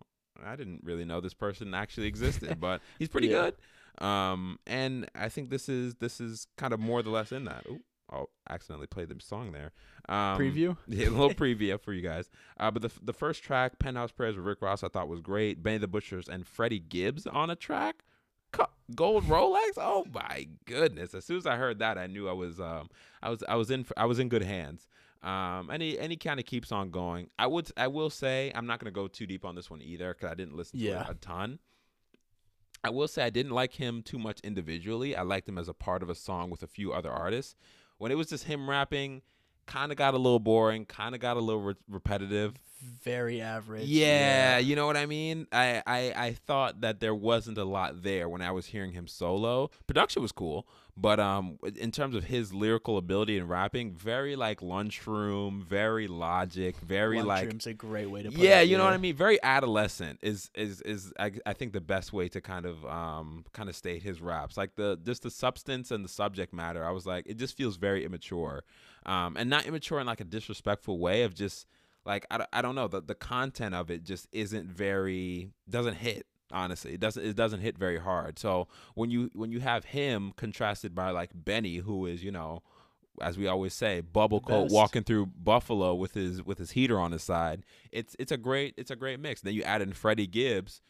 I 0.45 0.57
didn't 0.57 0.81
really 0.83 1.05
know 1.05 1.21
this 1.21 1.35
person 1.35 1.75
actually 1.75 2.09
existed, 2.09 2.59
but 2.61 2.81
he's 2.99 3.09
pretty 3.09 3.29
Yeah. 3.29 3.43
good. 3.43 3.55
Um, 4.01 4.59
and 4.67 5.09
I 5.15 5.29
think 5.29 5.51
this 5.51 5.69
is 5.69 5.95
this 5.97 6.21
is 6.21 6.47
kind 6.57 6.73
of 6.73 6.81
more 6.81 7.01
or 7.01 7.03
less 7.05 7.31
in 7.33 7.45
that. 7.45 7.65
Ooh, 7.69 7.81
oh, 8.13 8.29
accidentally 8.49 8.87
play 8.87 9.05
the 9.05 9.17
song 9.21 9.53
there. 9.53 9.73
Um, 10.09 10.39
Preview? 10.39 10.77
yeah, 10.89 11.09
a 11.09 11.11
little 11.11 11.31
preview 11.35 11.81
for 11.81 11.93
you 11.93 12.03
guys. 12.03 12.31
Uh, 12.59 12.71
but 12.71 12.83
the 12.83 12.91
the 13.03 13.13
first 13.13 13.43
track, 13.43 13.79
Penthouse 13.79 14.11
Prayers 14.13 14.37
with 14.37 14.47
Rick 14.47 14.63
Ross, 14.63 14.83
I 14.83 14.89
thought 14.89 15.09
was 15.09 15.21
great. 15.21 15.63
Benny 15.63 15.79
the 15.79 15.89
Butchers 15.89 16.29
and 16.29 16.47
Freddie 16.47 16.81
Gibbs 16.81 17.27
on 17.27 17.51
a 17.51 17.57
track. 17.57 18.05
Co- 18.53 18.67
Gold 18.95 19.25
Rolex. 19.25 19.73
Oh 19.77 20.07
my 20.13 20.49
goodness! 20.67 21.15
As 21.15 21.25
soon 21.25 21.37
as 21.37 21.47
I 21.47 21.57
heard 21.57 21.79
that, 21.79 21.97
I 21.99 22.07
knew 22.07 22.29
I 22.29 22.33
was 22.33 22.59
um 22.61 22.89
I 23.23 23.31
was 23.31 23.43
I 23.49 23.55
was 23.57 23.71
in 23.71 23.87
I 23.97 24.07
was 24.07 24.19
in 24.19 24.29
good 24.29 24.43
hands. 24.43 24.87
Um, 25.23 25.71
and 25.71 25.81
he 25.81 25.99
and 26.01 26.11
he 26.11 26.17
kind 26.17 26.41
of 26.41 26.47
keeps 26.47 26.73
on 26.73 26.91
going. 26.91 27.29
I 27.39 27.47
would 27.47 27.71
I 27.77 27.87
will 27.87 28.11
say 28.11 28.51
I'm 28.57 28.67
not 28.67 28.81
gonna 28.81 28.91
go 28.91 29.07
too 29.07 29.27
deep 29.27 29.45
on 29.45 29.55
this 29.55 29.71
one 29.71 29.81
either 29.81 30.13
because 30.15 30.31
I 30.31 30.35
didn't 30.35 30.57
listen 30.57 30.81
to 30.81 30.85
Yeah. 30.85 31.03
it 31.03 31.11
a 31.11 31.15
ton. 31.15 31.61
I 32.85 32.91
will 32.91 33.07
say 33.07 33.23
I 33.23 33.31
didn't 33.31 33.53
like 33.53 33.75
him 33.75 34.03
too 34.03 34.19
much 34.19 34.41
individually. 34.41 35.15
I 35.15 35.23
liked 35.23 35.49
him 35.49 35.59
as 35.59 35.69
a 35.69 35.75
part 35.75 36.03
of 36.03 36.11
a 36.11 36.15
song 36.15 36.51
with 36.51 36.63
a 36.63 36.67
few 36.67 36.93
other 36.93 37.11
artists. 37.11 37.55
When 37.99 38.11
it 38.11 38.17
was 38.17 38.29
just 38.29 38.45
him 38.45 38.69
rapping, 38.69 39.23
kind 39.67 39.93
of 39.93 39.99
got 39.99 40.15
a 40.15 40.19
little 40.19 40.41
boring, 40.41 40.87
kind 40.87 41.15
of 41.15 41.21
got 41.21 41.37
a 41.37 41.41
little 41.41 41.63
re- 41.63 41.75
repetitive. 41.89 42.55
Very 43.05 43.41
average. 43.41 43.85
Yeah, 43.85 44.59
you 44.59 44.75
know 44.75 44.87
what 44.87 44.97
I 44.97 45.07
mean. 45.07 45.47
I, 45.53 45.83
I 45.87 46.13
I 46.17 46.33
thought 46.33 46.81
that 46.81 46.99
there 46.99 47.15
wasn't 47.15 47.59
a 47.59 47.65
lot 47.65 48.03
there 48.03 48.29
when 48.29 48.43
I 48.43 48.51
was 48.51 48.67
hearing 48.67 48.93
him 48.93 49.07
solo. 49.07 49.71
Production 49.87 50.21
was 50.21 50.33
cool, 50.33 50.67
but 50.97 51.21
um, 51.21 51.59
in 51.77 51.93
terms 51.93 52.17
of 52.17 52.25
his 52.25 52.53
lyrical 52.53 52.99
ability 52.99 53.39
and 53.39 53.49
rapping, 53.49 53.93
very 53.93 54.35
like 54.35 54.63
lunchroom, 54.63 55.65
very 55.67 56.09
logic, 56.09 56.77
very 56.77 57.23
like 57.23 57.49
Lunchroom's 57.49 57.67
a 57.67 57.73
great 57.73 58.11
way 58.11 58.23
to 58.23 58.31
put 58.31 58.41
it. 58.41 58.43
yeah, 58.43 58.61
it. 58.61 58.69
you 58.69 58.77
know 58.77 58.85
what 58.85 58.93
I 58.93 58.99
mean. 58.99 59.15
Very 59.15 59.41
adolescent 59.43 60.19
is 60.21 60.51
is 60.55 60.81
is 60.83 61.13
I, 61.21 61.33
I 61.47 61.53
think 61.53 61.73
the 61.73 61.81
best 61.81 62.13
way 62.13 62.29
to 62.31 62.41
kind 62.41 62.67
of 62.67 62.85
um 62.85 63.45
kind 63.53 63.69
of 63.69 63.77
state 63.77 64.03
his 64.03 64.21
raps. 64.21 64.57
Like 64.57 64.75
the 64.75 64.99
just 65.05 65.23
the 65.23 65.31
substance 65.31 65.93
and 65.93 66.05
the 66.05 66.09
subject 66.09 66.53
matter. 66.53 66.85
I 66.85 66.91
was 66.91 67.07
like, 67.07 67.27
it 67.27 67.37
just 67.37 67.57
feels 67.57 67.77
very 67.77 68.05
immature, 68.05 68.65
um, 69.07 69.37
and 69.37 69.49
not 69.49 69.67
immature 69.67 70.01
in 70.01 70.07
like 70.07 70.21
a 70.21 70.25
disrespectful 70.25 70.99
way 70.99 71.23
of 71.23 71.35
just 71.35 71.67
like 72.05 72.27
I, 72.31 72.45
I 72.53 72.63
don't 72.63 72.75
know 72.75 72.89
the 72.89 73.01
the 73.01 73.15
content 73.15 73.75
of 73.75 73.91
it 73.91 74.05
just 74.05 74.29
isn't 74.33 74.69
very 74.69 75.51
doesn't 75.69 75.95
hit 75.95 76.27
honestly. 76.53 76.95
It 76.95 77.01
doesn't 77.01 77.25
it 77.25 77.37
doesn't 77.37 77.61
hit 77.61 77.79
very 77.79 77.99
hard. 77.99 78.39
So 78.39 78.69
when 78.95 79.11
you 79.11 79.31
when 79.35 79.51
you 79.53 79.61
have 79.61 79.85
him 79.87 80.33
contrasted 80.37 80.95
by 80.95 81.11
like 81.11 81.31
benny 81.35 81.77
who 81.79 82.07
is 82.07 82.23
you 82.23 82.31
know 82.33 82.63
as 83.21 83.37
we 83.37 83.47
always 83.47 83.75
say 83.75 84.01
bubble 84.01 84.41
coat 84.41 84.71
walking 84.71 85.03
through 85.05 85.27
buffalo 85.27 85.95
with 85.95 86.15
his 86.15 86.43
with 86.43 86.57
his 86.59 86.71
heater 86.73 86.99
on 86.99 87.13
his 87.13 87.23
side 87.23 87.63
it's 87.93 88.17
it's 88.19 88.33
a 88.33 88.37
great 88.39 88.75
it's 88.77 88.91
a 88.91 88.97
great 88.97 89.21
mix. 89.21 89.41
Then 89.43 89.55
you 89.55 89.63
add 89.63 89.83
in 89.83 89.93
freddie 89.93 90.27
gibbs. 90.27 90.81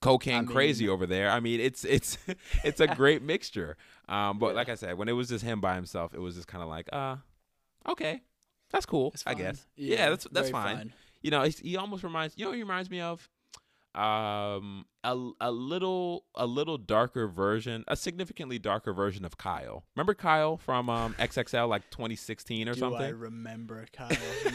Cocaine 0.00 0.44
I 0.48 0.52
crazy 0.52 0.88
over 0.88 1.06
there. 1.06 1.28
I 1.30 1.40
mean 1.40 1.60
it's 1.60 1.84
it's 1.84 2.18
it's 2.64 2.80
a 2.80 2.86
great 2.94 3.20
mixture. 3.22 3.76
Um 4.08 4.38
but 4.38 4.50
Yeah. 4.50 4.52
like 4.54 4.68
i 4.68 4.74
said 4.76 4.96
when 4.96 5.08
it 5.08 5.12
was 5.12 5.28
just 5.28 5.44
him 5.44 5.60
by 5.60 5.74
himself 5.74 6.14
it 6.14 6.20
was 6.20 6.36
just 6.36 6.46
kind 6.48 6.62
of 6.62 6.68
like 6.68 6.88
uh 6.92 7.16
okay 7.88 8.22
that's 8.70 8.86
cool 8.86 9.12
i 9.26 9.32
fine. 9.34 9.42
guess 9.42 9.66
yeah, 9.76 10.10
that's 10.10 10.24
that's 10.30 10.50
very 10.50 10.52
fine. 10.52 10.92
You 11.20 11.32
know, 11.32 11.42
he's, 11.42 11.58
he 11.58 11.76
almost 11.76 12.04
reminds 12.04 12.38
you 12.38 12.44
know 12.44 12.50
what 12.50 12.56
he 12.56 12.62
reminds 12.62 12.88
me 12.90 13.00
of 13.00 13.28
um 13.94 14.84
a 15.02 15.30
a 15.40 15.50
little 15.50 16.24
a 16.34 16.46
little 16.46 16.78
darker 16.78 17.26
version, 17.26 17.84
a 17.88 17.96
significantly 17.96 18.58
darker 18.58 18.92
version 18.92 19.24
of 19.24 19.36
Kyle. 19.36 19.84
Remember 19.96 20.14
Kyle 20.14 20.58
from 20.58 20.88
um 20.88 21.14
XXL 21.18 21.68
like 21.68 21.90
2016 21.90 22.68
or 22.68 22.74
Do 22.74 22.94
I 22.94 23.08
remember 23.08 23.84
Kyle? 23.92 24.08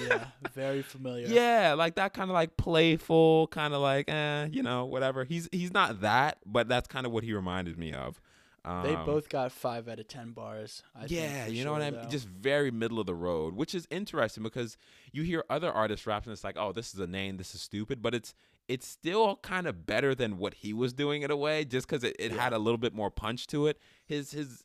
yeah, 0.08 0.28
very 0.54 0.82
familiar. 0.82 1.28
Yeah, 1.34 1.74
like 1.74 1.96
that 1.96 2.14
kind 2.14 2.30
of 2.30 2.34
like 2.36 2.56
playful, 2.56 3.48
kind 3.48 3.74
of 3.74 3.82
like 3.82 4.10
eh, 4.10 4.48
you 4.52 4.64
know, 4.64 4.86
whatever. 4.86 5.26
He's 5.26 5.50
he's 5.52 5.74
not 5.74 6.02
that, 6.02 6.38
but 6.46 6.70
that's 6.70 6.88
kind 6.88 7.06
of 7.06 7.12
what 7.12 7.24
he 7.24 7.34
reminded 7.34 7.78
me 7.78 7.92
of. 7.92 8.22
Um, 8.66 8.84
They 8.84 8.96
both 8.96 9.28
got 9.30 9.52
five 9.52 9.88
out 9.90 10.00
of 10.00 10.08
ten 10.08 10.32
bars. 10.32 10.84
I 10.96 11.06
yeah, 11.08 11.48
you 11.48 11.66
know 11.66 11.74
what 11.74 11.82
I 11.82 11.92
mean? 11.92 12.02
though. 12.04 12.10
Just 12.10 12.28
very 12.28 12.72
middle 12.72 13.00
of 13.00 13.06
the 13.06 13.16
road, 13.16 13.56
which 13.56 13.76
is 13.76 13.88
interesting 13.92 14.42
because 14.44 14.78
you 15.12 15.24
hear 15.24 15.44
other 15.50 15.72
artists 15.72 16.08
rap 16.08 16.24
and 16.24 16.32
it's 16.32 16.44
like, 16.44 16.56
oh, 16.58 16.72
this 16.72 16.94
is 16.94 17.00
a 17.00 17.08
name, 17.08 17.38
this 17.38 17.54
is 17.54 17.62
stupid, 17.62 18.02
but 18.02 18.14
it's 18.16 18.34
it's 18.70 18.88
still 18.88 19.36
kind 19.38 19.68
of 19.68 19.86
better 19.86 20.16
than 20.16 20.38
what 20.38 20.54
he 20.54 20.72
was 20.72 20.94
doing 20.94 21.22
in 21.24 21.30
a 21.32 21.36
way, 21.36 21.66
just 21.66 21.86
because 21.86 22.04
it, 22.06 22.16
it 22.18 22.32
Yeah. 22.32 22.42
had 22.42 22.54
a 22.54 22.58
little 22.58 22.78
bit 22.78 22.94
more 22.94 23.12
punch 23.12 23.48
to 23.48 23.68
it. 23.68 23.78
His 24.06 24.32
his 24.32 24.64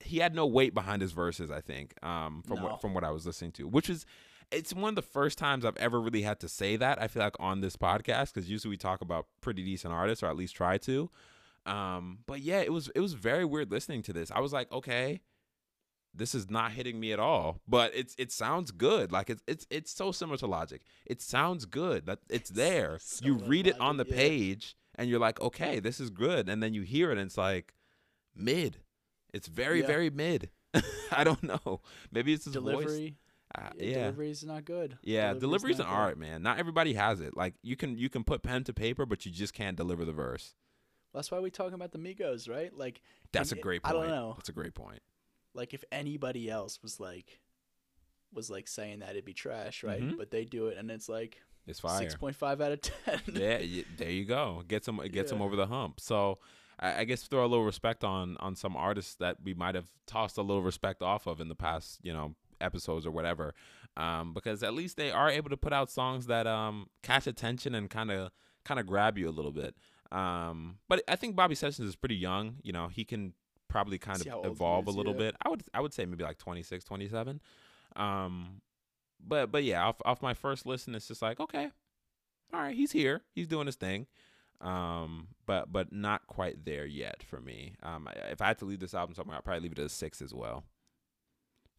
he 0.00 0.18
had 0.18 0.34
no 0.34 0.46
weight 0.46 0.72
behind 0.72 1.02
his 1.02 1.10
verses, 1.12 1.50
I 1.50 1.60
think, 1.60 1.94
um, 2.04 2.42
from 2.46 2.58
No. 2.58 2.64
what 2.66 2.80
from 2.80 2.94
what 2.94 3.02
I 3.04 3.10
was 3.10 3.26
listening 3.26 3.52
to, 3.52 3.66
which 3.66 3.90
is. 3.90 4.06
It's 4.50 4.74
one 4.74 4.90
of 4.90 4.94
the 4.94 5.02
first 5.02 5.38
times 5.38 5.64
I've 5.64 5.76
ever 5.78 6.00
really 6.00 6.20
had 6.22 6.38
to 6.40 6.48
say 6.48 6.76
that. 6.76 7.00
I 7.02 7.08
feel 7.08 7.22
like 7.22 7.34
on 7.40 7.60
this 7.62 7.76
podcast 7.76 8.32
because 8.32 8.48
usually 8.48 8.70
we 8.70 8.76
talk 8.76 9.00
about 9.00 9.26
pretty 9.40 9.64
decent 9.64 9.92
artists, 9.94 10.22
or 10.22 10.26
at 10.26 10.36
least 10.36 10.54
try 10.54 10.76
to. 10.78 11.10
Um, 11.66 12.18
but 12.26 12.40
yeah, 12.40 12.60
it 12.60 12.72
was 12.72 12.90
it 12.94 13.00
was 13.00 13.14
very 13.14 13.44
weird 13.44 13.70
listening 13.70 14.02
to 14.02 14.12
this. 14.12 14.30
I 14.30 14.40
was 14.40 14.52
like, 14.52 14.70
okay, 14.72 15.20
this 16.14 16.34
is 16.34 16.50
not 16.50 16.72
hitting 16.72 17.00
me 17.00 17.12
at 17.12 17.18
all, 17.18 17.60
but 17.66 17.92
it's 17.94 18.14
it 18.18 18.30
sounds 18.30 18.70
good. 18.70 19.10
Like 19.12 19.30
it's 19.30 19.42
it's 19.46 19.66
it's 19.70 19.92
so 19.92 20.12
similar 20.12 20.36
to 20.38 20.46
Logic. 20.46 20.82
It 21.06 21.22
sounds 21.22 21.64
good. 21.64 22.06
That 22.06 22.18
it's 22.28 22.50
there. 22.64 22.98
so 23.00 23.24
you 23.24 23.34
read 23.34 23.66
it 23.66 23.78
on 23.80 23.96
the 23.96 24.06
yeah. 24.08 24.14
page 24.14 24.76
and 24.96 25.08
you're 25.10 25.18
like, 25.20 25.40
okay, 25.40 25.80
this 25.80 25.98
is 26.00 26.10
good, 26.10 26.48
and 26.48 26.62
then 26.62 26.74
you 26.74 26.82
hear 26.82 27.10
it 27.10 27.18
and 27.18 27.26
it's 27.26 27.38
like 27.38 27.74
mid. 28.36 28.78
It's 29.32 29.48
very 29.48 29.80
Yeah. 29.80 29.86
very 29.86 30.10
mid. 30.10 30.50
I 31.12 31.24
don't 31.24 31.42
know. 31.42 31.80
Maybe 32.12 32.32
it's 32.32 32.44
his 32.44 32.54
voice. 32.54 32.62
delivery. 32.72 33.16
Uh, 33.56 33.68
yeah, 33.78 33.94
delivery's 34.10 34.44
not 34.44 34.64
good. 34.64 34.98
Yeah, 35.02 35.32
delivery's 35.34 35.78
an 35.78 35.86
good. 35.86 35.92
art, 35.92 36.18
man. 36.18 36.42
Not 36.42 36.58
everybody 36.58 36.94
has 36.94 37.20
it. 37.20 37.36
Like 37.36 37.54
you 37.62 37.76
can 37.76 37.96
you 37.96 38.08
can 38.08 38.24
put 38.24 38.42
pen 38.42 38.64
to 38.64 38.72
paper, 38.72 39.06
but 39.06 39.24
you 39.24 39.30
just 39.32 39.54
can't 39.54 39.76
deliver 39.76 40.04
the 40.04 40.12
verse. 40.12 40.54
That's 41.14 41.30
why 41.30 41.38
we 41.38 41.50
talking 41.50 41.74
about 41.74 41.92
the 41.92 41.98
Migos, 41.98 42.48
right? 42.50 42.76
Like, 42.76 43.00
That's 43.32 43.52
a 43.52 43.56
great 43.56 43.80
I 43.84 43.92
don't 43.92 44.08
know. 44.08 44.34
That's 44.36 44.48
a 44.48 44.52
great 44.52 44.74
point. 44.74 45.00
like 45.54 45.72
if 45.72 45.84
anybody 45.92 46.50
else 46.50 46.82
was 46.82 46.98
like, 46.98 47.40
was 48.32 48.50
like 48.50 48.66
saying 48.66 48.98
that 49.00 49.10
it'd 49.10 49.24
be 49.24 49.32
trash, 49.32 49.84
right? 49.84 50.02
Mhm. 50.02 50.16
But 50.18 50.30
they 50.30 50.44
do 50.44 50.66
it, 50.66 50.76
and 50.76 50.90
it's 50.90 51.08
like 51.08 51.40
It's 51.66 51.78
fire. 51.80 51.98
six 51.98 52.16
point 52.16 52.34
five 52.36 52.60
out 52.60 52.72
of 52.72 52.80
ten. 52.80 53.20
yeah, 53.32 53.82
there 53.96 54.10
you 54.10 54.24
go. 54.24 54.62
Gets 54.66 54.86
them, 54.86 54.98
it 55.00 55.12
gets 55.12 55.30
them 55.30 55.40
over 55.40 55.54
the 55.56 55.66
hump. 55.66 56.00
So, 56.00 56.40
I, 56.80 57.00
I 57.00 57.04
guess 57.04 57.22
throw 57.22 57.44
a 57.44 57.46
little 57.46 57.64
respect 57.64 58.02
on 58.02 58.36
on 58.38 58.56
some 58.56 58.76
artists 58.76 59.14
that 59.16 59.36
we 59.44 59.54
might 59.54 59.76
have 59.76 59.90
tossed 60.06 60.36
a 60.36 60.42
little 60.42 60.62
respect 60.62 61.00
off 61.02 61.26
of 61.28 61.40
in 61.40 61.48
the 61.48 61.54
past, 61.54 62.00
you 62.02 62.12
know, 62.12 62.34
episodes 62.60 63.06
or 63.06 63.12
whatever, 63.12 63.54
um, 63.96 64.32
because 64.34 64.64
at 64.64 64.74
least 64.74 64.96
they 64.96 65.12
are 65.12 65.30
able 65.30 65.50
to 65.50 65.56
put 65.56 65.72
out 65.72 65.90
songs 65.90 66.26
that 66.26 66.48
um 66.48 66.88
catch 67.02 67.28
attention 67.28 67.74
and 67.76 67.88
kind 67.88 68.10
of 68.10 68.32
kind 68.64 68.80
of 68.80 68.86
grab 68.86 69.16
you 69.16 69.28
a 69.28 69.30
little 69.30 69.52
bit. 69.52 69.76
Um, 70.14 70.78
but 70.88 71.02
I 71.08 71.16
think 71.16 71.34
Bobby 71.34 71.54
Sessions 71.56 71.88
is 71.88 71.96
pretty 71.96 72.14
young. 72.16 72.56
You 72.62 72.72
know, 72.72 72.88
he 72.88 73.04
can 73.04 73.34
probably 73.68 73.98
kind 73.98 74.20
See 74.20 74.30
of 74.30 74.46
evolve 74.46 74.86
a 74.86 74.92
little 74.92 75.12
yeah. 75.14 75.18
bit. 75.18 75.36
I 75.44 75.48
would 75.48 75.64
I 75.74 75.80
would 75.80 75.92
say 75.92 76.04
maybe 76.04 76.22
like 76.22 76.38
26, 76.38 76.84
27. 76.84 77.40
Um, 77.96 78.60
but 79.20 79.50
but 79.50 79.64
yeah, 79.64 79.84
off 79.84 79.96
off 80.04 80.22
my 80.22 80.34
first 80.34 80.66
listen, 80.66 80.94
it's 80.94 81.08
just 81.08 81.20
like 81.22 81.40
okay, 81.40 81.70
all 82.52 82.60
right, 82.60 82.76
he's 82.76 82.92
here, 82.92 83.22
he's 83.34 83.48
doing 83.48 83.66
his 83.66 83.76
thing. 83.76 84.06
Um, 84.60 85.28
but 85.46 85.72
but 85.72 85.92
not 85.92 86.26
quite 86.28 86.64
there 86.64 86.86
yet 86.86 87.22
for 87.22 87.40
me. 87.40 87.74
Um, 87.82 88.08
I- 88.08 88.30
if 88.30 88.40
I 88.40 88.46
had 88.46 88.58
to 88.58 88.64
leave 88.64 88.80
this 88.80 88.94
album 88.94 89.14
somewhere, 89.14 89.36
I'd 89.36 89.44
probably 89.44 89.62
leave 89.62 89.72
it 89.72 89.78
at 89.80 89.86
a 89.86 89.90
six 89.90 90.22
as 90.22 90.32
well. 90.32 90.64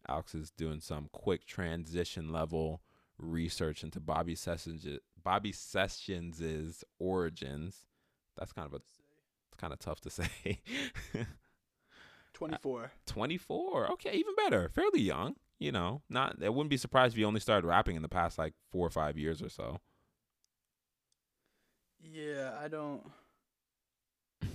Alex 0.08 0.34
is 0.34 0.50
doing 0.50 0.80
some 0.80 1.08
quick 1.12 1.46
transition 1.46 2.32
level 2.32 2.82
research 3.18 3.82
into 3.82 3.98
Bobby 3.98 4.34
Sessions 4.34 4.86
Bobby 5.22 5.52
Sessions's 5.52 6.84
origins. 6.98 7.86
That's 8.36 8.52
kind 8.52 8.66
of 8.66 8.72
a 8.74 8.76
it's 8.76 9.56
kind 9.58 9.72
of 9.72 9.78
tough 9.78 10.00
to 10.02 10.10
say. 10.18 10.60
Twenty 12.32 12.56
four. 12.60 12.92
24. 13.06 13.92
Okay, 13.92 14.12
even 14.12 14.34
better. 14.36 14.68
Fairly 14.68 15.00
young, 15.00 15.36
you 15.58 15.72
know. 15.72 16.02
Not 16.10 16.42
I 16.44 16.50
wouldn't 16.50 16.68
be 16.70 16.76
surprised 16.76 17.14
if 17.14 17.18
he 17.18 17.24
only 17.24 17.40
started 17.40 17.66
rapping 17.66 17.96
in 17.96 18.02
the 18.02 18.08
past 18.08 18.36
like 18.36 18.52
4 18.72 18.86
or 18.86 18.90
5 18.90 19.16
years 19.16 19.40
or 19.42 19.48
so. 19.48 19.80
Yeah, 22.00 22.54
I 22.62 22.68
don't. 22.68 23.02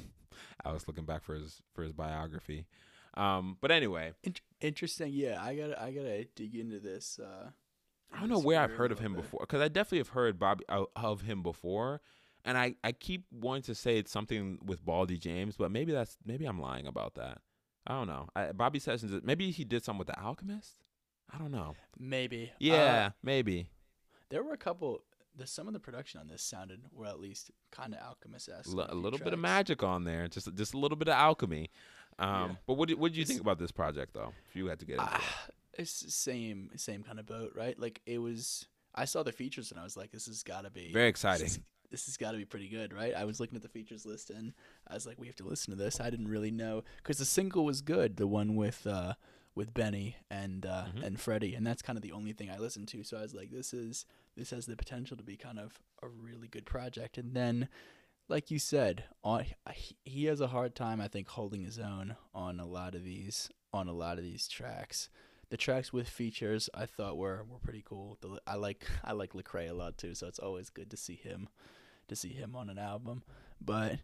I 0.66 0.72
was 0.72 0.88
looking 0.88 1.06
back 1.06 1.24
for 1.24 1.34
his 1.34 1.62
for 1.74 1.84
his 1.84 1.92
biography. 1.92 2.68
Um, 3.16 3.58
but 3.60 3.72
anyway, 3.72 4.14
Int- 4.24 4.42
interesting. 4.62 5.12
Yeah, 5.14 5.42
I 5.42 5.56
gotta 5.56 5.82
I 5.82 5.92
gotta 5.92 6.26
dig 6.36 6.56
into 6.56 6.80
this. 6.80 7.20
Uh, 7.20 7.50
I 8.14 8.20
don't 8.20 8.30
know 8.30 8.40
where 8.40 8.60
I've 8.62 8.72
heard 8.72 8.92
of 8.92 9.00
him 9.00 9.14
bit. 9.14 9.24
before 9.24 9.40
because 9.42 9.62
I 9.62 9.68
definitely 9.68 9.98
have 10.00 10.10
heard 10.10 10.38
Bobby 10.40 10.66
of, 10.70 10.88
of 10.96 11.22
him 11.22 11.42
before, 11.44 12.00
and 12.46 12.58
I 12.58 12.76
I 12.84 12.92
keep 12.92 13.26
wanting 13.32 13.64
to 13.64 13.76
say 13.76 13.98
it's 13.98 14.12
something 14.12 14.60
with 14.64 14.86
Boldy 14.86 15.20
James, 15.20 15.56
but 15.58 15.72
maybe 15.72 15.92
that's 15.92 16.18
maybe 16.26 16.46
I'm 16.46 16.60
lying 16.60 16.88
about 16.88 17.16
that. 17.16 17.40
I 17.88 17.94
don't 17.94 18.08
know. 18.08 18.28
I, 18.36 18.52
Bobby 18.52 18.80
Sessions, 18.80 19.22
maybe 19.24 19.50
he 19.52 19.64
did 19.66 19.84
something 19.84 20.00
with 20.00 20.08
the 20.08 20.20
Alchemist. 20.20 20.76
I 21.34 21.38
don't 21.38 21.52
know. 21.52 21.76
Maybe. 21.98 22.52
Uh, 22.54 22.56
Yeah, 22.60 23.10
maybe. 23.24 23.68
there 24.30 24.44
were 24.44 24.54
a 24.54 24.58
couple. 24.58 25.04
The 25.38 25.48
some 25.48 25.68
of 25.68 25.74
the 25.74 25.80
production 25.80 26.20
on 26.20 26.28
this 26.28 26.42
sounded, 26.44 26.82
well, 26.94 27.10
at 27.10 27.20
least 27.20 27.52
kind 27.72 27.94
of 27.94 28.02
alchemist 28.02 28.50
esque. 28.50 28.70
L- 28.78 28.86
a 28.90 28.94
little 28.94 29.18
bit 29.18 29.32
of 29.32 29.40
magic 29.40 29.82
on 29.82 30.04
there, 30.04 30.28
just 30.28 30.54
just 30.56 30.74
a 30.74 30.78
little 30.78 30.98
bit 30.98 31.08
of 31.08 31.14
alchemy. 31.14 31.70
Um, 32.20 32.28
Yeah. 32.52 32.56
but 32.68 32.74
what 32.74 32.90
did, 32.90 33.00
what 33.00 33.12
did 33.12 33.18
you 33.18 33.22
It's- 33.22 33.30
think 33.30 33.42
about 33.42 33.58
this 33.58 33.72
project 33.72 34.14
though? 34.14 34.34
If 34.50 34.56
you 34.58 34.66
had 34.68 34.80
to 34.80 34.86
get 34.86 35.00
into 35.00 35.06
it. 35.06 35.12
Ah, 35.24 35.48
it's 35.80 36.02
the 36.02 36.12
same 36.12 36.70
same 36.76 37.02
kind 37.02 37.18
of 37.18 37.26
boat, 37.26 37.54
right? 37.56 37.80
Like 37.80 38.02
it 38.06 38.18
was. 38.18 38.68
I 38.94 39.06
saw 39.06 39.24
the 39.24 39.32
features 39.32 39.72
and 39.72 39.80
I 39.80 39.84
was 39.86 39.96
like, 39.96 40.12
this 40.12 40.26
has 40.26 40.44
got 40.44 40.66
to 40.66 40.70
be 40.70 40.92
Very 40.92 41.08
exciting. 41.08 41.50
Is- 41.92 42.02
This 42.02 42.06
has 42.08 42.18
got 42.18 42.32
to 42.32 42.38
be 42.38 42.46
pretty 42.46 42.70
good, 42.70 42.94
right? 42.94 43.14
I 43.16 43.26
was 43.26 43.40
looking 43.40 43.56
at 43.56 43.62
the 43.62 43.70
features 43.70 44.06
list 44.06 44.30
and 44.30 44.54
I 44.88 44.94
was 44.94 45.06
like, 45.06 45.20
we 45.20 45.28
have 45.28 45.36
to 45.38 45.44
listen 45.48 45.72
to 45.72 45.78
this. 45.78 46.00
I 46.00 46.10
didn't 46.10 46.28
really 46.30 46.52
know 46.52 46.84
because 46.98 47.18
the 47.18 47.26
single 47.26 47.66
was 47.66 47.82
good, 47.82 48.18
the 48.18 48.28
one 48.28 48.56
with 48.56 48.86
uh, 48.88 49.14
with 49.54 49.74
Benny 49.74 50.16
and 50.30 50.66
uh, 50.66 50.86
Mhm. 50.96 51.04
and 51.04 51.20
Freddie, 51.20 51.56
and 51.56 51.68
that's 51.68 51.82
kind 51.82 51.98
of 51.98 52.02
the 52.04 52.14
only 52.14 52.32
thing 52.34 52.50
I 52.50 52.58
listened 52.58 52.88
to. 52.90 53.04
So 53.04 53.18
I 53.18 53.22
was 53.22 53.34
like, 53.34 53.52
this 53.52 53.74
is 53.74 54.06
this 54.38 54.52
has 54.52 54.66
the 54.66 54.78
potential 54.78 55.18
to 55.18 55.24
be 55.24 55.36
kind 55.36 55.60
of 55.60 55.82
a 56.02 56.08
really 56.08 56.48
good 56.48 56.66
project. 56.66 57.18
And 57.18 57.36
then, 57.36 57.68
like 58.30 58.50
you 58.50 58.60
said, 58.60 59.04
on 59.24 59.46
he- 59.74 59.98
he 60.06 60.26
has 60.26 60.40
a 60.40 60.48
hard 60.48 60.74
time, 60.76 61.02
I 61.02 61.10
think, 61.10 61.28
holding 61.28 61.64
his 61.64 61.78
own 61.78 62.16
on 62.34 62.60
a 62.62 62.66
lot 62.66 62.96
of 62.96 63.04
these 63.04 63.50
on 63.74 63.88
a 63.90 63.94
lot 63.94 64.18
of 64.18 64.24
these 64.24 64.48
tracks. 64.48 65.10
The 65.50 65.58
tracks 65.58 65.92
with 65.92 66.08
features 66.08 66.70
I 66.74 66.86
thought 66.86 67.18
were, 67.18 67.44
were 67.44 67.60
pretty 67.60 67.82
cool. 67.86 68.18
The, 68.22 68.40
I 68.48 68.56
like 68.56 68.88
I 69.04 69.12
like 69.12 69.34
Lecrae 69.34 69.70
a 69.70 69.74
lot 69.74 69.98
too, 69.98 70.16
so 70.16 70.28
it's 70.28 70.40
always 70.40 70.70
good 70.70 70.90
to 70.92 70.96
see 70.98 71.16
him 71.16 71.50
to 72.12 72.16
see 72.16 72.30
him 72.30 72.56
on 72.56 72.70
an 72.70 72.78
album. 72.78 73.24
But 73.60 74.00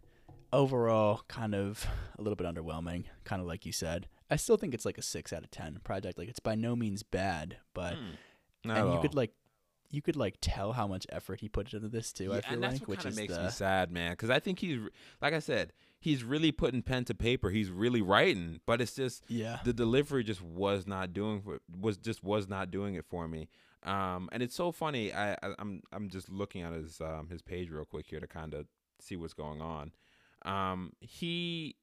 overall, 0.52 1.22
kind 1.28 1.54
of 1.54 1.86
a 2.18 2.22
little 2.22 2.36
bit 2.36 2.46
underwhelming. 2.46 3.04
Kind 3.24 3.40
of 3.40 3.46
like 3.46 3.64
you 3.64 3.72
said. 3.72 4.08
I 4.30 4.36
still 4.36 4.56
think 4.56 4.74
it's 4.74 4.84
like 4.84 4.98
a 4.98 5.02
six 5.02 5.32
out 5.32 5.44
of 5.44 5.50
ten 5.50 5.78
project. 5.84 6.18
Like 6.18 6.28
it's 6.28 6.40
by 6.40 6.54
no 6.54 6.74
means 6.76 7.02
bad, 7.02 7.58
but. 7.74 7.94
Hmm. 7.94 8.10
Not 8.64 8.78
and 8.78 8.92
you 8.92 9.00
could 9.00 9.14
like 9.14 9.32
you 9.90 10.02
could 10.02 10.16
like 10.16 10.36
tell 10.40 10.72
how 10.72 10.86
much 10.86 11.06
effort 11.10 11.40
he 11.40 11.48
put 11.48 11.72
into 11.72 11.88
this 11.88 12.12
too. 12.12 12.24
Yeah, 12.24 12.36
I 12.36 12.40
feel 12.40 12.54
and 12.54 12.62
that's 12.62 12.74
like, 12.74 12.80
what 12.82 12.88
which 12.88 12.98
kind 13.00 13.12
is 13.12 13.18
of 13.18 13.22
makes 13.22 13.36
the 13.36 13.44
me 13.44 13.50
sad, 13.50 13.90
man. 13.90 14.12
Because 14.12 14.30
I 14.30 14.38
think 14.38 14.58
he's, 14.58 14.78
like 15.22 15.32
I 15.32 15.38
said, 15.38 15.72
he's 15.98 16.22
really 16.22 16.52
putting 16.52 16.82
pen 16.82 17.04
to 17.06 17.14
paper. 17.14 17.50
He's 17.50 17.70
really 17.70 18.02
writing, 18.02 18.60
but 18.66 18.80
it's 18.80 18.94
just 18.94 19.24
yeah. 19.28 19.60
the 19.64 19.72
delivery 19.72 20.24
just 20.24 20.42
was 20.42 20.86
not 20.86 21.12
doing 21.12 21.40
for 21.40 21.60
was 21.80 21.96
just 21.96 22.22
was 22.22 22.48
not 22.48 22.70
doing 22.70 22.94
it 22.94 23.04
for 23.08 23.28
me. 23.28 23.48
Um, 23.84 24.28
and 24.32 24.42
it's 24.42 24.54
so 24.54 24.72
funny. 24.72 25.12
I, 25.12 25.32
I 25.34 25.54
I'm 25.58 25.82
I'm 25.92 26.08
just 26.08 26.28
looking 26.28 26.62
at 26.62 26.72
his 26.72 27.00
um 27.00 27.28
his 27.30 27.42
page 27.42 27.70
real 27.70 27.84
quick 27.84 28.06
here 28.08 28.20
to 28.20 28.26
kind 28.26 28.54
of 28.54 28.66
see 29.00 29.16
what's 29.16 29.34
going 29.34 29.60
on. 29.60 29.92
Um, 30.44 30.92
he 31.00 31.76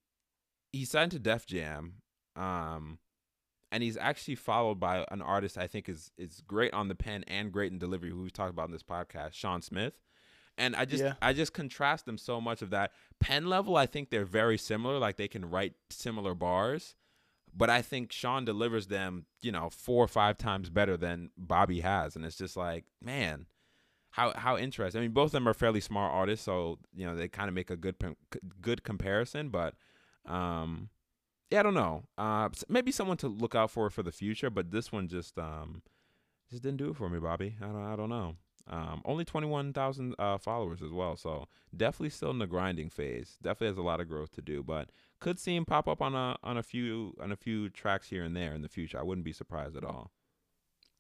he 0.72 0.86
signed 0.86 1.12
to 1.12 1.20
Def 1.20 1.46
Jam. 1.46 2.02
Um, 2.36 3.00
and 3.72 3.82
he's 3.82 3.98
actually 3.98 4.36
followed 4.36 4.80
by 4.80 5.06
an 5.12 5.22
artist 5.22 5.58
I 5.58 5.68
think 5.68 5.90
is 5.90 6.12
is 6.18 6.42
great 6.42 6.74
on 6.74 6.88
the 6.88 6.96
pen 6.96 7.24
and 7.28 7.52
great 7.52 7.72
in 7.72 7.80
delivery, 7.80 8.10
who 8.10 8.24
we've 8.24 8.34
talked 8.34 8.52
about 8.52 8.68
in 8.68 8.72
this 8.72 8.84
podcast, 8.84 9.34
Sean 9.34 9.62
Smith. 9.62 9.94
And 10.58 10.76
I 10.76 10.86
just 10.86 11.04
Yeah. 11.04 11.14
I 11.22 11.34
just 11.34 11.54
contrast 11.54 12.06
them 12.06 12.18
so 12.18 12.40
much 12.40 12.62
of 12.62 12.70
that 12.70 12.92
pen 13.20 13.48
level. 13.48 13.76
I 13.76 13.86
think 13.86 14.10
they're 14.10 14.26
very 14.26 14.58
similar, 14.58 15.00
like 15.00 15.18
they 15.18 15.28
can 15.28 15.50
write 15.50 15.74
similar 15.90 16.34
bars, 16.34 16.96
but 17.56 17.70
I 17.70 17.82
think 17.82 18.12
Sean 18.12 18.44
delivers 18.44 18.88
them, 18.88 19.26
you 19.42 19.52
know, 19.52 19.70
four 19.70 20.04
or 20.04 20.08
five 20.08 20.38
times 20.38 20.70
better 20.70 20.98
than 20.98 21.32
Bobby 21.38 21.82
has, 21.82 22.16
and 22.16 22.26
it's 22.26 22.38
just 22.38 22.58
like, 22.58 22.84
man, 23.02 23.46
how 24.12 24.34
how 24.36 24.58
interesting. 24.58 25.00
I 25.00 25.02
mean, 25.04 25.12
both 25.12 25.28
of 25.28 25.32
them 25.34 25.48
are 25.48 25.54
fairly 25.54 25.80
smart 25.80 26.14
artists, 26.14 26.46
so 26.46 26.80
you 26.94 27.06
know 27.06 27.16
they 27.16 27.28
kind 27.28 27.48
of 27.48 27.54
make 27.54 27.70
a 27.70 27.78
good 27.78 27.96
good 28.62 28.84
comparison. 28.84 29.50
But 29.50 29.76
um, 30.26 30.90
yeah, 31.50 31.62
I 31.62 31.64
don't 31.64 31.74
know. 31.74 32.04
Uh, 32.18 32.50
maybe 32.68 32.92
someone 32.92 33.18
to 33.18 33.28
look 33.28 33.56
out 33.56 33.72
for 33.72 33.90
for 33.90 34.04
the 34.04 34.12
future, 34.12 34.50
but 34.50 34.72
this 34.72 34.92
one 34.92 35.08
just 35.08 35.38
um 35.38 35.82
just 36.50 36.64
didn't 36.64 36.78
do 36.78 36.90
it 36.90 36.96
for 36.96 37.10
me, 37.10 37.20
Bobby. 37.20 37.56
I 37.62 37.66
don't 37.66 37.86
I 37.86 37.96
don't 37.96 38.10
know. 38.10 38.36
Um, 38.68 39.02
only 39.06 39.26
twenty 39.26 39.48
one 39.48 39.74
thousand 39.74 40.16
uh, 40.18 40.38
followers 40.38 40.82
as 40.82 40.92
well, 40.92 41.16
so 41.16 41.48
definitely 41.76 42.10
still 42.10 42.32
in 42.32 42.40
the 42.40 42.48
grinding 42.48 42.90
phase. 42.90 43.38
Definitely 43.42 43.68
has 43.68 43.78
a 43.78 43.84
lot 43.84 44.00
of 44.00 44.10
growth 44.10 44.32
to 44.34 44.42
do, 44.42 44.64
but 44.64 44.90
could 45.20 45.40
see 45.40 45.56
him 45.56 45.66
pop 45.66 45.88
up 45.88 46.02
on 46.02 46.16
a 46.16 46.38
on 46.44 46.58
a 46.58 46.64
few 46.64 47.16
on 47.22 47.32
a 47.32 47.36
few 47.36 47.70
tracks 47.70 48.10
here 48.10 48.24
and 48.24 48.36
there 48.36 48.54
in 48.54 48.64
the 48.64 48.70
future. 48.70 49.00
I 49.00 49.04
wouldn't 49.04 49.26
be 49.26 49.34
surprised 49.34 49.76
at 49.76 49.84
all. 49.84 50.12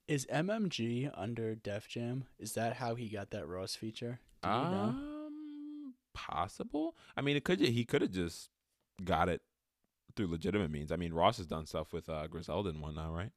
Is 0.07 0.28
MMG 0.28 1.11
under 1.16 1.55
Def 1.55 1.88
Jam? 1.88 2.26
Is 2.38 2.53
that 2.53 2.74
how 2.74 2.93
he 2.93 3.09
got 3.09 3.32
that 3.32 3.47
Ross 3.47 3.76
feature? 3.76 4.20
Do 4.43 4.49
you 4.49 4.55
know? 4.55 4.93
Um, 4.93 5.93
possible. 6.13 6.95
I 7.18 7.22
mean, 7.22 7.36
it 7.36 7.43
could 7.43 7.59
he 7.59 7.84
could 7.84 8.03
have 8.03 8.11
just 8.11 8.49
got 9.03 9.28
it 9.28 9.41
through 10.16 10.28
legitimate 10.28 10.70
means. 10.70 10.91
I 10.91 10.95
mean, 10.95 11.13
Ross 11.13 11.38
has 11.38 11.47
done 11.47 11.66
stuff 11.66 11.91
with 11.91 12.07
uh, 12.09 12.28
Griselda 12.28 12.70
and 12.70 12.82
whatnot, 12.82 13.13
right? 13.13 13.32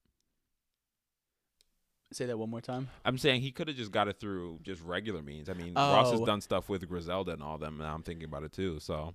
Say 2.12 2.26
that 2.26 2.38
one 2.38 2.48
more 2.50 2.60
time. 2.62 2.88
I'm 3.04 3.18
saying 3.18 3.42
he 3.42 3.50
could 3.52 3.68
have 3.68 3.76
just 3.76 3.90
got 3.92 4.08
it 4.08 4.18
through 4.18 4.60
just 4.62 4.82
regular 4.82 5.22
means. 5.22 5.48
I 5.48 5.52
mean, 5.52 5.74
Ross 5.74 6.10
has 6.10 6.20
Oh. 6.20 6.24
done 6.26 6.40
stuff 6.40 6.68
with 6.68 6.88
Griselda 6.88 7.32
and 7.32 7.42
all 7.42 7.58
them. 7.58 7.78
Now 7.78 7.94
I'm 7.94 8.02
thinking 8.02 8.24
about 8.24 8.44
it 8.44 8.52
too. 8.52 8.78
So 8.80 9.14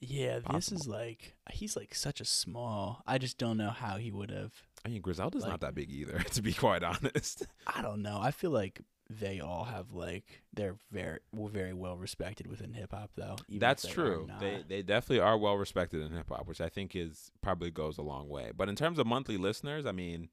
Yeah, 0.00 0.38
this 0.52 0.70
is 0.70 0.86
like 0.86 1.34
he's 1.50 1.76
like 1.76 1.94
such 1.94 2.20
a 2.20 2.24
small. 2.24 3.02
I 3.06 3.18
just 3.18 3.38
don't 3.38 3.56
know 3.56 3.70
how 3.70 3.96
he 3.96 4.12
would 4.12 4.30
have. 4.30 4.52
I 4.84 4.88
mean, 4.90 5.02
Griselda's 5.02 5.42
Like- 5.42 5.50
not 5.50 5.60
that 5.62 5.74
big 5.74 5.90
either, 5.90 6.18
to 6.34 6.42
be 6.42 6.52
quite 6.54 6.84
honest. 6.84 7.44
I 7.66 7.82
don't 7.82 8.02
know. 8.02 8.18
I 8.20 8.30
feel 8.30 8.50
like 8.52 8.82
they 9.10 9.40
all 9.40 9.64
have 9.64 9.92
like 9.92 10.42
they're 10.52 10.76
very 10.92 11.18
very 11.34 11.72
well 11.72 11.96
respected 11.96 12.46
within 12.46 12.74
hip 12.74 12.92
hop 12.92 13.10
though. 13.16 13.34
That's 13.48 13.82
they 13.82 13.88
true. 13.90 14.28
They 14.38 14.62
they 14.68 14.82
definitely 14.82 15.20
are 15.20 15.36
well 15.36 15.56
respected 15.56 16.02
in 16.02 16.12
hip 16.12 16.28
hop, 16.28 16.46
which 16.46 16.60
I 16.60 16.68
think 16.68 16.94
is 16.94 17.32
probably 17.40 17.70
goes 17.72 17.98
a 17.98 18.02
long 18.02 18.28
way. 18.28 18.52
But 18.56 18.68
in 18.68 18.76
terms 18.76 18.98
of 19.00 19.06
monthly 19.08 19.38
listeners, 19.38 19.86
I 19.86 19.92
mean, 19.92 20.28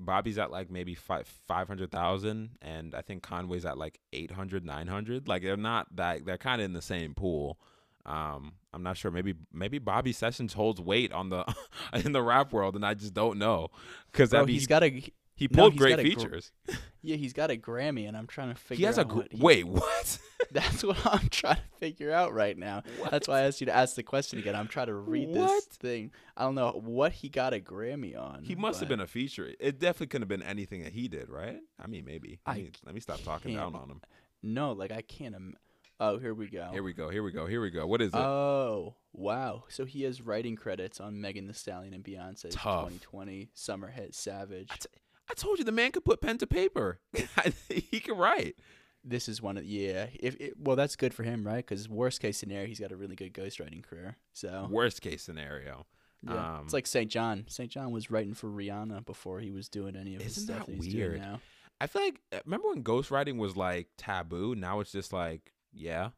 Bobby's 0.00 0.38
at 0.38 0.50
like 0.50 0.70
maybe 0.70 0.94
five 0.94 1.28
five 1.46 1.68
hundred 1.68 1.90
thousand, 1.90 2.50
and 2.62 2.94
I 2.94 3.02
think 3.02 3.22
Conway's 3.22 3.64
at 3.64 3.78
like 3.78 4.00
800, 4.12 4.64
900. 4.64 5.28
Like 5.28 5.42
they're 5.42 5.56
not 5.56 5.94
that 5.96 6.24
they're 6.24 6.38
kind 6.38 6.60
of 6.60 6.64
in 6.64 6.72
the 6.72 6.82
same 6.82 7.14
pool. 7.14 7.58
Um, 8.06 8.54
I'm 8.72 8.82
not 8.82 8.96
sure. 8.96 9.10
Maybe 9.10 9.34
maybe 9.52 9.78
Bobby 9.78 10.12
Sessions 10.12 10.54
holds 10.54 10.80
weight 10.80 11.12
on 11.12 11.28
the 11.28 11.44
in 11.92 12.12
the 12.12 12.22
rap 12.22 12.52
world, 12.52 12.74
and 12.74 12.84
I 12.84 12.94
just 12.94 13.14
don't 13.14 13.38
know 13.38 13.68
because 14.10 14.32
he's 14.48 14.62
he, 14.62 14.66
got 14.66 14.82
a 14.82 15.12
he 15.40 15.48
pulled 15.48 15.72
he's 15.72 15.80
great 15.80 15.98
a 15.98 16.02
gr- 16.04 16.08
features. 16.20 16.52
yeah 17.02 17.16
he's 17.16 17.32
got 17.32 17.50
a 17.50 17.56
Grammy 17.56 18.06
and 18.06 18.16
I'm 18.16 18.28
trying 18.28 18.50
to 18.50 18.54
figure 18.54 18.78
he 18.78 18.84
has 18.84 18.98
a 18.98 19.00
out 19.00 19.08
gr- 19.08 19.16
what 19.16 19.32
he- 19.32 19.38
wait 19.40 19.66
what? 19.66 20.18
That's 20.52 20.82
what 20.84 21.04
I'm 21.06 21.28
trying 21.28 21.56
to 21.56 21.62
figure 21.78 22.12
out 22.12 22.32
right 22.32 22.56
now. 22.56 22.82
That's 23.10 23.28
why 23.28 23.40
I 23.40 23.42
asked 23.42 23.60
you 23.60 23.66
to 23.66 23.74
ask 23.76 23.94
the 23.94 24.02
question 24.02 24.38
again. 24.38 24.54
I'm 24.56 24.68
trying 24.68 24.86
to 24.86 24.94
read 24.94 25.28
What? 25.28 25.48
this 25.48 25.64
thing. 25.76 26.12
I 26.36 26.42
don't 26.44 26.54
know 26.54 26.70
what 26.84 27.12
he 27.12 27.28
got 27.28 27.52
a 27.54 27.60
Grammy 27.60 28.18
on. 28.18 28.42
He 28.42 28.54
must 28.54 28.80
have 28.80 28.88
been 28.88 29.00
a 29.00 29.06
feature. 29.06 29.52
It 29.60 29.78
definitely 29.78 30.08
couldn't 30.08 30.22
have 30.22 30.28
been 30.40 30.42
anything 30.42 30.82
that 30.82 30.92
he 30.92 31.08
did, 31.08 31.28
right? 31.28 31.58
I 31.82 31.86
mean, 31.86 32.04
maybe. 32.04 32.40
Let 32.46 32.56
I 32.56 32.58
me, 32.58 32.70
let 32.84 32.94
me 32.94 33.00
stop 33.00 33.22
talking 33.22 33.54
down 33.54 33.74
on 33.74 33.88
him. 33.90 34.00
No, 34.42 34.72
like 34.72 34.90
I 34.92 35.02
can't. 35.02 35.34
Im- 35.36 35.56
oh, 36.00 36.18
here 36.18 36.34
we 36.34 36.48
go. 36.48 36.70
Here 36.72 36.82
we 36.82 36.94
go. 36.94 37.10
Here 37.10 37.22
we 37.22 37.30
go. 37.32 37.46
Here 37.46 37.60
we 37.60 37.70
go. 37.70 37.86
What 37.86 38.00
is 38.02 38.08
it? 38.12 38.16
Oh, 38.18 38.96
wow. 39.12 39.64
So 39.68 39.84
he 39.84 40.02
has 40.04 40.20
writing 40.22 40.56
credits 40.56 41.00
on 41.00 41.20
Megan 41.20 41.46
Thee 41.46 41.52
Stallion 41.52 41.92
and 41.94 42.02
Beyonce's 42.02 42.54
Tough. 42.54 42.88
2020 42.88 43.50
summer 43.54 43.88
hit 43.88 44.14
Savage. 44.14 44.68
I, 44.70 44.76
t- 44.76 44.86
I 45.30 45.34
told 45.34 45.58
you 45.58 45.64
the 45.64 45.72
man 45.72 45.92
could 45.92 46.04
put 46.04 46.20
pen 46.20 46.38
to 46.38 46.46
paper. 46.46 46.98
he 47.68 48.00
can 48.00 48.16
write. 48.16 48.56
This 49.04 49.28
is 49.28 49.40
one 49.40 49.56
of 49.56 49.64
yeah. 49.64 50.06
If 50.18 50.36
it, 50.40 50.54
well, 50.58 50.76
that's 50.76 50.96
good 50.96 51.14
for 51.14 51.22
him, 51.22 51.46
right? 51.46 51.64
Because 51.66 51.88
worst 51.88 52.20
case 52.20 52.36
scenario, 52.36 52.66
he's 52.66 52.80
got 52.80 52.92
a 52.92 52.96
really 52.96 53.16
good 53.16 53.32
ghostwriting 53.32 53.82
career. 53.82 54.16
So 54.32 54.66
Worst 54.70 55.00
case 55.00 55.22
scenario. 55.22 55.86
yeah, 56.22 56.56
um, 56.58 56.64
it's 56.64 56.74
like 56.74 56.84
SAINt 56.86 57.10
JHN. 57.10 57.48
SAINt 57.50 57.70
JHN 57.72 57.90
was 57.92 58.10
writing 58.10 58.34
for 58.34 58.48
Rihanna 58.48 59.06
before 59.06 59.40
he 59.40 59.50
was 59.52 59.68
doing 59.68 59.96
any 59.96 60.16
of 60.16 60.22
his 60.22 60.32
Isn't 60.36 60.44
stuff 60.54 60.66
that 60.66 60.76
that 60.76 60.84
he's 60.84 60.94
weird? 60.94 61.12
doing 61.12 61.22
now. 61.22 61.40
I 61.80 61.86
feel 61.86 62.02
like 62.02 62.20
uh, 62.32 62.40
remember 62.44 62.68
when 62.68 62.82
ghostwriting 62.84 63.38
was 63.38 63.56
like 63.56 63.88
taboo? 63.96 64.54
Now 64.54 64.80
it's 64.80 64.92
just 64.92 65.12
like 65.14 65.52
yeah. 65.72 66.10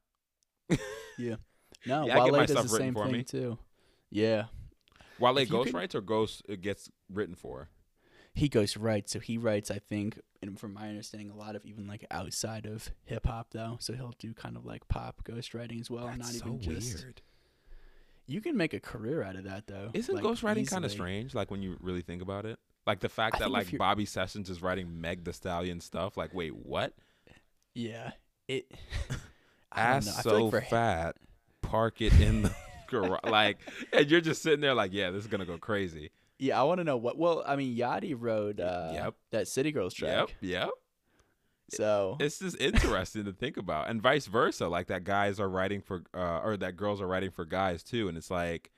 yeah. 1.18 1.36
No, 1.86 2.06
Yeah, 2.06 2.14
I 2.20 2.24
get 2.24 2.32
Wale 2.32 2.32
my 2.32 2.46
does 2.46 2.50
stuff 2.52 2.66
the 2.66 2.72
written 2.72 2.86
same 2.88 2.94
for 2.94 3.04
thing 3.04 3.12
me. 3.12 3.22
too. 3.24 3.58
Yeah, 4.10 4.44
While 5.18 5.34
they 5.34 5.42
If 5.42 5.50
you 5.50 5.64
could- 5.64 5.94
or 5.94 6.00
ghost 6.00 6.42
it 6.48 6.60
gets 6.62 6.90
written 7.12 7.34
for. 7.36 7.68
He 8.34 8.48
goes 8.48 8.76
right. 8.76 9.08
So 9.08 9.20
he 9.20 9.36
writes, 9.36 9.70
I 9.70 9.78
think, 9.78 10.18
and 10.40 10.58
from 10.58 10.72
my 10.72 10.88
understanding, 10.88 11.30
a 11.30 11.36
lot 11.36 11.54
of 11.54 11.64
even 11.66 11.86
like 11.86 12.06
outside 12.10 12.66
of 12.66 12.90
hip 13.04 13.26
hop 13.26 13.48
though. 13.52 13.76
So 13.80 13.92
he'll 13.92 14.14
do 14.18 14.32
kind 14.32 14.56
of 14.56 14.64
like 14.64 14.88
pop 14.88 15.22
ghostwriting 15.24 15.80
as 15.80 15.90
well, 15.90 16.06
That's 16.06 16.18
not 16.18 16.28
so 16.28 16.58
even 16.60 16.60
just. 16.60 17.04
weird. 17.04 17.20
You 18.26 18.40
can 18.40 18.56
make 18.56 18.72
a 18.72 18.80
career 18.80 19.22
out 19.22 19.36
of 19.36 19.44
that 19.44 19.66
though. 19.66 19.90
Isn't 19.92 20.14
like, 20.14 20.24
ghostwriting 20.24 20.68
kind 20.68 20.84
of 20.84 20.90
strange? 20.90 21.34
Like 21.34 21.50
when 21.50 21.60
you 21.62 21.76
really 21.80 22.02
think 22.02 22.22
about 22.22 22.46
it, 22.46 22.58
like 22.86 23.00
the 23.00 23.08
fact 23.08 23.36
I 23.36 23.40
that 23.40 23.50
like 23.50 23.76
Bobby 23.76 24.06
Sessions 24.06 24.48
is 24.48 24.62
writing 24.62 25.00
Meg 25.00 25.24
Thee 25.24 25.32
Stallion 25.32 25.80
stuff. 25.80 26.16
Like, 26.16 26.32
wait, 26.32 26.54
what? 26.54 26.94
Yeah, 27.74 28.12
it. 28.48 28.70
I 29.72 29.80
Ass 29.80 30.04
don't 30.06 30.14
know. 30.14 30.18
I 30.18 30.22
feel 30.22 30.50
so 30.50 30.56
like 30.56 30.70
fat, 30.70 31.16
park 31.62 32.00
it 32.00 32.18
in 32.20 32.42
the 32.42 32.54
garage. 32.88 33.20
Like, 33.24 33.58
and 33.92 34.10
you're 34.10 34.20
just 34.20 34.42
sitting 34.42 34.60
there, 34.60 34.74
like, 34.74 34.92
yeah, 34.92 35.10
this 35.10 35.22
is 35.22 35.30
gonna 35.30 35.46
go 35.46 35.58
crazy. 35.58 36.10
Yeah, 36.42 36.60
I 36.60 36.64
want 36.64 36.78
to 36.78 36.84
know 36.84 36.96
what. 36.96 37.16
Well, 37.16 37.42
I 37.46 37.54
mean, 37.56 37.76
Yachty 37.76 38.14
wrote 38.18 38.58
uh, 38.58 38.90
Yep. 38.94 39.14
that 39.30 39.48
City 39.48 39.70
Girls 39.70 39.94
track. 39.94 40.34
Yep, 40.40 40.50
yep. 40.50 40.70
So 41.70 42.16
It's 42.20 42.38
just 42.38 42.60
interesting 42.60 43.24
to 43.24 43.32
think 43.32 43.56
about, 43.56 43.88
and 43.88 44.02
vice 44.02 44.26
versa. 44.26 44.68
Like 44.68 44.88
that 44.88 45.04
guys 45.04 45.40
are 45.40 45.48
writing 45.48 45.80
for, 45.80 46.02
uh, 46.14 46.40
or 46.40 46.56
that 46.58 46.76
girls 46.76 47.00
are 47.00 47.06
writing 47.06 47.30
for 47.30 47.44
guys 47.44 47.82
too, 47.82 48.08
and 48.08 48.18
it's 48.18 48.30
like 48.30 48.70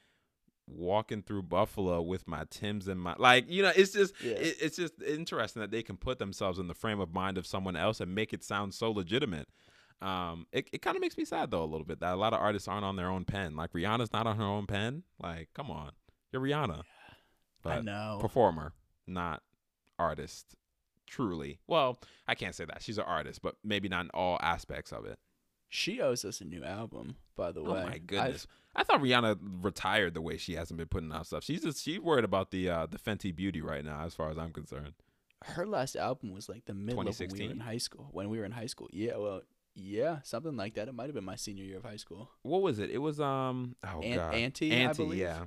walking 0.69 1.23
through 1.23 1.43
Buffalo 1.43 2.01
with 2.01 2.27
my 2.29 2.45
Tims 2.51 2.87
and 2.87 3.01
my 3.01 3.15
like, 3.19 3.51
you 3.51 3.63
know, 3.63 3.73
it's 3.75 3.93
just, 3.93 4.15
Yeah. 4.23 4.33
it, 4.33 4.57
it's 4.61 4.77
just 4.77 4.95
interesting 5.03 5.61
that 5.61 5.71
they 5.71 5.83
can 5.83 5.97
put 5.97 6.19
themselves 6.19 6.59
in 6.59 6.69
the 6.69 6.75
frame 6.75 7.01
of 7.01 7.13
mind 7.13 7.37
of 7.37 7.47
someone 7.47 7.77
else 7.77 8.01
and 8.01 8.15
make 8.15 8.33
it 8.33 8.45
sound 8.45 8.75
so 8.75 8.91
legitimate. 8.91 9.49
Um, 10.01 10.47
it 10.53 10.69
it 10.73 10.83
kind 10.83 10.97
of 10.97 11.01
makes 11.01 11.17
me 11.17 11.25
sad 11.25 11.51
though 11.51 11.63
a 11.63 11.67
little 11.67 11.87
bit 11.87 12.01
that 12.01 12.13
a 12.13 12.17
lot 12.17 12.33
of 12.35 12.41
artists 12.41 12.69
aren't 12.69 12.85
on 12.85 12.97
their 12.97 13.09
own 13.09 13.25
pen. 13.25 13.57
Like 13.57 13.73
Rihanna's 13.73 14.13
not 14.13 14.27
on 14.27 14.37
her 14.37 14.45
own 14.45 14.67
pen. 14.67 15.03
Like, 15.23 15.49
come 15.55 15.71
on, 15.71 15.93
you're 16.33 16.43
Rihanna, 16.43 16.83
I 17.65 17.77
but 17.77 17.85
know. 17.85 18.19
performer, 18.21 18.73
not 19.07 19.43
artist. 19.99 20.55
Truly, 21.07 21.59
well, 21.69 21.99
I 22.27 22.35
can't 22.35 22.55
say 22.55 22.65
that 22.65 22.83
she's 22.83 22.99
an 22.99 23.05
artist, 23.05 23.41
but 23.43 23.57
maybe 23.63 23.89
not 23.89 24.07
in 24.07 24.11
all 24.15 24.39
aspects 24.41 24.91
of 24.91 25.05
it. 25.05 25.19
She 25.69 26.01
owes 26.01 26.25
us 26.25 26.41
a 26.41 26.45
new 26.45 26.65
album, 26.65 27.17
by 27.37 27.53
the 27.53 27.63
way. 27.63 27.71
Oh 27.83 27.87
my 27.87 27.91
I've- 27.93 27.99
goodness! 28.01 28.47
I 28.75 28.83
thought 28.85 29.01
Rihanna 29.01 29.39
retired 29.63 30.15
the 30.15 30.21
way 30.23 30.37
she 30.39 30.55
hasn't 30.55 30.79
been 30.79 30.89
putting 30.89 31.13
out 31.13 31.27
stuff. 31.27 31.45
She's 31.45 31.63
just 31.63 31.85
she's 31.85 32.01
worried 32.01 32.25
about 32.25 32.51
the 32.51 32.69
uh, 32.71 32.87
the 32.87 32.99
Fenty 32.99 33.35
Beauty 33.37 33.61
right 33.61 33.85
now, 33.85 34.01
as 34.05 34.15
far 34.15 34.31
as 34.31 34.39
I'm 34.39 34.53
concerned. 34.53 34.95
her 35.45 35.67
last 35.67 35.95
album 35.95 36.33
was 36.33 36.49
like 36.49 36.65
the 36.65 36.75
middle 36.75 36.93
of 37.01 37.05
when 37.05 37.05
we 37.07 37.11
were 37.11 37.13
2016? 37.13 37.51
in 37.51 37.61
high 37.61 37.79
school. 37.79 38.09
When 38.11 38.31
we 38.31 38.39
were 38.39 38.45
in 38.47 38.53
high 38.53 38.67
school, 38.67 38.89
yeah, 38.91 39.17
well, 39.17 39.43
yeah, 39.77 40.19
something 40.23 40.57
like 40.57 40.75
that. 40.75 40.89
It 40.89 40.95
might 40.95 41.07
have 41.07 41.15
been 41.15 41.25
my 41.25 41.37
senior 41.37 41.65
year 41.65 41.77
of 41.77 41.85
high 41.85 41.97
school. 41.97 42.31
What 42.43 42.63
was 42.63 42.79
it? 42.79 42.91
It 42.91 42.99
was 42.99 43.21
um 43.21 43.77
oh 43.87 44.01
An- 44.01 44.17
god, 44.17 44.35
Anti, 44.35 44.73
I 44.73 44.77
Anti, 44.77 45.05
believe. 45.05 45.21
yeah. 45.21 45.45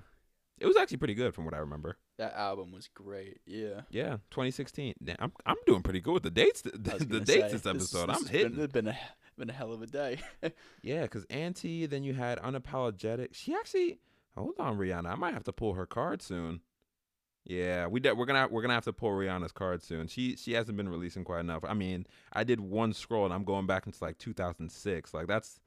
It 0.59 0.65
was 0.65 0.75
actually 0.77 0.97
pretty 0.97 1.13
good 1.13 1.33
from 1.35 1.45
what 1.45 1.53
I 1.53 1.59
remember. 1.59 1.97
That 2.17 2.33
album 2.35 2.71
was 2.71 2.89
great. 2.93 3.39
Yeah. 3.45 3.81
Yeah, 3.89 4.17
2016. 4.31 4.95
Damn, 5.03 5.15
I'm 5.19 5.31
I'm 5.45 5.57
doing 5.65 5.83
pretty 5.83 6.01
good 6.01 6.13
with 6.13 6.23
the 6.23 6.31
dates. 6.31 6.61
The, 6.61 6.71
the 6.71 7.19
dates 7.19 7.27
say, 7.27 7.51
this 7.51 7.65
episode, 7.65 8.09
this 8.09 8.17
I'm 8.17 8.25
hitting. 8.25 8.53
Been, 8.53 8.63
it's 8.63 8.73
been 8.73 8.87
a 8.87 8.97
been 9.37 9.49
a 9.49 9.53
hell 9.53 9.71
of 9.71 9.81
a 9.81 9.87
day. 9.87 10.19
Yeah, 10.81 11.03
because 11.03 11.25
Anti, 11.29 11.85
then 11.85 12.03
you 12.03 12.13
had 12.13 12.39
Unapologetic. 12.39 13.29
She 13.33 13.53
actually, 13.53 13.99
hold 14.35 14.55
on, 14.59 14.77
Rihanna. 14.77 15.07
I 15.11 15.15
might 15.15 15.33
have 15.33 15.43
to 15.43 15.53
pull 15.53 15.73
her 15.73 15.85
card 15.85 16.21
soon. 16.21 16.61
Yeah, 17.45 17.87
we 17.87 17.99
de- 17.99 18.13
we're 18.13 18.25
gonna 18.25 18.47
we're 18.49 18.61
gonna 18.61 18.73
have 18.73 18.83
to 18.85 18.93
pull 18.93 19.11
Rihanna's 19.11 19.51
card 19.53 19.81
soon. 19.81 20.07
She 20.07 20.35
she 20.35 20.53
hasn't 20.53 20.75
been 20.75 20.89
releasing 20.89 21.23
quite 21.23 21.39
enough. 21.41 21.63
I 21.63 21.73
mean, 21.73 22.05
I 22.33 22.43
did 22.43 22.59
one 22.59 22.93
scroll 22.93 23.25
and 23.25 23.33
I'm 23.33 23.45
going 23.45 23.67
back 23.67 23.85
into 23.85 24.03
like 24.03 24.17
2006. 24.17 25.13
Like 25.13 25.27
that's 25.27 25.59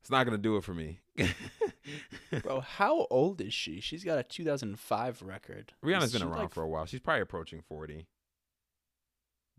it's 0.00 0.10
not 0.10 0.24
gonna 0.24 0.38
do 0.38 0.56
it 0.56 0.64
for 0.64 0.74
me. 0.74 1.00
Bro, 2.42 2.60
how 2.60 3.06
old 3.10 3.40
is 3.40 3.52
she? 3.52 3.80
She's 3.80 4.04
got 4.04 4.18
a 4.18 4.22
2005 4.22 5.22
record. 5.22 5.72
Rihanna's 5.84 6.12
been 6.12 6.22
around 6.22 6.38
like, 6.38 6.54
for 6.54 6.62
a 6.62 6.68
while. 6.68 6.86
She's 6.86 7.00
probably 7.00 7.22
approaching 7.22 7.60
40. 7.60 8.06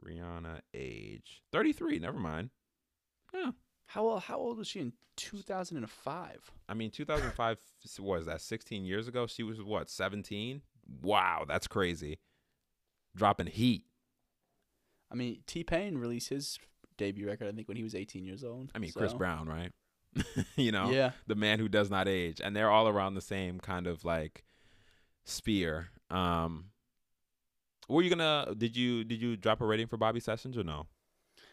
Rihanna 0.03 0.61
age 0.73 1.43
33. 1.51 1.99
Never 1.99 2.17
mind. 2.17 2.49
Yeah, 3.33 3.51
How 3.85 4.03
old? 4.03 4.23
How 4.23 4.37
old 4.37 4.57
was 4.57 4.67
she 4.67 4.79
in 4.79 4.93
2005? 5.17 6.51
I 6.67 6.73
mean 6.73 6.89
2005 6.89 7.59
was 7.99 8.25
that 8.25 8.41
16 8.41 8.83
years 8.83 9.07
ago. 9.07 9.27
She 9.27 9.43
was 9.43 9.61
what 9.61 9.89
17. 9.89 10.61
wow, 11.01 11.45
that's 11.47 11.67
crazy. 11.67 12.19
Dropping 13.15 13.47
heat. 13.47 13.85
I 15.11 15.15
mean, 15.15 15.43
T-Pain 15.45 15.97
released 15.97 16.29
his 16.29 16.57
debut 16.97 17.27
record 17.27 17.49
I 17.49 17.51
think 17.51 17.67
when 17.67 17.77
he 17.77 17.83
was 17.83 17.93
18 17.93 18.25
years 18.25 18.43
old. 18.43 18.71
I 18.73 18.79
mean, 18.79 18.91
Chris 18.93 19.13
Brown, 19.13 19.47
right? 19.47 19.71
you 20.55 20.71
know, 20.71 20.89
Yeah. 20.91 21.11
the 21.27 21.35
man 21.35 21.59
who 21.59 21.67
does 21.69 21.89
not 21.89 22.07
age, 22.07 22.41
and 22.43 22.55
they're 22.55 22.69
all 22.71 22.87
around 22.87 23.13
the 23.15 23.21
same 23.21 23.59
kind 23.59 23.87
of 23.87 24.03
like 24.05 24.43
spear. 25.23 25.89
Um, 26.09 26.65
were 27.87 28.01
you 28.01 28.09
gonna? 28.09 28.53
Did 28.57 28.75
you 28.75 29.03
did 29.03 29.21
you 29.21 29.35
drop 29.37 29.61
a 29.61 29.65
rating 29.65 29.87
for 29.87 29.97
Bobby 29.97 30.19
Sessions 30.19 30.57
or 30.57 30.63
no? 30.63 30.87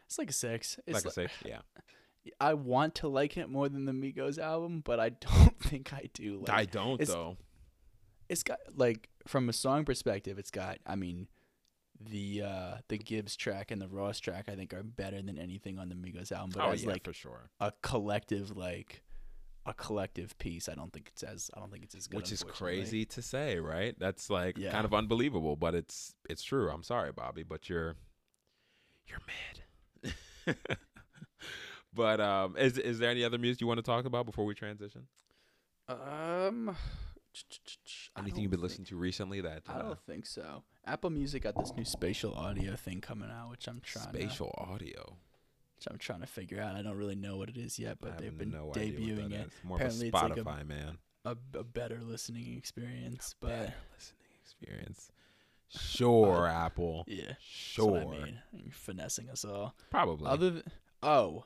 It's 0.06 0.18
like 0.18 0.30
a 0.30 0.32
six. 0.32 0.78
It's 0.86 1.04
like 1.04 1.18
I 1.18 1.22
li- 1.22 1.28
say, 1.28 1.48
yeah. 1.48 1.60
I 2.40 2.54
want 2.54 2.94
to 2.96 3.08
like 3.08 3.36
it 3.36 3.48
more 3.48 3.68
than 3.68 3.86
the 3.86 3.92
Migos 3.92 4.38
album, 4.38 4.82
but 4.84 5.00
I 5.00 5.08
don't 5.20 5.58
think 5.60 5.92
I 5.92 6.08
do. 6.14 6.38
Like, 6.46 6.50
I 6.50 6.64
don't 6.64 7.00
it's- 7.00 7.08
though. 7.08 7.36
it's 8.28 8.42
got 8.42 8.58
like 8.74 9.08
from 9.26 9.48
a 9.48 9.52
song 9.52 9.84
perspective, 9.84 10.38
it's 10.38 10.50
got. 10.50 10.78
I 10.86 10.94
mean, 10.96 11.28
the 12.00 12.42
uh 12.42 12.74
the 12.88 12.98
Gibbs 12.98 13.36
track 13.36 13.70
and 13.70 13.80
the 13.82 13.88
Ross 13.88 14.20
track 14.20 14.48
I 14.48 14.54
think 14.54 14.72
are 14.72 14.82
better 14.82 15.20
than 15.20 15.38
anything 15.38 15.78
on 15.78 15.88
the 15.88 15.94
Migos 15.94 16.30
album. 16.32 16.50
But 16.54 16.64
oh 16.64 16.70
as 16.70 16.84
yeah, 16.84 16.90
like 16.90 17.04
for 17.04 17.12
sure. 17.12 17.50
a 17.60 17.72
collective 17.82 18.56
like 18.56 19.02
a 19.66 19.74
collective 19.74 20.38
piece, 20.38 20.68
I 20.68 20.74
don't 20.74 20.92
think 20.92 21.08
it's 21.12 21.22
as 21.22 21.50
I 21.54 21.60
don't 21.60 21.70
think 21.70 21.84
it's 21.84 21.94
as 21.94 22.06
good. 22.06 22.16
Which 22.18 22.32
is 22.32 22.42
crazy 22.42 23.04
to 23.06 23.20
say, 23.22 23.58
right? 23.58 23.94
That's 23.98 24.30
like 24.30 24.56
Yeah. 24.56 24.70
kind 24.70 24.84
of 24.84 24.94
unbelievable, 24.94 25.56
but 25.56 25.74
it's 25.74 26.14
it's 26.28 26.42
true. 26.42 26.70
I'm 26.70 26.82
sorry, 26.82 27.12
Bobby, 27.12 27.42
but 27.42 27.68
you're 27.68 27.96
you're 29.06 29.20
mad. 29.26 30.56
but 31.94 32.20
um, 32.20 32.56
is 32.56 32.78
is 32.78 32.98
there 32.98 33.10
any 33.10 33.24
other 33.24 33.38
music 33.38 33.60
you 33.60 33.66
want 33.66 33.78
to 33.78 33.82
talk 33.82 34.04
about 34.04 34.24
before 34.26 34.44
we 34.44 34.54
transition? 34.54 35.06
Um, 35.88 36.68
I 36.70 36.74
Anything 38.18 38.42
you've 38.42 38.50
been 38.50 38.60
listening 38.62 38.86
to 38.86 38.96
recently 38.96 39.40
that 39.40 39.62
I 39.68 39.74
uh, 39.74 39.82
don't 39.82 40.00
think 40.00 40.26
so. 40.26 40.62
Apple 40.86 41.10
Music 41.10 41.42
got 41.42 41.56
this 41.56 41.72
new 41.76 41.84
spatial 41.84 42.34
audio 42.34 42.74
thing 42.76 43.00
coming 43.00 43.30
out, 43.30 43.50
which 43.50 43.66
I'm 43.68 43.80
trying 43.80 44.12
to, 44.12 44.18
spatial 44.18 44.54
audio? 44.58 45.16
which 45.76 45.86
I'm 45.90 45.98
trying 45.98 46.20
to 46.20 46.26
figure 46.26 46.60
out. 46.60 46.74
I 46.76 46.82
don't 46.82 46.96
really 46.96 47.14
know 47.14 47.36
what 47.36 47.48
it 47.48 47.56
is 47.56 47.78
yet, 47.78 47.98
but 48.00 48.10
have 48.12 48.20
they've 48.20 48.36
been 48.36 48.50
no 48.50 48.72
debuting 48.74 49.32
it. 49.32 49.46
is. 49.48 49.52
More 49.62 49.76
Apparently 49.76 50.08
of 50.08 50.14
it's 50.14 50.22
a 50.22 50.26
like 50.28 50.36
a- 50.36 50.40
Spotify 50.42 50.66
man. 50.66 50.98
A, 51.24 51.36
a 51.58 51.64
better 51.64 52.00
listening 52.02 52.56
experience, 52.56 53.34
but 53.40 53.48
Better 53.48 53.74
listening 53.94 54.30
experience. 54.42 55.10
Sure, 55.68 56.46
Apple. 56.46 57.04
yeah, 57.06 57.32
Sure, 57.40 57.98
I 57.98 58.04
mean. 58.06 58.38
You're 58.52 58.72
finessing 58.72 59.28
us 59.28 59.44
all. 59.44 59.74
probably. 59.90 60.26
Other 60.28 60.50
th- 60.52 60.64
oh, 61.02 61.44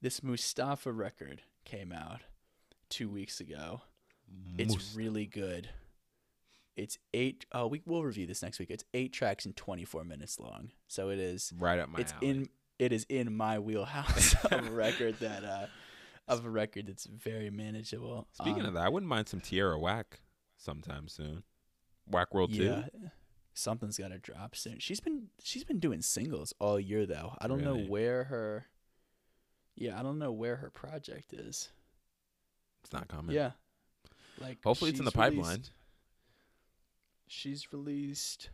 this 0.00 0.22
Mustafa 0.22 0.92
record 0.92 1.42
came 1.64 1.90
out 1.92 2.20
two 2.88 3.08
weeks 3.08 3.40
ago. 3.40 3.80
It's 4.58 4.94
really 4.94 5.26
good. 5.26 5.68
It's 6.76 6.98
eight. 7.14 7.46
we 7.70 7.82
we'll 7.86 8.04
review 8.04 8.26
this 8.26 8.42
next 8.42 8.58
week. 8.58 8.70
It's 8.70 8.84
eight 8.94 9.12
tracks 9.12 9.46
and 9.46 9.56
twenty 9.56 9.84
four 9.84 10.04
minutes 10.04 10.38
long. 10.38 10.70
So 10.88 11.10
it 11.10 11.18
is 11.18 11.52
right 11.58 11.78
up 11.78 11.88
my 11.88 12.00
it's 12.00 12.12
alley. 12.14 12.28
in 12.28 12.48
it 12.78 12.92
is 12.92 13.06
in 13.08 13.34
my 13.34 13.58
wheelhouse 13.58 14.34
of 14.44 14.66
a 14.66 14.70
record 14.70 15.18
that 15.20 15.44
uh 15.44 15.66
of 16.28 16.44
a 16.44 16.50
record 16.50 16.86
that's 16.88 17.06
very 17.06 17.50
manageable. 17.50 18.26
Speaking 18.32 18.62
Um, 18.62 18.68
of 18.68 18.74
that, 18.74 18.82
I 18.84 18.88
wouldn't 18.88 19.08
mind 19.08 19.28
some 19.28 19.40
Tierra 19.40 19.78
Whack 19.78 20.20
sometime 20.56 21.08
soon. 21.08 21.44
Whack 22.08 22.34
World 22.34 22.50
yeah, 22.50 22.82
Two. 22.92 23.10
something's 23.54 23.96
got 23.98 24.08
to 24.08 24.18
drop 24.18 24.54
soon. 24.56 24.78
She's 24.78 25.00
been 25.00 25.28
she's 25.42 25.64
been 25.64 25.78
doing 25.80 26.02
singles 26.02 26.52
all 26.58 26.78
year 26.80 27.06
though. 27.06 27.34
I 27.38 27.46
don't 27.48 27.62
know 27.62 27.76
where 27.76 28.24
her 28.24 28.66
Yeah, 29.76 29.98
I 29.98 30.02
don't 30.02 30.18
know 30.18 30.32
where 30.32 30.56
her 30.56 30.68
project 30.70 31.32
is. 31.32 31.70
It's 32.84 32.92
not 32.92 33.08
coming. 33.08 33.34
Yeah. 33.34 33.52
Like 34.40 34.58
Hopefully, 34.64 34.90
it's 34.90 34.98
in 34.98 35.04
the 35.04 35.10
released- 35.10 35.36
pipeline. 35.36 35.62
She's 37.28 37.72
released 37.72 38.50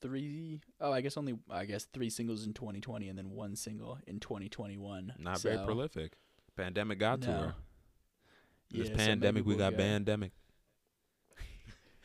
three 0.00 0.60
oh 0.80 0.92
I 0.92 1.00
guess 1.00 1.16
only 1.16 1.38
I 1.50 1.64
guess 1.64 1.84
three 1.86 2.10
singles 2.10 2.44
in 2.46 2.52
2020 2.52 3.08
and 3.08 3.16
then 3.18 3.30
one 3.30 3.56
single 3.56 3.98
in 4.06 4.20
2021. 4.20 5.14
Not 5.18 5.40
very 5.40 5.56
prolific. 5.64 6.12
Pandemic 6.56 6.98
got 6.98 7.22
to 7.22 7.32
her. 7.32 7.54
This 8.70 8.88
Yeah, 8.88 8.94
so 8.96 8.98
pandemic, 9.04 9.44
maybe 9.46 9.54
we 9.54 9.58
got 9.58 9.70
get- 9.70 9.78
pandemic. 9.80 10.32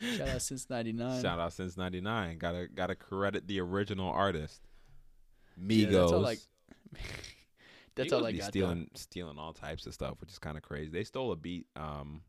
Shout 0.00 0.28
out 0.28 0.42
since 0.42 0.70
99. 0.70 1.20
Shout 1.22 1.38
out 1.38 1.52
since 1.52 1.76
'99. 1.76 2.38
Gotta 2.38 2.68
gotta 2.74 2.94
credit 2.94 3.46
the 3.46 3.60
original 3.60 4.10
artist. 4.10 4.62
Migos. 5.62 6.38
Yeah, 6.94 7.00
that's 7.94 8.12
all, 8.12 8.20
like, 8.22 8.22
That's 8.22 8.22
Migos 8.22 8.22
all 8.22 8.26
I 8.26 8.32
be 8.32 8.38
got. 8.38 8.44
though. 8.44 8.48
stealing 8.50 8.90
stealing 8.94 9.38
all 9.38 9.52
types 9.52 9.86
of 9.86 9.94
stuff, 9.94 10.20
which 10.20 10.30
is 10.30 10.38
kind 10.38 10.56
of 10.56 10.62
crazy. 10.62 10.90
They 10.90 11.04
stole 11.04 11.32
a 11.32 11.36
beat 11.36 11.66
um 11.76 12.22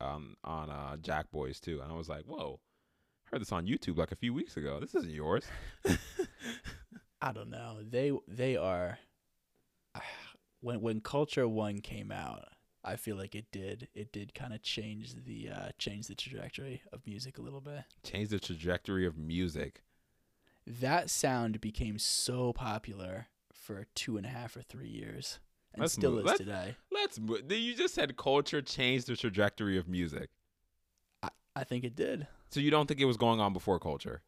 um 0.00 0.36
on 0.44 0.70
uh 0.70 0.96
Jack 0.98 1.30
Boys 1.30 1.60
too, 1.60 1.80
and 1.82 1.90
I 1.92 1.94
was 1.96 2.08
like, 2.08 2.24
whoa. 2.24 2.60
Heard 3.32 3.40
this 3.40 3.50
on 3.50 3.66
YouTube 3.66 3.96
like 3.98 4.12
a 4.12 4.16
few 4.16 4.32
weeks 4.32 4.56
ago. 4.56 4.78
This 4.78 4.94
isn't 4.94 5.10
yours. 5.10 5.44
I 7.20 7.32
don't 7.32 7.50
know. 7.50 7.78
They 7.82 8.12
they 8.28 8.56
are 8.56 8.98
when 10.60 10.80
when 10.80 11.00
Culture 11.00 11.48
One 11.48 11.80
came 11.80 12.12
out, 12.12 12.44
I 12.84 12.94
feel 12.96 13.16
like 13.16 13.34
it 13.34 13.46
did 13.50 13.88
it 13.94 14.12
did 14.12 14.32
kind 14.34 14.54
of 14.54 14.62
change 14.62 15.14
the 15.24 15.48
uh 15.50 15.68
change 15.78 16.06
the 16.06 16.14
trajectory 16.14 16.82
of 16.92 17.04
music 17.06 17.38
a 17.38 17.42
little 17.42 17.60
bit. 17.60 17.82
Change 18.04 18.28
the 18.28 18.38
trajectory 18.38 19.06
of 19.06 19.16
music. 19.18 19.82
That 20.66 21.10
sound 21.10 21.60
became 21.60 21.98
so 21.98 22.52
popular 22.52 23.26
for 23.66 23.84
two 23.94 24.16
and 24.16 24.24
a 24.24 24.28
half 24.28 24.56
or 24.56 24.62
three 24.62 24.88
years, 24.88 25.40
and 25.74 25.80
Let's 25.80 25.94
still 25.94 26.12
move- 26.12 26.20
is 26.20 26.26
let's- 26.26 26.38
today. 26.38 26.76
Let's. 26.92 27.18
mo- 27.18 27.38
You 27.48 27.74
just 27.74 27.94
said 27.94 28.16
culture 28.16 28.62
changed 28.62 29.08
the 29.08 29.16
trajectory 29.16 29.76
of 29.76 29.88
music. 29.88 30.30
I 31.54 31.64
think 31.64 31.84
it 31.84 31.96
did. 31.96 32.28
So 32.50 32.60
you 32.60 32.70
don't 32.70 32.86
think 32.86 33.00
it 33.00 33.06
was 33.06 33.16
going 33.16 33.40
on 33.40 33.52
before 33.54 33.78
culture? 33.80 34.22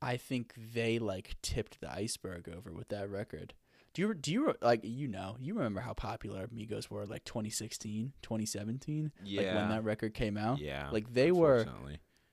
I 0.00 0.16
think 0.16 0.52
they 0.74 0.98
like 0.98 1.36
tipped 1.42 1.80
the 1.80 1.90
iceberg 1.92 2.48
over 2.48 2.72
with 2.72 2.88
that 2.88 3.08
record. 3.08 3.54
Do 3.94 4.02
you 4.02 4.14
do 4.14 4.32
you 4.32 4.54
like 4.60 4.80
you 4.84 5.08
know 5.08 5.36
you 5.40 5.54
remember 5.54 5.80
how 5.80 5.92
popular 5.94 6.46
Migos 6.48 6.88
were 6.90 7.06
like 7.06 7.24
2016, 7.24 8.12
2017, 8.22 9.12
like 9.24 9.46
when 9.46 9.68
that 9.70 9.84
record 9.84 10.12
came 10.14 10.36
out? 10.36 10.58
yeah. 10.58 10.88
Like 10.90 11.12
they 11.12 11.30
were. 11.32 11.66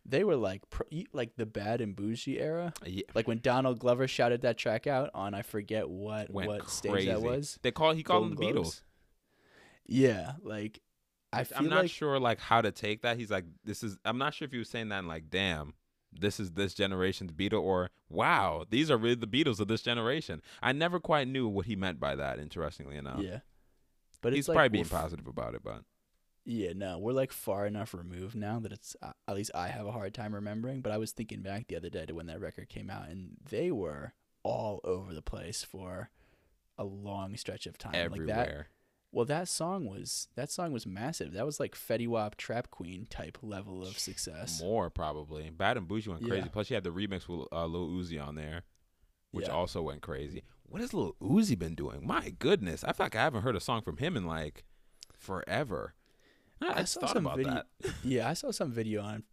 They 0.09 0.23
were 0.23 0.35
like 0.35 0.69
pro, 0.69 0.85
like 1.13 1.35
the 1.35 1.45
bad 1.45 1.81
and 1.81 1.95
bougie 1.95 2.39
era. 2.39 2.73
Yeah, 2.85 3.03
Like 3.13 3.27
when 3.27 3.39
Donald 3.39 3.79
Glover 3.79 4.07
shouted 4.07 4.41
that 4.41 4.57
track 4.57 4.87
out 4.87 5.09
on 5.13 5.33
I 5.33 5.41
forget 5.41 5.89
what 5.89 6.29
went 6.29 6.47
what 6.49 6.69
stage 6.69 7.05
that 7.05 7.21
was. 7.21 7.59
They 7.61 7.71
call 7.71 7.93
he 7.93 8.03
called 8.03 8.25
them 8.25 8.35
Golden 8.35 8.55
the 8.55 8.61
Beatles. 8.61 8.81
Yeah, 9.85 10.33
like 10.43 10.81
I 11.31 11.43
feel 11.43 11.57
I'm 11.59 11.69
not 11.69 11.83
like 11.83 11.91
sure 11.91 12.19
like 12.19 12.39
how 12.39 12.61
to 12.61 12.71
take 12.71 13.01
that. 13.03 13.17
He's 13.17 13.31
like, 13.31 13.45
this 13.63 13.83
is. 13.83 13.97
I'm 14.05 14.17
not 14.17 14.33
sure 14.33 14.45
if 14.45 14.51
he 14.51 14.57
was 14.57 14.69
saying 14.69 14.89
that 14.89 14.99
in 14.99 15.07
like, 15.07 15.29
damn, 15.29 15.73
this 16.11 16.39
is 16.39 16.51
this 16.51 16.73
generation's 16.73 17.31
Beatle, 17.31 17.61
or 17.61 17.89
wow, 18.09 18.65
these 18.69 18.89
are 18.89 18.97
really 18.97 19.15
the 19.15 19.27
Beatles 19.27 19.59
of 19.59 19.67
this 19.67 19.81
generation. 19.81 20.41
I 20.61 20.73
never 20.73 20.99
quite 20.99 21.27
knew 21.27 21.47
what 21.47 21.65
he 21.65 21.75
meant 21.75 21.99
by 21.99 22.15
that. 22.15 22.39
Interestingly 22.39 22.97
enough, 22.97 23.21
yeah. 23.21 23.39
But 24.21 24.33
he's 24.33 24.41
it's 24.41 24.49
like 24.49 24.55
probably 24.55 24.69
being 24.69 24.85
positive 24.85 25.27
about 25.27 25.55
it, 25.55 25.61
but 25.63 25.83
Yeah, 26.51 26.73
no, 26.75 26.97
we're 26.97 27.11
like 27.13 27.31
far 27.31 27.67
enough 27.67 27.93
removed 27.93 28.35
now 28.35 28.59
that 28.59 28.71
it's 28.71 28.95
uh, 29.03 29.11
at 29.27 29.35
least 29.35 29.51
I 29.53 29.67
have 29.67 29.85
a 29.85 29.91
hard 29.91 30.15
time 30.15 30.33
remembering. 30.33 30.81
But 30.81 30.91
I 30.91 30.97
was 30.97 31.11
thinking 31.11 31.41
back 31.43 31.67
the 31.67 31.75
other 31.75 31.91
day 31.91 32.07
to 32.07 32.13
when 32.15 32.25
that 32.25 32.41
record 32.41 32.69
came 32.69 32.89
out, 32.89 33.07
and 33.07 33.33
they 33.51 33.69
were 33.71 34.13
all 34.41 34.79
over 34.83 35.13
the 35.13 35.21
place 35.21 35.63
for 35.63 36.09
a 36.77 36.83
long 36.83 37.37
stretch 37.37 37.67
of 37.67 37.77
time. 37.77 37.91
Like 37.93 38.25
that, 38.25 38.39
everywhere. 38.47 38.67
well, 39.11 39.25
that 39.25 39.47
song 39.47 39.85
was 39.85 40.27
that 40.35 40.49
song 40.49 40.71
was 40.71 40.87
massive. 40.87 41.33
That 41.33 41.45
was 41.45 41.59
like 41.59 41.75
Fetty 41.75 42.07
Wap 42.07 42.35
Trap 42.35 42.71
Queen 42.71 43.05
type 43.11 43.37
level 43.43 43.83
of 43.83 43.99
success. 43.99 44.59
More 44.59 44.89
probably. 44.89 45.51
Bad 45.51 45.77
and 45.77 45.87
Bougie 45.87 46.09
went 46.09 46.23
crazy. 46.23 46.37
Yeah. 46.45 46.51
Plus, 46.51 46.71
you 46.71 46.73
had 46.75 46.83
the 46.83 46.89
remix 46.89 47.27
with 47.27 47.47
uh, 47.51 47.67
Lil 47.67 47.89
Uzi 47.89 48.19
on 48.19 48.33
there, 48.33 48.63
which 49.29 49.45
Yeah. 49.45 49.53
also 49.53 49.83
went 49.83 50.01
crazy. 50.01 50.41
What 50.63 50.81
has 50.81 50.95
Lil 50.95 51.15
Uzi 51.21 51.59
been 51.59 51.75
doing? 51.75 52.07
My 52.07 52.31
goodness, 52.39 52.83
I 52.83 52.93
feel 52.93 53.05
like 53.05 53.15
I 53.15 53.21
haven't 53.21 53.43
heard 53.43 53.55
a 53.55 53.59
song 53.59 53.83
from 53.83 53.97
him 53.97 54.17
in 54.17 54.25
like 54.25 54.63
forever. 55.15 55.93
I, 56.61 56.81
I 56.81 56.83
saw 56.83 57.01
thought 57.01 57.13
some 57.13 57.25
about 57.25 57.37
video- 57.37 57.53
that. 57.53 57.93
yeah, 58.03 58.29
I 58.29 58.33
saw 58.33 58.51
some 58.51 58.71
video 58.71 59.01
on 59.01 59.23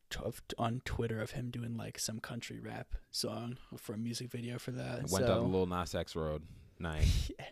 on 0.59 0.83
Twitter 0.85 1.21
of 1.21 1.33
him 1.33 1.51
doing 1.51 1.77
like 1.77 1.99
some 1.99 2.21
country 2.21 2.61
rap 2.61 2.95
song 3.11 3.59
for 3.77 3.95
a 3.95 3.99
music 3.99 4.31
video 4.31 4.59
for 4.59 4.71
that. 4.73 5.11
Went 5.11 5.11
so, 5.11 5.27
down 5.27 5.51
the 5.51 5.57
Lil 5.57 5.67
Nas 5.67 5.95
X 5.95 6.15
road. 6.15 6.43
Nice. 6.79 7.31
yeah. 7.39 7.47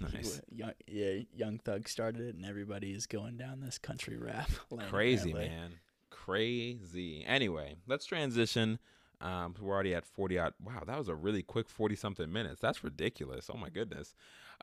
Nice. 0.00 0.40
Young, 0.50 0.72
yeah, 0.86 1.18
Young 1.34 1.58
Thug 1.58 1.86
started 1.88 2.22
it, 2.22 2.34
and 2.34 2.46
everybody 2.46 2.92
is 2.92 3.06
going 3.06 3.36
down 3.36 3.60
this 3.60 3.76
country 3.76 4.16
rap 4.16 4.50
lane. 4.70 4.88
Crazy 4.88 5.30
apparently. 5.32 5.56
man. 5.56 5.70
Crazy. 6.10 7.24
Anyway, 7.26 7.76
let's 7.86 8.06
transition. 8.06 8.78
Um, 9.20 9.54
we're 9.60 9.72
already 9.74 9.94
at 9.94 10.06
forty 10.06 10.38
odd. 10.38 10.54
Wow, 10.62 10.82
that 10.86 10.98
was 10.98 11.08
a 11.08 11.14
really 11.14 11.42
quick 11.42 11.68
forty 11.68 11.94
something 11.94 12.32
minutes. 12.32 12.60
That's 12.60 12.82
ridiculous. 12.82 13.50
Oh 13.52 13.56
my 13.58 13.68
goodness. 13.68 14.14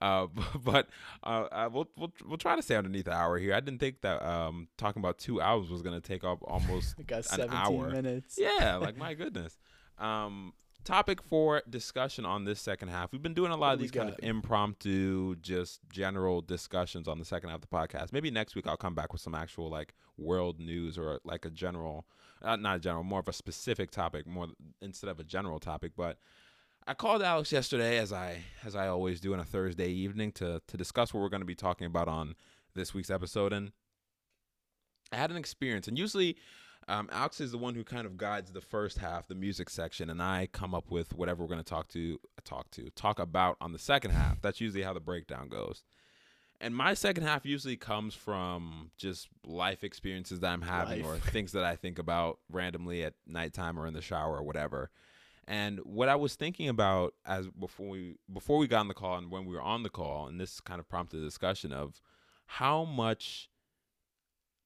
Uh, 0.01 0.27
but 0.63 0.87
uh, 1.23 1.69
we'll 1.71 1.89
we'll 1.97 2.13
we'll 2.27 2.37
try 2.37 2.55
to 2.55 2.61
stay 2.61 2.75
underneath 2.75 3.05
the 3.05 3.13
hour 3.13 3.37
here. 3.37 3.53
I 3.53 3.59
didn't 3.59 3.79
think 3.79 4.01
that 4.01 4.21
um 4.25 4.67
talking 4.77 5.01
about 5.01 5.17
two 5.17 5.41
hours 5.41 5.69
was 5.69 5.81
gonna 5.81 6.01
take 6.01 6.23
up 6.23 6.39
almost 6.43 6.95
An 7.09 7.23
17 7.23 7.49
hour. 7.53 7.89
minutes. 7.89 8.37
yeah. 8.41 8.75
Like 8.75 8.97
my 9.05 9.13
goodness. 9.13 9.57
Um, 9.97 10.53
topic 10.85 11.21
for 11.21 11.61
discussion 11.69 12.25
on 12.25 12.45
this 12.45 12.61
second 12.61 12.87
half. 12.87 13.11
We've 13.11 13.21
been 13.21 13.33
doing 13.33 13.51
a 13.51 13.57
lot 13.57 13.73
of 13.73 13.79
these 13.79 13.91
kind 13.91 14.09
of 14.09 14.15
impromptu, 14.23 15.35
just 15.35 15.81
general 15.91 16.41
discussions 16.41 17.07
on 17.07 17.19
the 17.19 17.25
second 17.25 17.49
half 17.49 17.61
of 17.61 17.69
the 17.69 17.75
podcast. 17.75 18.13
Maybe 18.13 18.31
next 18.31 18.55
week 18.55 18.65
I'll 18.67 18.77
come 18.77 18.95
back 18.95 19.11
with 19.11 19.21
some 19.21 19.35
actual 19.35 19.69
like 19.69 19.93
world 20.17 20.59
news 20.59 20.97
or 20.97 21.19
like 21.25 21.43
a 21.45 21.49
general, 21.49 22.05
uh, 22.41 22.55
not 22.55 22.77
a 22.77 22.79
general, 22.79 23.03
more 23.03 23.19
of 23.19 23.27
a 23.27 23.33
specific 23.33 23.91
topic, 23.91 24.25
more 24.25 24.47
instead 24.81 25.09
of 25.09 25.19
a 25.19 25.23
general 25.23 25.59
topic. 25.59 25.91
But 25.97 26.17
I 26.89 26.95
called 26.95 27.21
Alex 27.21 27.51
yesterday, 27.51 27.99
as 27.99 28.11
I 28.11 28.41
as 28.65 28.75
I 28.75 28.87
always 28.87 29.21
do 29.21 29.31
on 29.35 29.39
a 29.39 29.45
Thursday 29.45 29.89
evening, 29.91 30.31
to 30.33 30.59
to 30.65 30.75
discuss 30.75 31.13
what 31.13 31.21
we're 31.21 31.29
going 31.29 31.41
to 31.41 31.45
be 31.45 31.53
talking 31.53 31.85
about 31.85 32.07
on 32.07 32.33
this 32.73 32.95
week's 32.95 33.11
episode, 33.11 33.53
and 33.53 33.73
I 35.11 35.17
had 35.17 35.29
an 35.29 35.37
experience. 35.37 35.87
And 35.87 35.99
usually, 35.99 36.35
um, 36.87 37.07
Alex 37.11 37.41
is 37.41 37.51
the 37.51 37.59
one 37.59 37.75
who 37.75 37.83
kind 37.83 38.07
of 38.07 38.17
guides 38.17 38.51
the 38.51 38.59
first 38.59 38.97
half, 38.97 39.27
the 39.27 39.35
music 39.35 39.69
section, 39.69 40.09
and 40.09 40.19
I 40.19 40.47
come 40.51 40.73
up 40.73 40.89
with 40.89 41.13
whatever 41.13 41.43
we're 41.43 41.49
going 41.49 41.63
to 41.63 41.69
talk 41.69 41.89
to, 41.89 42.19
talk 42.43 42.71
to, 42.71 42.89
talk 42.95 43.19
about 43.19 43.57
on 43.61 43.71
the 43.71 43.77
second 43.77 44.09
half. 44.09 44.41
That's 44.41 44.59
usually 44.59 44.81
how 44.81 44.93
the 44.93 44.99
breakdown 44.99 45.47
goes. 45.47 45.83
And 46.59 46.75
my 46.75 46.95
second 46.95 47.23
half 47.23 47.45
usually 47.45 47.77
comes 47.77 48.15
from 48.15 48.89
just 48.97 49.27
life 49.45 49.83
experiences 49.83 50.39
that 50.39 50.51
I'm 50.51 50.63
having 50.63 51.05
or 51.05 51.17
things 51.17 51.51
that 51.51 51.63
I 51.63 51.75
think 51.75 51.99
about 51.99 52.39
randomly 52.51 53.03
at 53.03 53.13
nighttime 53.27 53.79
or 53.79 53.85
in 53.85 53.93
the 53.93 54.01
shower 54.01 54.37
or 54.37 54.41
whatever. 54.43 54.89
And 55.49 55.79
what 55.79 56.09
I 56.09 56.15
was 56.15 56.35
thinking 56.35 56.69
about 56.69 57.15
as 57.25 57.47
before 57.47 57.89
we 57.89 58.17
before 58.31 58.59
we 58.59 58.67
got 58.67 58.81
on 58.81 58.87
the 58.87 58.93
call 58.93 59.17
and 59.17 59.31
when 59.31 59.45
we 59.45 59.55
were 59.55 59.61
on 59.61 59.81
the 59.81 59.89
call, 59.89 60.27
and 60.27 60.39
this 60.39 60.61
kind 60.61 60.79
of 60.79 60.87
prompted 60.87 61.21
a 61.21 61.25
discussion 61.25 61.73
of 61.73 61.99
how 62.45 62.85
much 62.85 63.49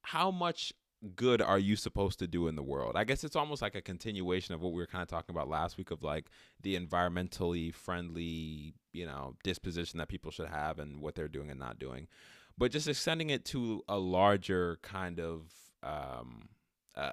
how 0.02 0.30
much 0.30 0.74
good 1.16 1.42
are 1.42 1.58
you 1.58 1.78
supposed 1.78 2.20
to 2.20 2.28
do 2.28 2.50
in 2.50 2.58
the 2.58 2.64
world? 2.64 2.98
I 2.98 3.06
guess 3.06 3.24
it's 3.24 3.36
almost 3.38 3.62
like 3.62 3.76
a 3.76 3.82
continuation 3.82 4.54
of 4.54 4.60
what 4.62 4.74
we 4.74 4.82
were 4.82 4.86
kind 4.88 5.02
of 5.02 5.08
talking 5.08 5.34
about 5.34 5.48
last 5.48 5.78
week 5.78 5.90
of 5.90 6.04
like 6.04 6.26
the 6.62 6.78
environmentally 6.78 7.74
friendly, 7.74 8.74
you 8.92 9.06
know, 9.06 9.36
disposition 9.42 10.00
that 10.00 10.10
people 10.10 10.32
should 10.32 10.50
have 10.50 10.80
and 10.80 11.00
what 11.00 11.16
they're 11.16 11.30
doing 11.30 11.50
and 11.50 11.60
not 11.62 11.80
doing. 11.80 12.10
But 12.58 12.72
just 12.72 12.90
extending 12.90 13.30
it 13.30 13.46
to 13.46 13.84
a 13.88 13.98
larger 13.98 14.80
kind 14.82 15.22
of 15.22 15.44
um 15.82 16.50
a, 16.96 17.12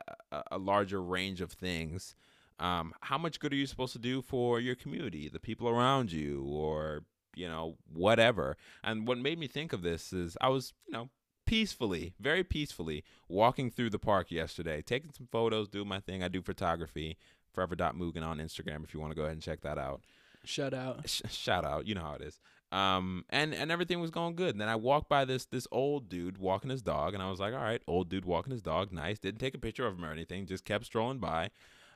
a- 0.50 0.58
larger 0.58 1.00
range 1.00 1.40
of 1.40 1.52
things. 1.52 2.16
Um, 2.60 2.92
how 3.00 3.18
much 3.18 3.40
good 3.40 3.52
are 3.52 3.56
you 3.56 3.66
supposed 3.66 3.94
to 3.94 3.98
do 3.98 4.22
for 4.22 4.60
your 4.60 4.74
community, 4.74 5.28
the 5.28 5.40
people 5.40 5.68
around 5.68 6.12
you, 6.12 6.44
or 6.46 7.02
you 7.34 7.48
know, 7.48 7.76
whatever? 7.92 8.56
And 8.84 9.08
what 9.08 9.18
made 9.18 9.38
me 9.38 9.48
think 9.48 9.72
of 9.72 9.82
this 9.82 10.12
is 10.12 10.36
I 10.40 10.48
was, 10.48 10.72
you 10.86 10.92
know, 10.92 11.08
peacefully, 11.46 12.14
very 12.20 12.44
peacefully 12.44 13.02
walking 13.28 13.70
through 13.70 13.90
the 13.90 13.98
park 13.98 14.30
yesterday, 14.30 14.82
taking 14.82 15.12
some 15.12 15.28
photos, 15.32 15.68
doing 15.68 15.88
my 15.88 16.00
thing. 16.00 16.22
I 16.22 16.28
do 16.28 16.42
photography. 16.42 17.16
Forever.mugen 17.52 18.22
on 18.22 18.38
Instagram 18.38 18.84
if 18.84 18.94
you 18.94 19.00
want 19.00 19.10
to 19.10 19.16
go 19.16 19.22
ahead 19.22 19.32
and 19.32 19.42
check 19.42 19.62
that 19.62 19.76
out. 19.76 20.02
Shout 20.44 20.72
out. 20.72 21.08
Sh- 21.08 21.22
shout 21.28 21.64
out, 21.64 21.86
you 21.86 21.96
know 21.96 22.02
how 22.02 22.14
it 22.14 22.22
is. 22.22 22.38
Um, 22.72 23.24
and 23.28 23.52
and 23.52 23.72
everything 23.72 24.00
was 24.00 24.10
going 24.10 24.36
good. 24.36 24.54
And 24.54 24.60
then 24.60 24.68
I 24.68 24.76
walked 24.76 25.08
by 25.08 25.24
this 25.24 25.46
this 25.46 25.66
old 25.72 26.08
dude 26.08 26.38
walking 26.38 26.70
his 26.70 26.82
dog, 26.82 27.14
and 27.14 27.22
I 27.22 27.28
was 27.28 27.40
like, 27.40 27.52
all 27.52 27.60
right, 27.60 27.82
old 27.88 28.08
dude 28.08 28.24
walking 28.24 28.52
his 28.52 28.62
dog, 28.62 28.92
nice. 28.92 29.18
Didn't 29.18 29.40
take 29.40 29.54
a 29.54 29.58
picture 29.58 29.86
of 29.86 29.98
him 29.98 30.04
or 30.04 30.12
anything, 30.12 30.46
just 30.46 30.64
kept 30.64 30.84
strolling 30.84 31.18
by. 31.18 31.50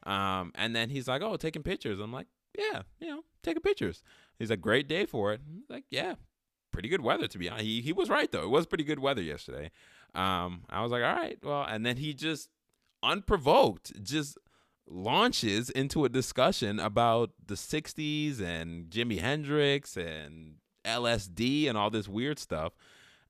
Um, 0.05 0.53
and 0.55 0.75
then 0.75 0.91
he's 0.91 1.09
like, 1.09 1.23
oh, 1.23 1.37
taking 1.37 1.63
pictures. 1.63 1.99
I'm 1.99 2.13
like, 2.13 2.27
yeah, 2.59 2.83
you 3.01 3.09
know, 3.09 3.23
taking 3.43 3.63
pictures. 3.63 4.03
He's 4.39 4.51
like, 4.51 4.61
great 4.61 4.89
day 4.89 5.07
for 5.07 5.33
it. 5.33 5.41
I'm 5.47 5.63
like, 5.69 5.85
yeah, 5.91 6.15
pretty 6.73 6.89
good 6.89 7.01
weather 7.01 7.27
to 7.27 7.39
be 7.39 7.49
honest. 7.49 7.65
He 7.65 7.81
he 7.81 7.93
was 7.93 8.09
right 8.09 8.31
though. 8.31 8.43
It 8.43 8.51
was 8.51 8.67
pretty 8.67 8.85
good 8.85 8.99
weather 8.99 9.23
yesterday. 9.23 9.71
Um, 10.15 10.63
I 10.71 10.83
was 10.83 10.93
like, 10.93 11.03
all 11.03 11.15
right, 11.15 11.39
well, 11.43 11.65
and 11.69 11.85
then 11.85 11.97
he 11.97 12.15
just 12.15 12.49
unprovoked 13.03 14.03
just 14.03 14.39
launches 14.87 15.71
into 15.71 16.05
a 16.05 16.09
discussion 16.09 16.79
about 16.79 17.31
the 17.45 17.55
60s 17.55 18.41
and 18.41 18.91
Jimi 18.91 19.21
Hendrix 19.21 19.97
and 19.97 20.57
LSD 20.85 21.69
and 21.69 21.77
all 21.79 21.91
this 21.91 22.09
weird 22.09 22.39
stuff. 22.39 22.75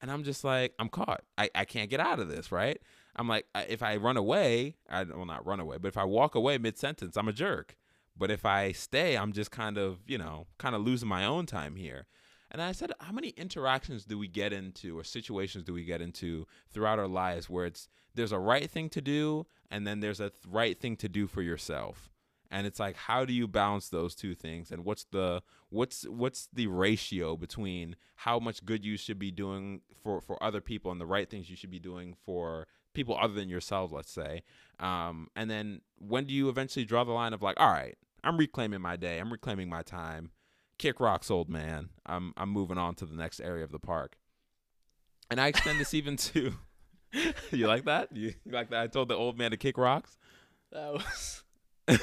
And 0.02 0.10
I'm 0.10 0.24
just 0.24 0.44
like, 0.44 0.74
I'm 0.78 0.88
caught. 0.88 1.22
I, 1.38 1.48
I 1.54 1.64
can't 1.64 1.88
get 1.88 2.00
out 2.00 2.18
of 2.18 2.28
this, 2.28 2.52
right? 2.52 2.80
I'm 3.16 3.28
like, 3.28 3.46
if 3.68 3.82
I 3.82 3.96
run 3.96 4.16
away, 4.16 4.76
I 4.88 5.04
will 5.04 5.26
not 5.26 5.46
run 5.46 5.60
away, 5.60 5.78
but 5.78 5.88
if 5.88 5.96
I 5.96 6.04
walk 6.04 6.34
away 6.34 6.58
mid 6.58 6.78
sentence, 6.78 7.16
I'm 7.16 7.28
a 7.28 7.32
jerk. 7.32 7.76
But 8.16 8.30
if 8.30 8.44
I 8.44 8.72
stay, 8.72 9.16
I'm 9.16 9.32
just 9.32 9.50
kind 9.50 9.76
of, 9.76 9.98
you 10.06 10.18
know, 10.18 10.46
kind 10.58 10.74
of 10.74 10.82
losing 10.82 11.08
my 11.08 11.24
own 11.24 11.46
time 11.46 11.76
here. 11.76 12.06
And 12.50 12.62
I 12.62 12.70
said, 12.72 12.92
how 13.00 13.12
many 13.12 13.30
interactions 13.30 14.04
do 14.04 14.16
we 14.16 14.28
get 14.28 14.52
into 14.52 14.96
or 14.96 15.02
situations 15.02 15.64
do 15.64 15.72
we 15.72 15.84
get 15.84 16.00
into 16.00 16.46
throughout 16.70 17.00
our 17.00 17.08
lives 17.08 17.50
where 17.50 17.66
it's 17.66 17.88
there's 18.14 18.30
a 18.30 18.38
right 18.38 18.70
thing 18.70 18.88
to 18.90 19.00
do 19.00 19.46
and 19.70 19.84
then 19.84 19.98
there's 19.98 20.20
a 20.20 20.30
th- 20.30 20.42
right 20.48 20.78
thing 20.78 20.96
to 20.98 21.08
do 21.08 21.26
for 21.26 21.42
yourself. 21.42 22.10
And 22.52 22.64
it's 22.64 22.78
like 22.78 22.94
how 22.94 23.24
do 23.24 23.32
you 23.32 23.48
balance 23.48 23.88
those 23.88 24.14
two 24.14 24.36
things 24.36 24.70
and 24.70 24.84
what's 24.84 25.02
the 25.04 25.42
what's 25.70 26.04
what's 26.04 26.48
the 26.52 26.68
ratio 26.68 27.36
between 27.36 27.96
how 28.14 28.38
much 28.38 28.64
good 28.64 28.84
you 28.84 28.96
should 28.96 29.18
be 29.18 29.32
doing 29.32 29.80
for 30.00 30.20
for 30.20 30.40
other 30.40 30.60
people 30.60 30.92
and 30.92 31.00
the 31.00 31.06
right 31.06 31.28
things 31.28 31.50
you 31.50 31.56
should 31.56 31.72
be 31.72 31.80
doing 31.80 32.14
for 32.24 32.68
people 32.94 33.18
other 33.20 33.34
than 33.34 33.48
yourself, 33.48 33.92
let's 33.92 34.10
say. 34.10 34.42
Um, 34.80 35.28
and 35.36 35.50
then 35.50 35.80
when 35.98 36.24
do 36.24 36.34
you 36.34 36.48
eventually 36.48 36.84
draw 36.84 37.04
the 37.04 37.12
line 37.12 37.32
of 37.32 37.42
like, 37.42 37.58
all 37.58 37.70
right, 37.70 37.96
I'm 38.22 38.36
reclaiming 38.38 38.80
my 38.80 38.96
day, 38.96 39.18
I'm 39.18 39.30
reclaiming 39.30 39.68
my 39.68 39.82
time. 39.82 40.30
Kick 40.78 40.98
rocks, 40.98 41.30
old 41.30 41.48
man. 41.48 41.90
I'm 42.04 42.32
I'm 42.36 42.48
moving 42.48 42.78
on 42.78 42.96
to 42.96 43.06
the 43.06 43.14
next 43.14 43.38
area 43.40 43.62
of 43.62 43.70
the 43.70 43.78
park. 43.78 44.16
And 45.30 45.40
I 45.40 45.48
extend 45.48 45.78
this 45.78 45.94
even 45.94 46.16
to 46.16 46.54
you 47.52 47.66
like 47.66 47.84
that? 47.84 48.08
You, 48.12 48.34
you 48.44 48.52
like 48.52 48.70
that? 48.70 48.82
I 48.82 48.86
told 48.88 49.08
the 49.08 49.14
old 49.14 49.38
man 49.38 49.52
to 49.52 49.56
kick 49.56 49.78
rocks. 49.78 50.18
That 50.72 50.92
was 50.92 51.44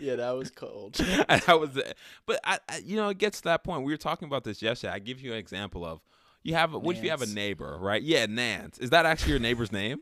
yeah, 0.00 0.16
that 0.16 0.30
was 0.30 0.50
cold. 0.50 0.98
I 1.28 1.54
was, 1.54 1.78
but 2.26 2.40
I, 2.44 2.58
I, 2.68 2.78
you 2.78 2.96
know, 2.96 3.08
it 3.10 3.18
gets 3.18 3.38
to 3.38 3.44
that 3.44 3.64
point. 3.64 3.84
We 3.84 3.92
were 3.92 3.98
talking 3.98 4.26
about 4.26 4.44
this 4.44 4.62
yesterday. 4.62 4.92
I 4.92 4.98
give 4.98 5.20
you 5.20 5.32
an 5.32 5.38
example 5.38 5.84
of 5.84 6.00
you 6.42 6.54
have. 6.54 6.72
What 6.72 6.96
if 6.96 7.04
you 7.04 7.10
have 7.10 7.22
a 7.22 7.26
neighbor, 7.26 7.76
right? 7.78 8.02
Yeah, 8.02 8.26
Nance. 8.26 8.78
Is 8.78 8.90
that 8.90 9.06
actually 9.06 9.32
your 9.32 9.40
neighbor's 9.40 9.72
name? 9.72 10.00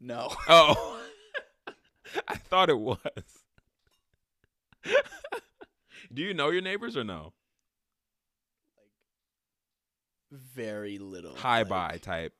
No. 0.00 0.32
Oh, 0.48 1.00
I 2.26 2.34
thought 2.36 2.70
it 2.70 2.78
was. 2.78 2.98
Do 6.12 6.22
you 6.22 6.34
know 6.34 6.50
your 6.50 6.62
neighbors 6.62 6.96
or 6.96 7.04
no? 7.04 7.32
Like 8.76 8.90
very 10.32 10.98
little. 10.98 11.36
Hi 11.36 11.58
like- 11.58 11.68
bye 11.68 11.98
type, 12.02 12.32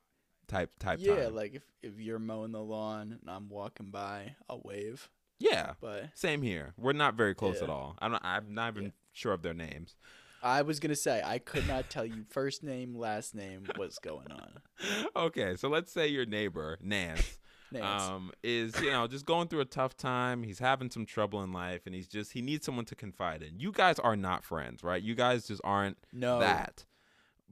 type 0.47 0.71
type. 0.79 0.99
Yeah, 1.01 1.25
time. 1.25 1.35
like 1.35 1.55
if 1.55 1.63
if 1.81 1.99
you're 1.99 2.19
mowing 2.19 2.51
the 2.51 2.59
lawn 2.61 3.17
and 3.21 3.29
I'm 3.29 3.47
walking 3.49 3.89
by, 3.91 4.35
I'll 4.49 4.61
wave. 4.65 5.09
yeah. 5.39 5.73
But 5.79 6.09
Same 6.15 6.41
here. 6.41 6.73
We're 6.77 6.91
not 6.93 7.15
very 7.15 7.33
close 7.35 7.61
at 7.61 7.69
all. 7.69 7.95
I'm 7.99 8.11
not. 8.11 8.21
I'm 8.25 8.53
not 8.53 8.73
even 8.73 8.83
Yeah. 8.85 8.89
sure 9.13 9.33
of 9.33 9.41
their 9.41 9.53
names. 9.53 9.95
I 10.43 10.63
was 10.63 10.79
gonna 10.79 10.95
say 10.95 11.21
I 11.23 11.37
could 11.37 11.67
not 11.67 11.89
tell 11.89 12.05
you 12.05 12.25
first 12.29 12.63
name, 12.63 12.95
last 12.95 13.35
name, 13.35 13.63
what's 13.75 13.99
going 13.99 14.31
on. 14.31 14.59
okay, 15.15 15.55
so 15.55 15.69
let's 15.69 15.93
say 15.93 16.07
your 16.07 16.25
neighbor 16.25 16.77
Nance. 16.81 17.37
Um, 17.79 18.31
is 18.43 18.79
you 18.81 18.91
know 18.91 19.07
just 19.07 19.25
going 19.25 19.47
through 19.47 19.61
a 19.61 19.65
tough 19.65 19.95
time. 19.95 20.43
He's 20.43 20.59
having 20.59 20.89
some 20.89 21.05
trouble 21.05 21.41
in 21.43 21.53
life, 21.53 21.81
and 21.85 21.95
he's 21.95 22.07
just 22.07 22.33
he 22.33 22.41
needs 22.41 22.65
someone 22.65 22.85
to 22.85 22.95
confide 22.95 23.41
in. 23.41 23.59
You 23.59 23.71
guys 23.71 23.99
are 23.99 24.15
not 24.15 24.43
friends, 24.43 24.83
right? 24.83 25.01
You 25.01 25.15
guys 25.15 25.47
just 25.47 25.61
aren't 25.63 25.97
no. 26.11 26.39
that. 26.39 26.85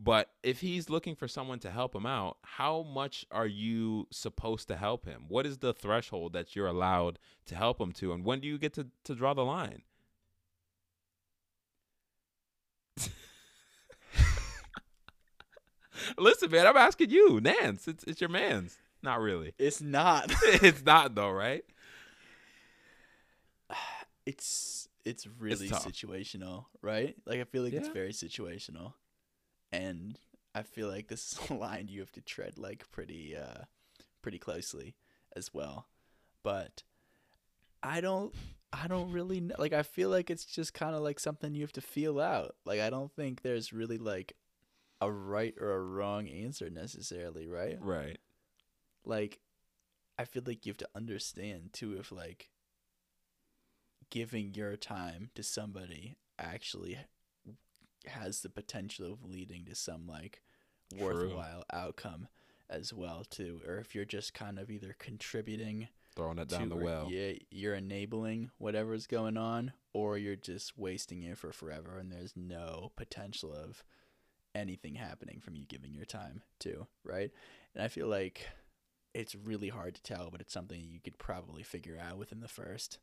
But 0.01 0.29
if 0.43 0.61
he's 0.61 0.89
looking 0.89 1.15
for 1.15 1.27
someone 1.27 1.59
to 1.59 1.69
help 1.69 1.93
him 1.93 2.05
out, 2.05 2.37
how 2.43 2.83
much 2.83 3.25
are 3.31 3.47
you 3.47 4.07
supposed 4.11 4.69
to 4.69 4.77
help 4.77 5.05
him? 5.05 5.25
What 5.27 5.45
is 5.45 5.57
the 5.57 5.73
threshold 5.73 6.31
that 6.33 6.55
you're 6.55 6.67
allowed 6.67 7.19
to 7.47 7.55
help 7.55 7.81
him 7.81 7.91
to, 7.93 8.13
and 8.13 8.23
when 8.23 8.39
do 8.39 8.47
you 8.47 8.57
get 8.57 8.73
to 8.73 8.87
to 9.05 9.15
draw 9.15 9.33
the 9.33 9.45
line? 9.45 9.81
Listen, 16.17 16.51
man, 16.51 16.67
I'm 16.67 16.77
asking 16.77 17.09
you, 17.09 17.39
Nance. 17.41 17.87
It's 17.87 18.03
it's 18.05 18.21
your 18.21 18.29
man's. 18.29 18.77
Not 19.01 19.19
really. 19.19 19.53
It's 19.59 19.81
not. 19.81 20.31
it's 20.43 20.83
not 20.83 21.15
though, 21.15 21.31
right? 21.31 21.63
it's 24.25 24.87
it's 25.05 25.25
really 25.25 25.69
tough. 25.69 25.85
situational, 25.85 26.65
right? 26.81 27.15
Like 27.25 27.39
I 27.39 27.43
feel 27.45 27.63
like 27.63 27.73
it's 27.73 27.89
very 27.89 28.11
situational. 28.11 28.93
And 29.71 30.17
I 30.53 30.63
feel 30.63 30.87
like 30.87 31.07
this 31.07 31.33
is 31.33 31.39
a 31.49 31.53
line 31.53 31.87
you 31.89 31.99
have 32.01 32.11
to 32.13 32.21
tread 32.21 32.57
like 32.57 32.89
pretty 32.91 33.35
uh 33.35 33.63
pretty 34.21 34.39
closely 34.39 34.95
as 35.35 35.53
well. 35.53 35.87
But 36.43 36.83
I 37.81 38.01
don't 38.01 38.33
I 38.71 38.87
don't 38.87 39.11
really 39.11 39.39
know. 39.39 39.55
like 39.57 39.73
I 39.73 39.83
feel 39.83 40.09
like 40.09 40.29
it's 40.29 40.45
just 40.45 40.73
kind 40.73 40.95
of 40.95 41.01
like 41.01 41.19
something 41.19 41.55
you 41.55 41.61
have 41.61 41.73
to 41.73 41.81
feel 41.81 42.19
out. 42.19 42.55
Like 42.65 42.79
I 42.79 42.89
don't 42.89 43.11
think 43.11 43.41
there's 43.41 43.73
really 43.73 43.97
like 43.97 44.33
a 45.01 45.11
right 45.11 45.55
or 45.59 45.71
a 45.71 45.81
wrong 45.81 46.27
answer 46.27 46.69
necessarily, 46.69 47.47
right? 47.47 47.77
Right. 47.81 48.19
Like 49.09 49.39
I 50.17 50.25
feel 50.25 50.43
like 50.45 50.65
you 50.65 50.71
have 50.71 50.77
to 50.77 50.89
understand 50.95 51.73
too 51.73 51.97
if 51.99 52.11
like 52.11 52.49
giving 54.09 54.53
your 54.53 54.75
time 54.75 55.29
to 55.35 55.43
somebody 55.43 56.17
actually 56.37 56.97
has 58.05 58.41
the 58.41 58.49
potential 58.49 59.13
of 59.13 59.25
leading 59.25 59.65
to 59.65 59.75
some 59.75 60.07
like 60.07 60.41
True. 60.97 61.05
worthwhile 61.05 61.63
outcome 61.71 62.27
as 62.69 62.93
well 62.93 63.23
too 63.29 63.61
or 63.67 63.77
if 63.77 63.93
you're 63.93 64.05
just 64.05 64.33
kind 64.33 64.59
of 64.59 64.69
either 64.69 64.95
contributing 64.97 65.87
Throwing 66.15 66.39
it 66.39 66.49
down 66.49 66.67
the 66.67 66.75
well. 66.75 67.07
Yeah, 67.09 67.33
you're 67.49 67.75
enabling 67.75 68.51
whatever's 68.57 69.07
going 69.07 69.37
on, 69.37 69.71
or 69.93 70.17
you're 70.17 70.35
just 70.35 70.77
wasting 70.77 71.23
it 71.23 71.37
for 71.37 71.53
forever, 71.53 71.97
and 71.97 72.11
there's 72.11 72.33
no 72.35 72.91
potential 72.97 73.53
of 73.53 73.85
anything 74.53 74.95
happening 74.95 75.39
from 75.39 75.55
you 75.55 75.65
giving 75.65 75.93
your 75.93 76.03
time 76.03 76.41
to, 76.59 76.87
right? 77.05 77.31
And 77.73 77.83
I 77.83 77.87
feel 77.87 78.07
like 78.07 78.47
it's 79.13 79.35
really 79.35 79.69
hard 79.69 79.95
to 79.95 80.03
tell, 80.03 80.29
but 80.31 80.41
it's 80.41 80.53
something 80.53 80.79
you 80.79 80.99
could 80.99 81.17
probably 81.17 81.63
figure 81.63 81.97
out 81.99 82.17
within 82.17 82.41
the 82.41 82.47
first 82.47 82.99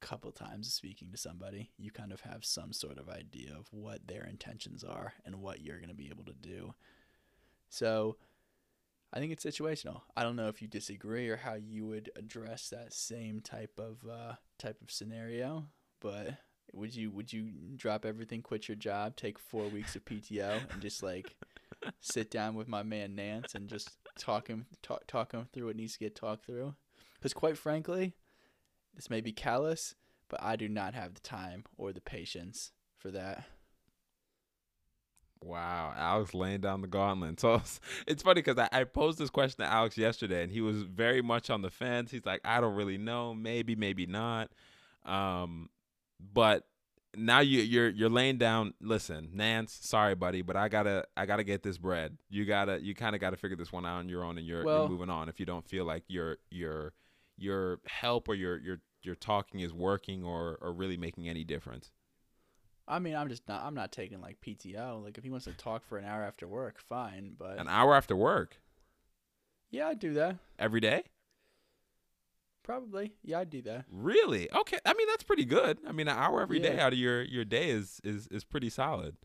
couple 0.00 0.32
times 0.32 0.66
of 0.66 0.72
speaking 0.72 1.08
to 1.12 1.16
somebody. 1.16 1.70
You 1.78 1.90
kind 1.90 2.12
of 2.12 2.22
have 2.22 2.44
some 2.44 2.72
sort 2.72 2.98
of 2.98 3.08
idea 3.08 3.54
of 3.56 3.68
what 3.70 4.06
their 4.06 4.24
intentions 4.24 4.82
are 4.82 5.14
and 5.24 5.36
what 5.36 5.60
you're 5.60 5.78
going 5.78 5.88
to 5.88 5.94
be 5.94 6.08
able 6.08 6.24
to 6.24 6.32
do. 6.32 6.74
So, 7.68 8.16
I 9.12 9.18
think 9.18 9.32
it's 9.32 9.44
situational. 9.44 10.02
I 10.16 10.22
don't 10.22 10.36
know 10.36 10.48
if 10.48 10.62
you 10.62 10.68
disagree 10.68 11.28
or 11.28 11.36
how 11.36 11.54
you 11.54 11.86
would 11.86 12.10
address 12.14 12.68
that 12.68 12.92
same 12.92 13.40
type 13.40 13.78
of 13.78 14.08
uh, 14.08 14.34
type 14.58 14.80
of 14.80 14.90
scenario, 14.90 15.66
but 16.00 16.36
would 16.72 16.94
you 16.94 17.10
would 17.10 17.32
you 17.32 17.50
drop 17.76 18.04
everything, 18.04 18.42
quit 18.42 18.68
your 18.68 18.76
job, 18.76 19.16
take 19.16 19.38
four 19.38 19.64
weeks 19.66 19.96
of 19.96 20.04
PTO, 20.04 20.60
and 20.72 20.80
just 20.80 21.02
like 21.02 21.34
sit 22.00 22.30
down 22.30 22.54
with 22.54 22.68
my 22.68 22.82
man 22.82 23.14
Nance 23.14 23.54
and 23.54 23.68
just 23.68 23.90
talk 24.18 24.48
him 24.48 24.66
talk 24.82 25.06
talk 25.06 25.32
him 25.32 25.48
through 25.52 25.66
what 25.66 25.76
needs 25.76 25.94
to 25.94 25.98
get 25.98 26.14
talked 26.14 26.46
through? 26.46 26.74
Because 27.14 27.34
quite 27.34 27.56
frankly, 27.56 28.14
this 28.94 29.10
may 29.10 29.20
be 29.20 29.32
callous, 29.32 29.94
but 30.28 30.42
I 30.42 30.56
do 30.56 30.68
not 30.68 30.94
have 30.94 31.14
the 31.14 31.20
time 31.20 31.64
or 31.76 31.92
the 31.92 32.00
patience 32.00 32.72
for 32.96 33.10
that. 33.10 33.44
Wow, 35.42 35.94
Alex 35.96 36.34
laying 36.34 36.60
down 36.60 36.82
the 36.82 36.86
gauntlet. 36.86 37.40
So 37.40 37.54
it's, 38.06 38.22
funny 38.22 38.42
because 38.42 38.58
I, 38.58 38.68
I 38.72 38.84
posed 38.84 39.18
this 39.18 39.30
question 39.30 39.64
to 39.64 39.70
Alex 39.70 39.96
yesterday, 39.96 40.42
and 40.42 40.52
he 40.52 40.60
was 40.60 40.82
very 40.82 41.22
much 41.22 41.48
on 41.48 41.62
the 41.62 41.70
fence. 41.70 42.10
He's 42.10 42.26
like, 42.26 42.42
I 42.44 42.60
don't 42.60 42.74
really 42.74 42.98
know, 42.98 43.32
maybe, 43.32 43.74
maybe 43.74 44.04
not. 44.04 44.50
Um, 45.06 45.70
but 46.20 46.64
now 47.16 47.40
you, 47.40 47.60
you're 47.60 47.88
you're 47.88 48.08
laying 48.10 48.38
down. 48.38 48.74
Listen, 48.80 49.30
Nance, 49.32 49.78
sorry, 49.82 50.14
buddy, 50.14 50.42
but 50.42 50.56
I 50.56 50.68
gotta 50.68 51.04
I 51.16 51.26
gotta 51.26 51.44
get 51.44 51.62
this 51.62 51.78
bread. 51.78 52.16
You 52.28 52.44
gotta 52.44 52.80
you 52.82 52.94
kind 52.94 53.14
of 53.14 53.20
gotta 53.20 53.36
figure 53.36 53.56
this 53.56 53.72
one 53.72 53.84
out 53.86 53.98
on 53.98 54.08
your 54.08 54.24
own, 54.24 54.38
and 54.38 54.46
you're, 54.46 54.64
Well- 54.64 54.80
you're 54.82 54.88
moving 54.88 55.10
on. 55.10 55.28
If 55.28 55.40
you 55.40 55.46
don't 55.46 55.66
feel 55.68 55.84
like 55.84 56.04
your 56.08 56.38
your 56.50 56.92
your 57.36 57.80
help 57.86 58.28
or 58.28 58.34
your 58.34 58.58
your 58.58 58.80
your 59.02 59.14
talking 59.14 59.60
is 59.60 59.72
working 59.72 60.22
or 60.24 60.58
or 60.60 60.72
really 60.72 60.96
making 60.96 61.28
any 61.28 61.42
difference. 61.44 61.90
I 62.86 62.98
mean, 62.98 63.14
I'm 63.14 63.28
just 63.28 63.46
not. 63.48 63.62
I'm 63.62 63.74
not 63.74 63.92
taking 63.92 64.20
like 64.20 64.40
PTO. 64.40 65.02
Like, 65.04 65.16
if 65.16 65.22
he 65.22 65.30
wants 65.30 65.44
to 65.46 65.52
talk 65.52 65.84
for 65.84 65.96
an 65.96 66.04
hour 66.04 66.24
after 66.24 66.48
work, 66.48 66.80
fine. 66.80 67.34
But 67.38 67.58
An 67.58 67.68
hour 67.68 67.94
after 67.94 68.16
work 68.16 68.58
yeah, 69.70 69.86
I'd 69.88 70.00
do 70.00 70.14
that. 70.14 70.36
every 70.58 70.80
day. 70.80 71.04
Probably. 72.62 73.12
Yeah, 73.22 73.40
I'd 73.40 73.50
do 73.50 73.62
that. 73.62 73.84
Really? 73.90 74.50
Okay. 74.52 74.78
I 74.84 74.94
mean, 74.94 75.06
that's 75.08 75.22
pretty 75.24 75.44
good. 75.44 75.78
I 75.86 75.92
mean, 75.92 76.08
an 76.08 76.16
hour 76.16 76.40
every 76.42 76.60
day 76.60 76.76
Yeah. 76.76 76.86
out 76.86 76.92
of 76.92 76.98
your 76.98 77.22
your 77.22 77.44
day 77.44 77.70
is 77.70 78.00
is 78.04 78.26
is 78.28 78.44
pretty 78.44 78.70
solid. 78.70 79.16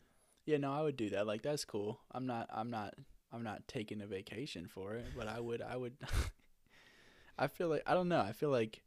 Yeah, 0.46 0.58
no, 0.58 0.72
I 0.72 0.82
would 0.84 0.96
do 0.96 1.10
that. 1.10 1.26
Like, 1.28 1.42
that's 1.42 1.66
cool. 1.66 2.00
I'm 2.12 2.26
not. 2.26 2.48
I'm 2.54 2.70
not. 2.70 2.94
I'm 3.32 3.44
not 3.44 3.68
taking 3.68 4.02
a 4.02 4.06
vacation 4.08 4.68
for 4.68 4.94
it, 4.96 5.06
but 5.18 5.28
I 5.28 5.40
would. 5.40 5.62
I 5.62 5.76
would. 5.76 5.98
I 7.38 7.48
feel 7.48 7.68
like 7.68 7.84
I 7.86 7.94
don't 7.94 8.08
know. 8.10 8.22
I 8.22 8.32
feel 8.32 8.50
like. 8.50 8.82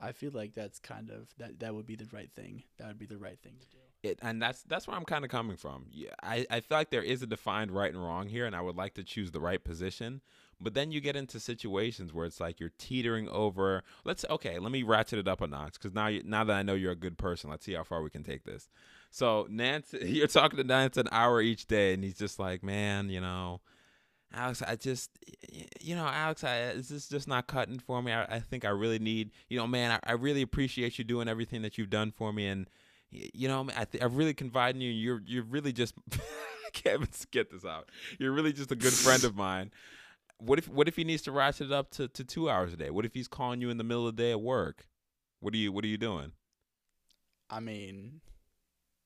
I 0.00 0.12
feel 0.12 0.30
like 0.32 0.54
that's 0.54 0.78
kind 0.78 1.10
of 1.10 1.28
that. 1.38 1.60
That 1.60 1.74
would 1.74 1.86
be 1.86 1.96
the 1.96 2.08
right 2.12 2.30
thing. 2.34 2.64
That 2.78 2.88
would 2.88 2.98
be 2.98 3.06
the 3.06 3.18
right 3.18 3.38
thing 3.40 3.54
to 3.60 3.66
do. 3.68 3.78
It, 4.08 4.18
and 4.22 4.40
that's 4.42 4.62
that's 4.62 4.86
where 4.86 4.96
I'm 4.96 5.04
kind 5.04 5.24
of 5.24 5.30
coming 5.30 5.56
from. 5.56 5.86
Yeah, 5.90 6.10
I, 6.22 6.46
I 6.50 6.60
feel 6.60 6.78
like 6.78 6.90
there 6.90 7.02
is 7.02 7.22
a 7.22 7.26
defined 7.26 7.70
right 7.70 7.92
and 7.92 8.02
wrong 8.02 8.28
here, 8.28 8.46
and 8.46 8.54
I 8.56 8.60
would 8.60 8.76
like 8.76 8.94
to 8.94 9.04
choose 9.04 9.30
the 9.30 9.40
right 9.40 9.62
position. 9.62 10.20
But 10.60 10.74
then 10.74 10.90
you 10.90 11.00
get 11.00 11.14
into 11.14 11.38
situations 11.38 12.12
where 12.12 12.26
it's 12.26 12.40
like 12.40 12.58
you're 12.58 12.72
teetering 12.78 13.28
over. 13.28 13.84
Let's 14.04 14.24
okay, 14.28 14.58
let 14.58 14.72
me 14.72 14.82
ratchet 14.82 15.18
it 15.18 15.28
up 15.28 15.40
a 15.40 15.46
notch 15.46 15.74
because 15.74 15.94
now 15.94 16.08
you, 16.08 16.22
now 16.24 16.44
that 16.44 16.56
I 16.56 16.62
know 16.62 16.74
you're 16.74 16.92
a 16.92 16.96
good 16.96 17.16
person, 17.16 17.50
let's 17.50 17.64
see 17.64 17.74
how 17.74 17.84
far 17.84 18.02
we 18.02 18.10
can 18.10 18.24
take 18.24 18.44
this. 18.44 18.68
So 19.10 19.46
Nance, 19.48 19.94
you're 20.02 20.26
talking 20.26 20.56
to 20.56 20.64
Nance 20.64 20.96
an 20.96 21.08
hour 21.12 21.40
each 21.40 21.66
day, 21.66 21.94
and 21.94 22.02
he's 22.02 22.18
just 22.18 22.38
like, 22.38 22.62
man, 22.62 23.08
you 23.08 23.20
know, 23.20 23.60
Alex, 24.32 24.62
I 24.62 24.76
just, 24.76 25.10
you 25.80 25.94
know, 25.94 26.06
Alex, 26.06 26.44
I, 26.44 26.60
is 26.60 26.88
this 26.88 27.08
just 27.08 27.28
not 27.28 27.46
cutting 27.46 27.78
for 27.78 28.02
me? 28.02 28.12
I, 28.12 28.24
I 28.24 28.40
think 28.40 28.64
I 28.64 28.70
really 28.70 28.98
need, 28.98 29.30
you 29.48 29.58
know, 29.58 29.66
man, 29.66 29.92
I, 29.92 30.10
I 30.10 30.12
really 30.14 30.42
appreciate 30.42 30.98
you 30.98 31.04
doing 31.04 31.28
everything 31.28 31.62
that 31.62 31.78
you've 31.78 31.90
done 31.90 32.10
for 32.10 32.32
me, 32.32 32.46
and 32.46 32.68
you 33.10 33.48
know, 33.48 33.68
I 33.76 33.84
th- 33.84 34.02
I've 34.02 34.16
really 34.16 34.34
confide 34.34 34.74
in 34.74 34.80
you. 34.80 34.90
You're 34.90 35.22
you're 35.24 35.44
really 35.44 35.72
just 35.72 35.94
I 36.12 36.70
can't 36.72 36.96
even 36.96 37.08
get 37.30 37.50
this 37.50 37.64
out. 37.64 37.88
You're 38.18 38.32
really 38.32 38.52
just 38.52 38.70
a 38.72 38.76
good 38.76 38.92
friend 38.92 39.24
of 39.24 39.36
mine. 39.36 39.70
What 40.38 40.58
if 40.58 40.68
what 40.68 40.88
if 40.88 40.96
he 40.96 41.04
needs 41.04 41.22
to 41.22 41.32
ratchet 41.32 41.66
it 41.66 41.72
up 41.72 41.90
to, 41.92 42.08
to 42.08 42.24
two 42.24 42.50
hours 42.50 42.72
a 42.72 42.76
day? 42.76 42.90
What 42.90 43.04
if 43.04 43.14
he's 43.14 43.28
calling 43.28 43.60
you 43.60 43.70
in 43.70 43.78
the 43.78 43.84
middle 43.84 44.06
of 44.06 44.16
the 44.16 44.22
day 44.22 44.30
at 44.30 44.40
work? 44.40 44.86
What 45.40 45.54
are 45.54 45.56
you 45.56 45.72
What 45.72 45.84
are 45.84 45.88
you 45.88 45.98
doing? 45.98 46.32
I 47.50 47.60
mean, 47.60 48.20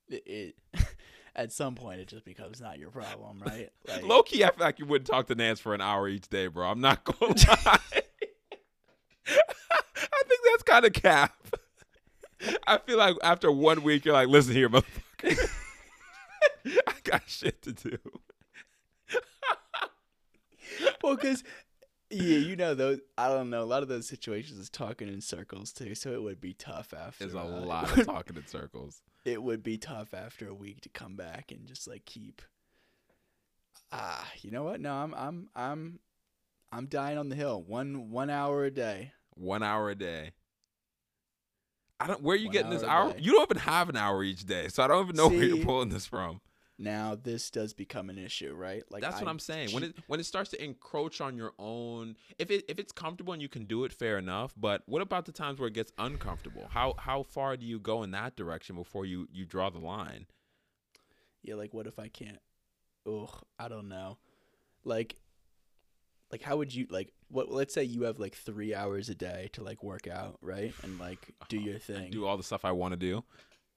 it, 0.09 0.23
it 0.27 0.57
at 1.37 1.53
some 1.53 1.75
point 1.75 2.01
it 2.01 2.09
just 2.09 2.25
becomes 2.25 2.61
not 2.61 2.79
your 2.79 2.91
problem, 2.91 3.41
right? 3.41 3.71
Like, 3.89 4.03
Low 4.05 4.23
key, 4.23 4.45
I 4.45 4.51
feel 4.51 4.67
like 4.67 4.79
you 4.79 4.87
wouldn't 4.87 5.07
talk 5.09 5.27
to 5.29 5.35
Nance 5.35 5.61
for 5.61 5.75
an 5.75 5.81
hour 5.81 6.09
each 6.09 6.29
day, 6.29 6.49
bro. 6.49 6.69
I'm 6.69 6.81
not 6.81 7.05
gonna 7.05 7.35
lie. 7.49 7.79
I 9.27 10.23
think 10.27 10.41
that's 10.45 10.63
kind 10.65 10.85
of 10.85 10.93
cap. 10.93 11.35
I 12.67 12.79
feel 12.79 12.99
like 12.99 13.17
after 13.23 13.51
one 13.51 13.83
week, 13.83 14.05
you're 14.05 14.15
like, 14.15 14.29
listen 14.29 14.55
here, 14.55 14.69
motherfucker. 14.69 15.51
I 16.67 16.95
got 17.05 17.23
shit 17.27 17.63
to 17.63 17.73
do. 17.73 17.99
well, 21.03 21.17
because 21.17 21.43
yeah, 22.11 22.39
you 22.39 22.57
know 22.57 22.75
those. 22.75 23.01
I 23.17 23.29
don't 23.29 23.51
know. 23.51 23.63
A 23.63 23.65
lot 23.65 23.83
of 23.83 23.89
those 23.89 24.07
situations 24.07 24.59
is 24.59 24.71
talking 24.71 25.09
in 25.09 25.21
circles 25.21 25.73
too, 25.73 25.95
so 25.95 26.13
it 26.13 26.23
would 26.23 26.41
be 26.41 26.55
tough 26.55 26.95
after. 26.95 27.25
There's 27.25 27.35
a 27.35 27.41
uh, 27.41 27.61
lot 27.61 27.91
of 27.91 27.97
would- 27.97 28.07
talking 28.07 28.37
in 28.37 28.47
circles. 28.47 29.03
It 29.25 29.43
would 29.43 29.63
be 29.63 29.79
tough 29.79 30.15
after 30.15 30.49
a 30.49 30.55
week 30.55 30.81
to 30.83 30.89
come 30.89 31.17
back 31.17 31.53
and 31.53 31.67
just 31.67 31.87
like 31.89 32.05
keep. 32.05 32.43
Ah, 33.93 34.27
you 34.41 34.51
know 34.51 34.65
what? 34.65 34.81
No, 34.81 34.93
I'm 34.93 35.15
I'm 35.15 35.49
I'm 35.55 35.99
I'm 36.71 36.87
dying 36.87 37.19
on 37.19 37.29
the 37.29 37.37
hill. 37.37 37.63
One 37.63 38.11
one 38.11 38.31
hour 38.31 38.65
a 38.65 38.71
day. 38.71 39.13
One 39.35 39.63
hour 39.63 39.91
a 39.91 39.95
day. 39.95 40.33
I 42.03 42.07
don't. 42.07 42.23
Where 42.23 42.35
are 42.35 42.39
you 42.39 42.47
One 42.47 42.53
getting 42.53 42.71
this 42.71 42.83
hour 42.83 43.11
hour? 43.11 43.15
You 43.19 43.33
don't 43.33 43.51
even 43.51 43.63
have 43.63 43.89
an 43.89 43.97
hour 43.97 44.23
each 44.23 44.45
day, 44.45 44.69
so 44.69 44.83
I 44.83 44.89
don't 44.89 45.05
even 45.05 45.17
know 45.17 45.29
where 45.29 45.45
you're 45.45 45.65
pulling 45.65 45.89
this 45.89 46.07
from. 46.07 46.41
Now 46.79 47.15
this 47.15 47.51
does 47.51 47.75
become 47.75 48.11
an 48.11 48.19
issue, 48.19 48.55
right? 48.55 48.83
Like 48.91 49.03
That's 49.03 49.21
what 49.21 49.29
I'm 49.29 49.39
saying. 49.39 49.73
When 49.73 49.85
it 49.85 49.97
when 50.09 50.19
it 50.19 50.25
starts 50.25 50.51
to 50.51 50.65
encroach 50.65 51.21
on 51.21 51.37
your 51.37 51.53
own, 51.59 52.17
if 52.39 52.51
it 52.51 52.65
if 52.69 52.79
it's 52.79 52.93
comfortable 52.93 53.33
and 53.33 53.41
you 53.41 53.49
can 53.49 53.65
do 53.65 53.85
it, 53.85 53.93
fair 53.93 54.19
enough. 54.19 54.53
But 54.57 54.83
what 54.87 55.01
about 55.03 55.27
the 55.27 55.33
times 55.33 55.61
where 55.61 55.69
it 55.69 55.75
gets 55.75 55.93
uncomfortable? 55.99 56.67
How 56.71 56.95
how 56.99 57.23
far 57.23 57.57
do 57.57 57.67
you 57.67 57.79
go 57.79 58.03
in 58.03 58.11
that 58.13 58.37
direction 58.37 58.75
before 58.75 59.07
you 59.07 59.29
you 59.31 59.45
draw 59.45 59.71
the 59.71 59.79
line? 59.79 60.27
yeah, 61.43 61.55
like 61.55 61.75
what 61.75 61.87
if 61.87 61.99
I 61.99 62.09
can't? 62.09 62.41
Ugh, 63.07 63.35
I 63.59 63.69
don't 63.69 63.89
know. 63.89 64.19
Like, 64.85 65.17
like 66.31 66.43
how 66.43 66.57
would 66.57 66.75
you 66.75 66.87
like? 66.89 67.13
What? 67.33 67.51
Let's 67.51 67.75
say 67.75 67.83
you 67.85 68.03
have 68.05 68.19
like 68.21 68.35
three 68.37 68.75
hours 68.75 69.09
a 69.09 69.15
day 69.15 69.49
to 69.55 69.65
like 69.65 69.83
work 69.83 70.07
out, 70.07 70.37
right? 70.41 70.73
And 70.83 70.99
like 70.99 71.35
do 71.49 71.59
your 71.59 71.79
thing. 71.79 72.11
do 72.11 72.27
all 72.27 72.37
the 72.37 72.43
stuff 72.45 72.65
I 72.65 72.73
want 72.73 72.93
to 72.93 72.97
do. 72.99 73.25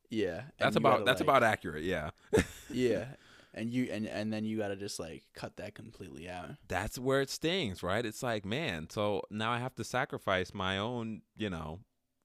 yeah, 0.10 0.44
That's 0.60 0.76
about 0.76 0.92
gotta, 1.00 1.04
that's 1.06 1.22
like- 1.22 1.30
about 1.30 1.44
accurate. 1.44 1.84
Yeah. 1.84 2.12
yeah, 2.70 3.06
and 3.54 3.70
you 3.70 3.88
and 3.92 4.06
and 4.08 4.32
then 4.32 4.46
you 4.46 4.58
gotta 4.58 4.76
just 4.76 5.00
like 5.00 5.24
cut 5.34 5.58
that 5.58 5.74
completely 5.76 6.30
out. 6.30 6.52
that's 6.68 7.00
where 7.00 7.22
it 7.22 7.30
stings, 7.30 7.82
right? 7.82 8.06
It's 8.06 8.22
like, 8.22 8.46
man, 8.46 8.90
so 8.90 9.24
now 9.32 9.52
I 9.52 9.60
have 9.60 9.76
to 9.76 9.84
sacrifice 9.84 10.54
my 10.54 10.78
own, 10.78 11.22
you 11.38 11.50
know, 11.50 11.80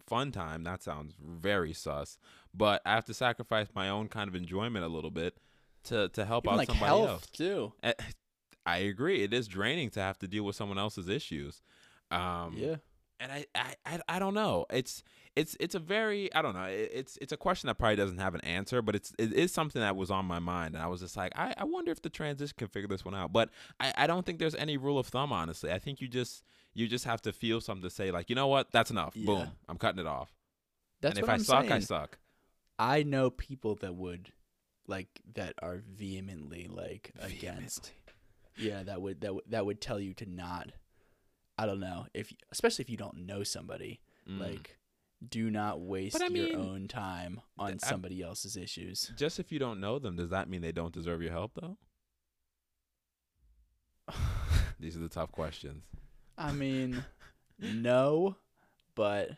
fun 0.07 0.33
time. 0.33 0.65
That 0.65 0.83
sounds 0.83 1.15
very 1.23 1.73
sus, 1.73 2.19
but 2.53 2.83
I 2.85 2.95
have 2.95 3.05
to 3.07 3.15
sacrifice 3.15 3.69
my 3.75 3.89
own 3.89 4.09
kind 4.09 4.29
of 4.29 4.35
enjoyment 4.35 4.85
a 4.85 4.89
little 4.89 5.11
bit 5.13 5.37
to 5.85 6.09
to 6.11 6.25
help 6.25 6.45
Even 6.47 6.55
out 6.55 6.59
like 6.59 6.69
somebody 6.69 6.87
health 6.89 7.09
else. 7.09 7.27
too. 7.29 7.73
Eh, 7.85 7.93
I 8.67 8.79
agree. 8.79 9.23
It 9.23 9.33
is 9.33 9.49
draining 9.49 9.91
to 9.91 10.01
have 10.01 10.19
to 10.19 10.29
deal 10.29 10.45
with 10.45 10.57
someone 10.57 10.79
else's 10.79 11.09
issues. 11.09 11.63
Um, 12.11 12.55
yeah, 12.57 12.77
and 13.19 13.33
I, 13.33 13.47
I, 13.55 13.75
I, 13.87 14.01
I 14.09 14.19
don't 14.19 14.35
know. 14.35 14.67
It's 14.71 15.03
it's 15.37 15.57
it's 15.61 15.75
a 15.75 15.79
very 15.79 16.33
I 16.35 16.43
don't 16.43 16.55
know. 16.55 16.65
It's 16.65 17.17
it's 17.21 17.33
a 17.33 17.37
question 17.37 17.69
that 17.69 17.77
probably 17.77 17.97
doesn't 17.97 18.19
have 18.19 18.35
an 18.35 18.41
answer, 18.43 18.83
but 18.83 18.95
it's 18.95 19.13
it 19.19 19.33
is 19.33 19.53
something 19.53 19.81
that 19.81 19.97
was 19.97 20.11
on 20.11 20.25
my 20.25 20.39
mind, 20.39 20.75
and 20.75 20.83
I 20.83 20.87
was 20.89 21.01
just 21.01 21.17
like, 21.17 21.33
I, 21.37 21.55
I 21.57 21.65
wonder 21.65 21.93
if 21.93 22.03
the 22.03 22.11
transition 22.11 22.55
can 22.57 22.69
figure 22.69 22.89
this 22.89 23.05
one 23.05 23.15
out. 23.15 23.33
But 23.33 23.51
I, 23.79 23.93
I 23.97 24.07
don't 24.07 24.27
think 24.27 24.39
there's 24.39 24.55
any 24.55 24.77
rule 24.77 24.99
of 24.99 25.07
thumb. 25.07 25.33
Honestly, 25.33 25.71
I 25.71 25.79
think 25.79 26.01
you 26.01 26.09
just 26.09 26.45
you 26.75 26.87
just 26.87 27.05
have 27.05 27.23
to 27.23 27.33
feel 27.33 27.61
something 27.61 27.83
to 27.83 27.91
say 27.91 28.11
like, 28.11 28.29
you 28.29 28.37
know 28.37 28.49
what, 28.49 28.71
that's 28.73 28.91
enough. 28.91 29.15
Yeah. 29.17 29.27
Boom, 29.27 29.49
I'm 29.69 29.79
cutting 29.79 30.01
it 30.01 30.07
off. 30.07 30.35
that's 31.01 31.17
and 31.19 31.25
if 31.25 31.31
I 31.31 31.35
I'm 31.35 31.41
suck, 31.41 31.61
saying. 31.63 31.73
I 31.73 31.79
suck. 31.81 32.19
I 32.79 33.03
know 33.03 33.31
people 33.31 33.75
that 33.77 33.95
would 33.95 34.33
like 34.87 35.21
that 35.35 35.55
are 35.63 35.83
vehemently 35.89 36.67
like 36.69 37.13
against. 37.21 37.93
Yeah, 38.61 38.83
that 38.85 39.01
would 39.01 39.21
that 39.23 39.35
would 39.35 39.45
that 39.49 39.65
would 39.67 39.81
tell 39.81 39.99
you 40.01 40.15
to 40.15 40.27
not. 40.27 40.71
I 41.59 41.67
don't 41.67 41.81
know 41.81 42.07
if 42.15 42.33
especially 42.53 42.85
if 42.85 42.91
you 42.91 42.97
don't 42.97 43.27
know 43.27 43.43
somebody. 43.43 44.01
Mm. 44.29 44.41
Like, 44.41 44.79
do 45.27 45.51
not 45.51 45.81
waste 45.81 46.17
I 46.21 46.25
your 46.27 46.31
mean, 46.31 46.55
own 46.57 46.89
time 46.89 47.41
on 47.59 47.69
th- 47.73 47.81
I- 47.85 47.89
somebody 47.89 48.23
else's 48.23 48.57
issues. 48.57 49.13
just 49.17 49.39
if 49.39 49.51
you 49.53 49.59
don't 49.59 49.81
know 49.81 49.99
them, 49.99 50.17
does 50.17 50.31
that 50.31 50.49
mean 50.49 50.63
they 50.63 50.73
don't 50.73 50.93
deserve 50.95 51.21
your 51.23 51.33
help 51.33 51.53
though? 51.61 51.77
These 54.81 54.97
are 54.97 55.01
the 55.01 55.09
tough 55.09 55.31
questions. 55.33 55.85
I 56.39 56.53
mean, 56.53 57.05
no, 57.59 58.37
but 58.95 59.31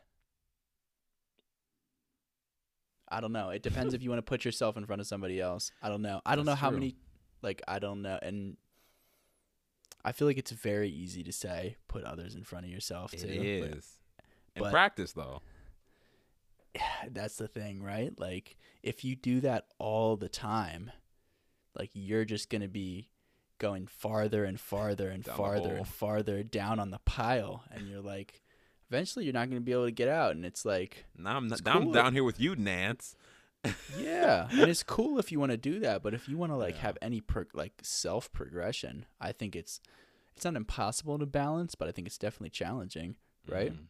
I 3.09 3.21
don't 3.21 3.33
know. 3.33 3.51
It 3.51 3.63
depends 3.63 3.93
if 3.95 4.03
you 4.03 4.09
want 4.11 4.19
to 4.19 4.29
put 4.29 4.45
yourself 4.45 4.77
in 4.77 4.87
front 4.87 5.01
of 5.01 5.07
somebody 5.07 5.41
else. 5.41 5.71
I 5.83 5.89
don't 5.89 6.03
know. 6.03 6.21
I 6.25 6.35
don't 6.37 6.45
That's 6.47 6.57
know 6.57 6.61
how 6.61 6.69
true. 6.71 6.79
many 6.79 6.97
like 7.43 7.61
I 7.67 7.79
don't 7.81 8.03
know 8.03 8.19
and 8.23 8.57
I 10.05 10.13
feel 10.13 10.27
like 10.27 10.39
it's 10.39 10.51
very 10.51 10.89
easy 10.91 11.23
to 11.23 11.33
say 11.33 11.77
put 11.89 12.05
others 12.05 12.35
in 12.35 12.43
front 12.45 12.65
of 12.65 12.71
yourself 12.71 13.15
It 13.15 13.21
too. 13.21 13.29
is. 13.29 13.99
but 14.57 14.67
In 14.67 14.71
practice, 14.71 15.13
though. 15.13 15.43
that's 17.11 17.37
the 17.37 17.49
thing, 17.49 17.83
right? 17.83 18.13
Like 18.19 18.57
if 18.83 19.05
you 19.05 19.15
do 19.17 19.41
that 19.41 19.67
all 19.79 20.17
the 20.17 20.29
time, 20.29 20.91
like 21.79 21.91
you're 21.95 22.25
just 22.25 22.51
going 22.51 22.63
to 22.63 22.69
be 22.69 23.09
going 23.59 23.87
farther 23.87 24.45
and 24.45 24.59
farther 24.59 25.09
and 25.09 25.23
Down 25.23 25.37
farther 25.37 25.75
and 25.77 25.87
farther 25.87 26.43
down 26.43 26.81
on 26.81 26.91
the 26.91 26.99
pile 27.05 27.63
and 27.71 27.87
you're 27.87 28.01
like 28.01 28.43
eventually 28.91 29.25
you're 29.25 29.33
not 29.33 29.49
going 29.49 29.63
to 29.63 29.65
be 29.65 29.71
able 29.71 29.85
to 29.85 29.93
get 29.93 30.09
out 30.09 30.35
and 30.35 30.45
it's 30.45 30.65
like 30.65 31.05
Now 31.17 31.37
I'm, 31.37 31.53
It's 31.53 31.65
now 31.65 31.75
I'm 31.75 31.93
down 31.93 32.13
here 32.13 32.25
with 32.25 32.41
you, 32.41 32.57
Nance. 32.57 33.15
Yeah 33.99 34.49
and 34.53 34.63
it's 34.71 34.83
cool 34.83 35.19
if 35.19 35.31
you 35.31 35.39
want 35.39 35.51
to 35.53 35.57
do 35.57 35.79
that 35.81 36.03
but 36.03 36.15
if 36.15 36.29
you 36.29 36.37
want 36.37 36.51
to 36.53 36.57
like 36.57 36.75
Yeah. 36.77 36.81
have 36.83 36.99
any 37.03 37.21
pro- 37.21 37.45
like 37.55 37.73
self 37.83 38.33
progression 38.33 39.07
i 39.21 39.33
think 39.33 39.55
it's 39.55 39.81
it's 40.35 40.45
not 40.45 40.57
impossible 40.57 41.19
to 41.19 41.27
balance 41.27 41.75
but 41.75 41.89
i 41.89 41.93
think 41.93 42.07
it's 42.07 42.19
definitely 42.19 42.51
challenging 42.51 43.17
right 43.49 43.73
Mhm. 43.73 43.87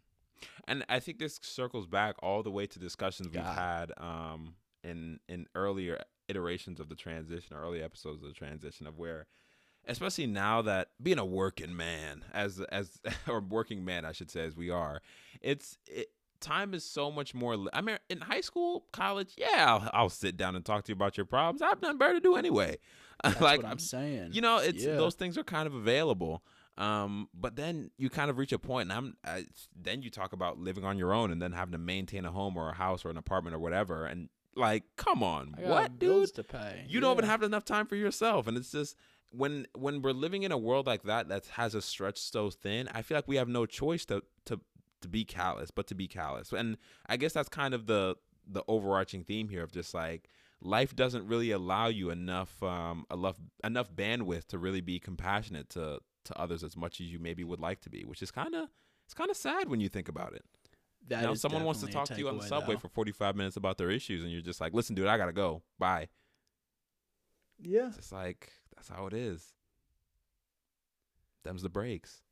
And 0.66 0.85
I 0.89 0.99
think 0.99 1.20
this 1.20 1.39
circles 1.41 1.87
back 1.87 2.16
all 2.20 2.43
the 2.43 2.51
way 2.51 2.66
to 2.66 2.79
discussions 2.81 3.29
we've 3.29 3.41
had 3.45 3.93
um, 3.97 4.57
in 4.83 5.20
in 5.29 5.47
earlier 5.55 6.03
iterations 6.29 6.81
of 6.81 6.89
the 6.89 6.97
transition, 6.97 7.55
or 7.57 7.62
early 7.62 7.81
episodes 7.81 8.23
of 8.23 8.29
the 8.29 8.35
transition, 8.35 8.89
of 8.89 8.99
where, 8.99 9.27
especially 9.87 10.27
now 10.27 10.61
that 10.62 10.89
being 11.01 11.18
a 11.20 11.25
working 11.25 11.77
man, 11.77 12.25
as 12.33 12.61
as 12.73 13.01
or 13.29 13.41
working 13.41 13.85
man, 13.85 14.05
I 14.05 14.11
should 14.11 14.33
say, 14.33 14.41
as 14.45 14.57
we 14.57 14.68
are, 14.68 15.01
it's 15.41 15.79
it, 15.87 16.09
time 16.43 16.74
is 16.74 16.84
so 16.84 17.11
much 17.11 17.34
more. 17.34 17.57
li- 17.57 17.70
I 17.72 17.80
mean, 17.80 17.97
in 18.11 18.20
high 18.20 18.43
school, 18.43 18.84
college, 18.93 19.32
yeah, 19.38 19.64
I'll, 19.66 19.90
I'll 19.95 20.09
sit 20.11 20.36
down 20.36 20.57
and 20.57 20.64
talk 20.64 20.84
to 20.84 20.90
you 20.90 20.95
about 20.95 21.16
your 21.16 21.24
problems. 21.26 21.62
I've 21.62 21.80
nothing 21.80 21.97
better 21.99 22.14
to 22.14 22.20
do 22.20 22.36
anyway. 22.36 22.76
that's 23.24 23.40
like 23.40 23.59
what 23.59 23.66
i'm 23.66 23.70
I'm- 23.72 23.78
saying 23.78 24.30
you 24.32 24.40
know 24.40 24.57
it's 24.59 24.82
Yeah. 24.82 24.97
those 24.97 25.14
things 25.14 25.38
are 25.38 25.45
kind 25.45 25.68
of 25.68 25.74
available 25.74 26.43
um 26.76 27.28
but 27.32 27.55
then 27.55 27.93
you 27.97 28.11
kind 28.11 28.30
of 28.30 28.38
reach 28.38 28.51
a 28.53 28.59
point 28.59 28.90
and 28.90 28.93
i'm 28.99 29.16
I, 29.24 29.45
then 29.80 30.03
you 30.03 30.11
talk 30.11 30.32
about 30.32 30.59
living 30.59 30.84
on 30.84 30.99
your 30.99 31.12
own 31.14 31.30
and 31.30 31.40
then 31.40 31.53
having 31.53 31.70
to 31.72 31.78
maintain 31.78 32.24
a 32.24 32.32
home 32.32 32.57
or 32.57 32.70
a 32.70 32.74
house 32.74 33.05
or 33.05 33.11
an 33.11 33.16
apartment 33.16 33.55
or 33.55 33.61
whatever 33.61 34.07
and 34.07 34.28
like 34.57 34.82
come 34.97 35.22
on 35.22 35.55
what 35.61 36.01
dude 36.01 36.34
to 36.34 36.43
pay 36.43 36.84
you 36.88 36.99
don't 36.99 37.16
even 37.18 37.28
have 37.30 37.45
enough 37.45 37.64
time 37.64 37.86
for 37.86 37.95
yourself 37.95 38.49
and 38.49 38.57
it's 38.57 38.72
just 38.72 38.97
when 39.30 39.68
when 39.78 40.03
we're 40.03 40.11
living 40.12 40.43
in 40.43 40.51
a 40.51 40.59
world 40.59 40.86
like 40.88 41.05
that 41.05 41.28
that 41.28 41.47
has 41.47 41.76
a 41.76 41.82
stretch 41.82 42.18
so 42.18 42.51
thin 42.51 42.88
i 42.93 43.03
feel 43.03 43.16
like 43.16 43.28
we 43.28 43.36
have 43.36 43.49
no 43.49 43.66
choice 43.66 44.05
to 44.05 44.20
to 44.47 44.59
to 45.03 45.09
be 45.09 45.25
callous 45.25 45.71
but 45.71 45.87
to 45.89 45.95
be 45.95 46.09
callous. 46.09 46.53
And 46.53 46.77
i 47.07 47.17
guess 47.17 47.33
that's 47.33 47.49
kind 47.49 47.75
of 47.75 47.87
the 47.87 48.17
the 48.47 48.63
overarching 48.67 49.23
theme 49.25 49.49
here 49.49 49.63
of 49.63 49.71
just 49.71 49.95
like 49.95 50.29
life 50.61 50.97
doesn't 50.97 51.27
really 51.27 51.51
allow 51.51 51.89
you 51.89 52.11
enough 52.11 52.63
um 52.63 53.05
enough 53.13 53.37
enough 53.63 53.93
bandwidth 53.93 54.47
to 54.47 54.59
really 54.59 54.81
be 54.81 54.99
compassionate 54.99 55.69
to 55.71 55.99
to 56.25 56.39
others 56.39 56.63
as 56.63 56.77
much 56.77 57.01
as 57.01 57.07
you 57.09 57.19
maybe 57.19 57.45
would 57.45 57.61
like 57.61 57.81
to 57.81 57.91
be 57.91 58.05
which 58.05 58.23
is 58.23 58.31
kind 58.31 58.55
of 58.55 58.69
it's 59.13 59.15
kind 59.15 59.31
of 59.31 59.37
sad 59.37 59.69
when 59.69 59.81
you 59.81 59.91
think 59.91 60.09
about 60.09 60.33
it. 60.33 60.43
That 61.09 61.23
now 61.25 61.35
someone 61.35 61.65
wants 61.65 61.83
to 61.83 61.87
talk 61.89 62.07
to 62.07 62.17
you 62.17 62.29
on 62.29 62.39
the 62.39 62.45
subway 62.45 62.77
though. 62.77 62.81
for 62.81 62.89
45 62.89 63.37
minutes 63.37 63.57
about 63.57 63.77
their 63.77 63.91
issues 63.91 64.23
and 64.23 64.33
you're 64.33 64.41
just 64.41 64.59
like 64.59 64.73
listen 64.73 64.95
dude 64.95 65.07
i 65.07 65.19
gotta 65.19 65.35
go. 65.35 65.63
Bye. 65.79 66.09
Yeah. 67.61 67.89
It's 67.89 67.97
just 67.97 68.13
like 68.13 68.53
that's 68.75 68.89
how 68.89 69.07
it 69.07 69.13
is. 69.13 69.55
Them's 71.45 71.63
the 71.63 71.69
breaks 71.69 72.23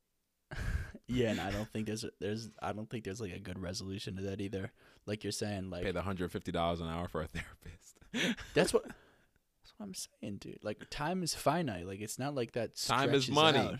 yeah 1.07 1.29
and 1.31 1.41
i 1.41 1.51
don't 1.51 1.67
think 1.71 1.87
there's 1.87 2.05
there's 2.19 2.49
i 2.61 2.71
don't 2.71 2.89
think 2.89 3.03
there's 3.03 3.19
like 3.21 3.33
a 3.33 3.39
good 3.39 3.59
resolution 3.59 4.15
to 4.15 4.21
that 4.23 4.39
either. 4.41 4.71
Like 5.07 5.23
you're 5.23 5.31
saying 5.31 5.69
like 5.71 5.83
pay 5.83 5.91
the 5.91 6.01
$150 6.01 6.81
an 6.81 6.87
hour 6.87 7.07
for 7.07 7.21
a 7.23 7.27
therapist. 7.33 8.37
That's 8.53 8.71
what 8.73 8.83
that's 9.63 9.73
what 9.77 9.85
i'm 9.85 9.93
saying 9.93 10.37
dude. 10.37 10.59
Like 10.63 10.89
time 10.89 11.23
is 11.23 11.33
finite. 11.33 11.87
Like 11.87 12.01
it's 12.01 12.19
not 12.19 12.35
like 12.35 12.51
that 12.53 12.75
Time 12.75 13.13
is 13.13 13.29
money. 13.29 13.77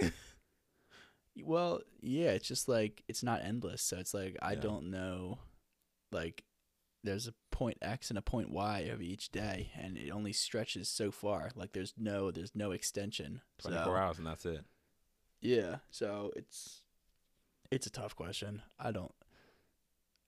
well 1.42 1.80
yeah 2.00 2.30
it's 2.30 2.46
just 2.46 2.68
like 2.68 3.02
it's 3.08 3.22
not 3.22 3.40
endless. 3.44 3.82
So 3.82 3.98
it's 3.98 4.14
like 4.14 4.36
i 4.42 4.52
Yeah. 4.52 4.60
don't 4.60 4.90
know 4.90 5.38
like 6.12 6.44
there's 7.02 7.28
a 7.28 7.34
point 7.50 7.76
x 7.82 8.08
and 8.10 8.18
a 8.18 8.22
point 8.22 8.50
y 8.50 8.80
of 8.92 9.02
each 9.02 9.30
day 9.30 9.70
and 9.78 9.96
it 9.98 10.10
only 10.10 10.32
stretches 10.32 10.88
so 10.88 11.10
far. 11.10 11.50
Like 11.54 11.72
there's 11.72 11.94
no 11.98 12.30
there's 12.30 12.54
no 12.54 12.72
extension. 12.72 13.42
24 13.62 13.84
so, 13.84 13.94
hours 13.94 14.18
and 14.18 14.26
that's 14.26 14.44
it 14.46 14.64
yeah 15.44 15.76
so 15.90 16.32
it's 16.34 16.80
it's 17.70 17.86
a 17.86 17.90
tough 17.90 18.16
question 18.16 18.62
i 18.80 18.90
don't 18.90 19.12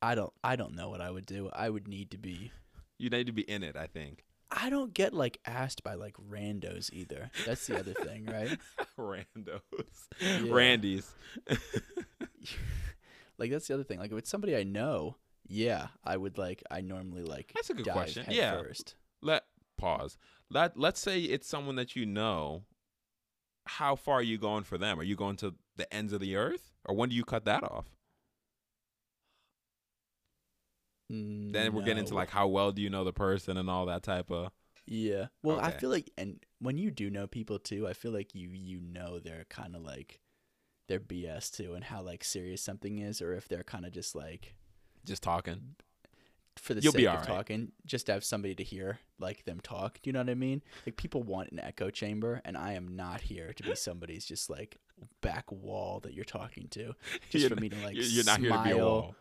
i 0.03 0.15
don't 0.15 0.33
i 0.45 0.55
don't 0.55 0.75
know 0.77 0.89
what 0.91 1.01
i 1.01 1.11
would 1.11 1.27
do 1.27 1.49
i 1.55 1.69
would 1.69 1.89
need 1.89 2.11
to 2.11 2.19
be 2.19 2.53
you 2.99 3.09
need 3.11 3.27
to 3.27 3.33
be 3.33 3.43
in 3.43 3.63
it 3.65 3.77
i 3.77 3.87
think 3.87 4.23
I 4.49 4.71
don't 4.71 4.95
get 4.95 5.13
like 5.13 5.41
asked 5.45 5.83
by 5.83 5.95
like 5.95 6.15
randos 6.31 6.93
either. 6.93 7.33
That's 7.45 7.67
the 7.67 7.81
other 7.81 7.93
thing, 7.95 8.27
right? 8.27 8.57
randos 8.97 9.61
Yeah. 10.21 10.53
randy's 10.55 11.11
like 13.39 13.51
that's 13.51 13.67
the 13.67 13.75
other 13.75 13.83
thing. 13.83 13.99
Like 13.99 14.13
if 14.13 14.19
it's 14.19 14.31
somebody 14.31 14.57
I 14.57 14.63
know, 14.63 15.17
yeah, 15.49 15.89
I 16.05 16.17
would 16.17 16.39
like 16.39 16.63
I 16.71 16.81
normally 16.81 17.25
like 17.25 17.53
That's 17.57 17.71
a 17.71 17.75
good 17.75 17.89
question. 17.89 18.27
Yeah. 18.31 18.53
first. 18.63 18.95
let 19.21 19.45
pause 19.77 20.17
let 20.49 20.79
let's 20.79 21.01
say 21.01 21.21
it's 21.21 21.49
someone 21.49 21.75
that 21.77 21.97
you 21.97 22.07
know 22.07 22.63
how 23.67 23.97
far 23.97 24.17
are 24.17 24.23
you 24.23 24.39
going 24.39 24.65
for 24.65 24.79
them? 24.79 24.99
Are 24.99 25.05
you 25.05 25.17
going 25.17 25.37
to 25.37 25.55
the 25.77 25.93
ends 25.93 26.13
of 26.13 26.21
the 26.21 26.37
earth? 26.37 26.73
Or 26.85 26.95
when 26.95 27.09
do 27.09 27.17
you 27.17 27.25
cut 27.25 27.45
that 27.45 27.65
off? 27.65 27.87
Mm, 31.13 31.53
then 31.53 31.73
we're 31.73 31.83
getting 31.83 31.99
into 31.99 32.15
like 32.15 32.31
how 32.31 32.49
well 32.49 32.73
do 32.73 32.83
you 32.83 32.91
know 32.91 33.05
the 33.05 33.13
person 33.13 33.57
and 33.57 33.71
all 33.71 33.87
that 33.87 34.03
type 34.03 34.31
of 34.31 34.51
Yeah. 34.87 35.27
Well, 35.43 35.61
I 35.61 35.71
feel 35.71 35.91
like 35.91 36.11
and 36.19 36.45
when 36.59 36.79
you 36.79 36.91
do 36.91 37.11
know 37.11 37.27
people 37.27 37.59
too, 37.59 37.87
I 37.87 37.93
feel 37.93 38.13
like 38.13 38.35
you 38.35 38.51
you 38.51 38.81
know 38.81 39.19
they're 39.21 39.47
kind 39.49 39.77
of 39.77 39.83
like 39.83 40.21
they're 40.89 41.01
BS 41.01 41.51
too 41.51 41.75
and 41.75 41.85
how 41.85 42.03
like 42.03 42.25
serious 42.25 42.63
something 42.63 42.99
is 42.99 43.21
or 43.21 43.35
if 43.35 43.49
they're 43.49 43.65
kind 43.65 43.87
of 43.87 43.93
just 43.93 44.15
like 44.15 44.55
just 45.05 45.23
talking 45.23 45.75
for 46.59 46.75
the 46.75 46.81
You'll 46.81 46.93
sake 46.93 47.07
of 47.07 47.13
alright. 47.13 47.27
talking, 47.27 47.73
just 47.85 48.07
to 48.07 48.13
have 48.13 48.25
somebody 48.25 48.55
to 48.55 48.65
hear 48.65 48.99
like 49.19 49.45
them 49.45 49.61
talk. 49.61 50.01
Do 50.03 50.09
you 50.09 50.13
know 50.13 50.21
what 50.21 50.31
I 50.31 50.35
mean? 50.35 50.63
Like 50.87 50.97
people 50.97 51.23
want 51.23 51.51
an 51.53 51.61
echo 51.61 51.91
chamber, 51.91 52.41
and 52.45 52.57
I 52.57 52.73
am 52.73 52.97
not 52.97 53.21
here 53.23 53.53
to 53.53 53.63
be 53.63 53.75
somebody's 53.77 54.25
just 54.25 54.49
like 54.51 54.77
back 55.21 55.51
wall 55.53 56.01
that 56.01 56.15
you're 56.15 56.25
talking 56.25 56.69
to, 56.71 56.95
just 57.31 57.43
You're 57.43 57.51
for 57.51 57.61
me 57.61 57.69
to 57.69 57.77
like 57.85 57.97
you're, 57.99 58.25
not 58.25 58.41
here 58.41 58.51
to 58.51 58.63
be 58.63 58.71
a 58.71 58.75
smile 58.75 58.79
wall 58.79 59.15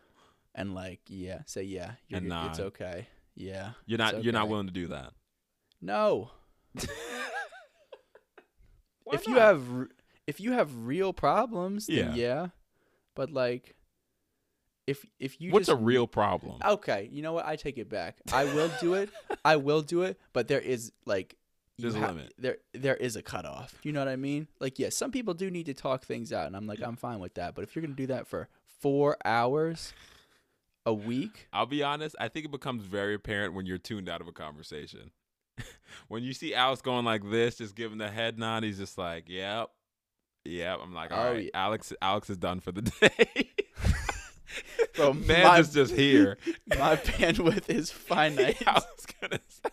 and 0.53 0.73
like 0.73 1.01
yeah, 1.07 1.41
say 1.45 1.63
yeah, 1.63 1.91
you're 2.07 2.19
And 2.19 2.31
it's 2.49 2.59
okay, 2.59 3.07
yeah. 3.35 3.71
you're 3.85 3.97
not 3.97 4.13
it's 4.15 4.23
you're 4.23 4.33
not 4.33 4.47
willing 4.47 4.67
to 4.67 4.73
do 4.73 4.87
that 4.87 5.11
No, 5.81 6.31
if 9.11 9.27
you 9.27 9.35
have 9.35 9.61
if 10.27 10.39
you 10.39 10.53
have 10.53 10.85
real 10.85 11.13
problems, 11.13 11.87
then 11.87 11.95
Yeah. 11.95 12.13
yeah, 12.15 12.47
but 13.15 13.31
like. 13.31 13.75
If, 14.87 15.03
if 15.19 15.41
you 15.41 15.51
what's 15.51 15.65
just 15.67 15.79
a 15.79 15.83
real 15.83 16.05
problem 16.05 16.59
Okay, 16.63 17.09
you 17.11 17.21
know 17.23 17.33
what? 17.33 17.45
I 17.47 17.55
take 17.55 17.77
it 17.79 17.89
back. 17.89 18.17
I 18.31 18.45
will 18.45 18.69
do 18.79 18.93
it. 18.93 19.09
I 19.43 19.55
will 19.55 19.81
do 19.81 20.03
it, 20.03 20.19
but 20.31 20.47
there 20.47 20.59
is 20.59 20.91
like 21.07 21.35
There's 21.79 21.95
a 21.95 21.99
ha- 21.99 22.07
limit. 22.07 22.33
There 22.37 22.57
there 22.73 22.95
is 22.95 23.15
a 23.15 23.23
cutoff. 23.23 23.79
You 23.83 23.91
know 23.93 23.99
what 23.99 24.07
I 24.09 24.15
mean? 24.15 24.47
Like 24.59 24.77
yes, 24.77 24.95
some 24.95 25.11
people 25.11 25.33
do 25.33 25.49
need 25.49 25.65
to 25.65 25.73
talk 25.73 26.03
things 26.05 26.31
out, 26.31 26.45
and 26.47 26.55
I'm 26.55 26.67
like 26.67 26.81
I'm 26.83 26.95
fine 26.97 27.19
with 27.19 27.33
that. 27.35 27.55
But 27.55 27.63
if 27.63 27.75
you're 27.75 27.81
gonna 27.81 27.95
do 27.95 28.07
that 28.07 28.27
for 28.27 28.47
four 28.79 29.17
hours 29.25 29.93
a 30.85 30.93
week, 30.93 31.47
I'll 31.51 31.65
be 31.65 31.81
honest. 31.81 32.15
I 32.19 32.27
think 32.27 32.45
it 32.45 32.51
becomes 32.51 32.83
very 32.83 33.15
apparent 33.15 33.55
when 33.55 33.65
you're 33.65 33.79
tuned 33.79 34.07
out 34.07 34.21
of 34.21 34.27
a 34.27 34.31
conversation. 34.31 35.09
when 36.09 36.21
you 36.21 36.33
see 36.33 36.53
Alex 36.53 36.83
going 36.83 37.05
like 37.05 37.27
this, 37.31 37.55
just 37.55 37.75
giving 37.75 37.97
the 37.97 38.11
head 38.11 38.37
nod, 38.37 38.61
he's 38.63 38.77
just 38.77 38.99
like, 38.99 39.27
"Yep, 39.29 39.69
yep." 40.43 40.79
I'm 40.83 40.93
like, 40.93 41.11
oh, 41.11 41.15
"All 41.15 41.25
Oh, 41.27 41.31
right, 41.33 41.43
yeah. 41.45 41.49
Alex, 41.55 41.91
Alex 42.03 42.29
is 42.29 42.37
done 42.37 42.59
for 42.59 42.71
the 42.71 42.81
day." 43.01 43.49
Bro, 44.95 45.13
man 45.13 45.43
my- 45.43 45.59
is 45.59 45.73
just 45.73 45.93
here. 45.93 46.37
my 46.67 46.95
bandwidth 46.95 47.69
is 47.69 47.91
finite. 47.91 48.61
I 48.67 48.73
was 48.73 49.05
gonna 49.21 49.39
say. 49.47 49.69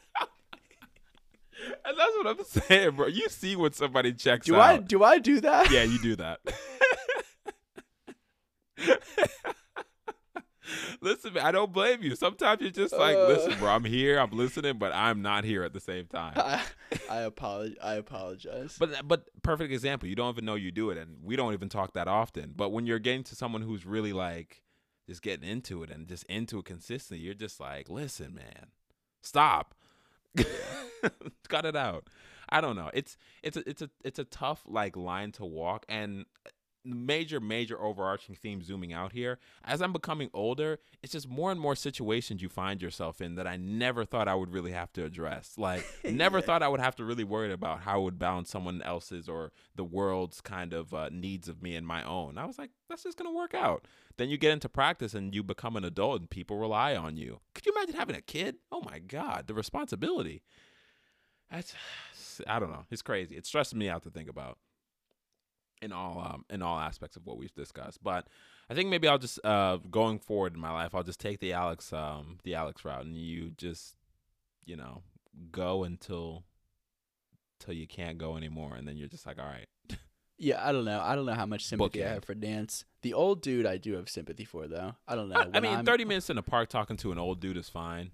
And 1.84 1.96
that's 1.96 2.16
what 2.16 2.26
I'm 2.26 2.44
saying, 2.44 2.96
bro. 2.96 3.06
You 3.06 3.28
see 3.28 3.54
when 3.54 3.72
somebody 3.72 4.12
checks 4.12 4.46
do 4.46 4.56
out. 4.56 4.60
I 4.60 4.76
do 4.78 5.04
I 5.04 5.18
do 5.18 5.40
that? 5.40 5.70
Yeah, 5.70 5.84
you 5.84 5.98
do 5.98 6.16
that. 6.16 6.40
Listen, 11.00 11.34
man, 11.34 11.44
I 11.44 11.52
don't 11.52 11.72
blame 11.72 12.02
you. 12.02 12.14
Sometimes 12.16 12.60
you're 12.60 12.70
just 12.70 12.92
like, 12.94 13.16
Uh. 13.16 13.26
listen, 13.28 13.58
bro, 13.58 13.70
I'm 13.70 13.84
here, 13.84 14.18
I'm 14.18 14.30
listening, 14.30 14.78
but 14.78 14.92
I'm 14.94 15.22
not 15.22 15.44
here 15.44 15.62
at 15.62 15.72
the 15.72 15.80
same 15.80 16.06
time. 16.06 16.34
I, 16.36 16.62
I 17.10 17.18
apologize. 17.20 17.76
I 17.82 17.94
apologize. 17.94 18.76
But 18.78 19.06
but 19.08 19.28
perfect 19.42 19.72
example. 19.72 20.08
You 20.08 20.14
don't 20.14 20.32
even 20.34 20.44
know 20.44 20.54
you 20.54 20.70
do 20.72 20.90
it, 20.90 20.98
and 20.98 21.18
we 21.22 21.36
don't 21.36 21.52
even 21.52 21.68
talk 21.68 21.92
that 21.94 22.08
often. 22.08 22.52
But 22.56 22.70
when 22.70 22.86
you're 22.86 22.98
getting 22.98 23.24
to 23.24 23.34
someone 23.34 23.62
who's 23.62 23.84
really 23.86 24.12
like 24.12 24.62
just 25.08 25.22
getting 25.22 25.48
into 25.48 25.82
it 25.82 25.90
and 25.90 26.06
just 26.06 26.24
into 26.24 26.58
it 26.58 26.64
consistently, 26.64 27.24
you're 27.24 27.34
just 27.34 27.58
like, 27.60 27.88
listen, 27.90 28.34
man, 28.34 28.68
stop, 29.22 29.74
cut 31.48 31.64
it 31.64 31.76
out. 31.76 32.08
I 32.48 32.60
don't 32.60 32.76
know. 32.76 32.90
It's 32.92 33.16
it's 33.42 33.56
a 33.56 33.68
it's 33.68 33.82
a 33.82 33.90
it's 34.04 34.18
a 34.18 34.24
tough 34.24 34.62
like 34.66 34.96
line 34.96 35.32
to 35.32 35.44
walk, 35.44 35.86
and 35.88 36.26
major, 36.84 37.40
major 37.40 37.80
overarching 37.80 38.34
theme 38.34 38.62
zooming 38.62 38.92
out 38.92 39.12
here. 39.12 39.38
As 39.64 39.80
I'm 39.80 39.92
becoming 39.92 40.30
older, 40.34 40.78
it's 41.02 41.12
just 41.12 41.28
more 41.28 41.50
and 41.52 41.60
more 41.60 41.76
situations 41.76 42.42
you 42.42 42.48
find 42.48 42.82
yourself 42.82 43.20
in 43.20 43.36
that 43.36 43.46
I 43.46 43.56
never 43.56 44.04
thought 44.04 44.28
I 44.28 44.34
would 44.34 44.52
really 44.52 44.72
have 44.72 44.92
to 44.94 45.04
address. 45.04 45.54
Like, 45.56 45.84
never 46.04 46.38
Yeah. 46.38 46.44
thought 46.44 46.62
I 46.62 46.68
would 46.68 46.80
have 46.80 46.96
to 46.96 47.04
really 47.04 47.24
worry 47.24 47.52
about 47.52 47.80
how 47.80 47.94
I 47.94 47.98
would 47.98 48.18
balance 48.18 48.50
someone 48.50 48.82
else's 48.82 49.28
or 49.28 49.52
the 49.76 49.84
world's 49.84 50.40
kind 50.40 50.72
of 50.72 50.92
uh, 50.92 51.08
needs 51.12 51.48
of 51.48 51.62
me 51.62 51.76
and 51.76 51.86
my 51.86 52.02
own. 52.04 52.38
I 52.38 52.44
was 52.46 52.58
like, 52.58 52.70
that's 52.88 53.04
just 53.04 53.16
gonna 53.18 53.32
work 53.32 53.54
out. 53.54 53.86
Then 54.16 54.28
you 54.28 54.36
get 54.36 54.52
into 54.52 54.68
practice 54.68 55.14
and 55.14 55.34
you 55.34 55.42
become 55.42 55.76
an 55.76 55.84
adult 55.84 56.20
and 56.20 56.28
people 56.30 56.58
rely 56.58 56.94
on 56.96 57.16
you. 57.16 57.40
Could 57.54 57.64
you 57.66 57.72
imagine 57.72 57.94
having 57.94 58.16
a 58.16 58.20
kid? 58.20 58.56
Oh 58.70 58.82
my 58.84 58.98
God, 58.98 59.46
the 59.46 59.54
responsibility. 59.54 60.42
That's 61.50 61.74
I 62.46 62.58
don't 62.58 62.70
know. 62.70 62.84
It's 62.90 63.02
crazy. 63.02 63.36
It 63.36 63.46
stresses 63.46 63.74
me 63.74 63.88
out 63.88 64.02
to 64.02 64.10
think 64.10 64.28
about 64.28 64.58
in 65.82 65.92
all 65.92 66.20
um 66.20 66.44
in 66.48 66.62
all 66.62 66.78
aspects 66.78 67.16
of 67.16 67.26
what 67.26 67.36
we've 67.36 67.54
discussed. 67.54 68.02
But 68.02 68.26
I 68.70 68.74
think 68.74 68.88
maybe 68.88 69.08
I'll 69.08 69.18
just 69.18 69.38
uh 69.44 69.78
going 69.90 70.18
forward 70.18 70.54
in 70.54 70.60
my 70.60 70.70
life, 70.70 70.94
I'll 70.94 71.02
just 71.02 71.20
take 71.20 71.40
the 71.40 71.52
Alex 71.52 71.92
um 71.92 72.38
the 72.44 72.54
Alex 72.54 72.84
route 72.84 73.04
and 73.04 73.16
you 73.16 73.50
just 73.56 73.96
you 74.64 74.76
know 74.76 75.02
go 75.50 75.84
until 75.84 76.44
till 77.58 77.74
you 77.74 77.86
can't 77.86 78.18
go 78.18 78.36
anymore 78.36 78.74
and 78.76 78.86
then 78.88 78.96
you're 78.96 79.08
just 79.08 79.26
like 79.26 79.38
all 79.38 79.44
right 79.46 79.68
Yeah, 80.38 80.66
I 80.66 80.72
don't 80.72 80.84
know. 80.84 81.00
I 81.00 81.14
don't 81.14 81.26
know 81.26 81.34
how 81.34 81.46
much 81.46 81.64
sympathy 81.66 82.04
I 82.04 82.08
have 82.14 82.24
for 82.24 82.34
Dance. 82.34 82.84
The 83.02 83.14
old 83.14 83.42
dude, 83.42 83.64
I 83.64 83.76
do 83.76 83.92
have 83.94 84.08
sympathy 84.08 84.44
for 84.44 84.66
though. 84.66 84.96
I 85.06 85.14
don't 85.14 85.28
know. 85.28 85.36
I, 85.36 85.46
I 85.54 85.60
mean 85.60 85.72
I'm- 85.72 85.84
30 85.84 86.04
minutes 86.04 86.30
in 86.30 86.38
a 86.38 86.42
park 86.42 86.68
talking 86.68 86.96
to 86.98 87.12
an 87.12 87.18
old 87.18 87.38
dude 87.40 87.56
is 87.56 87.68
fine 87.68 88.10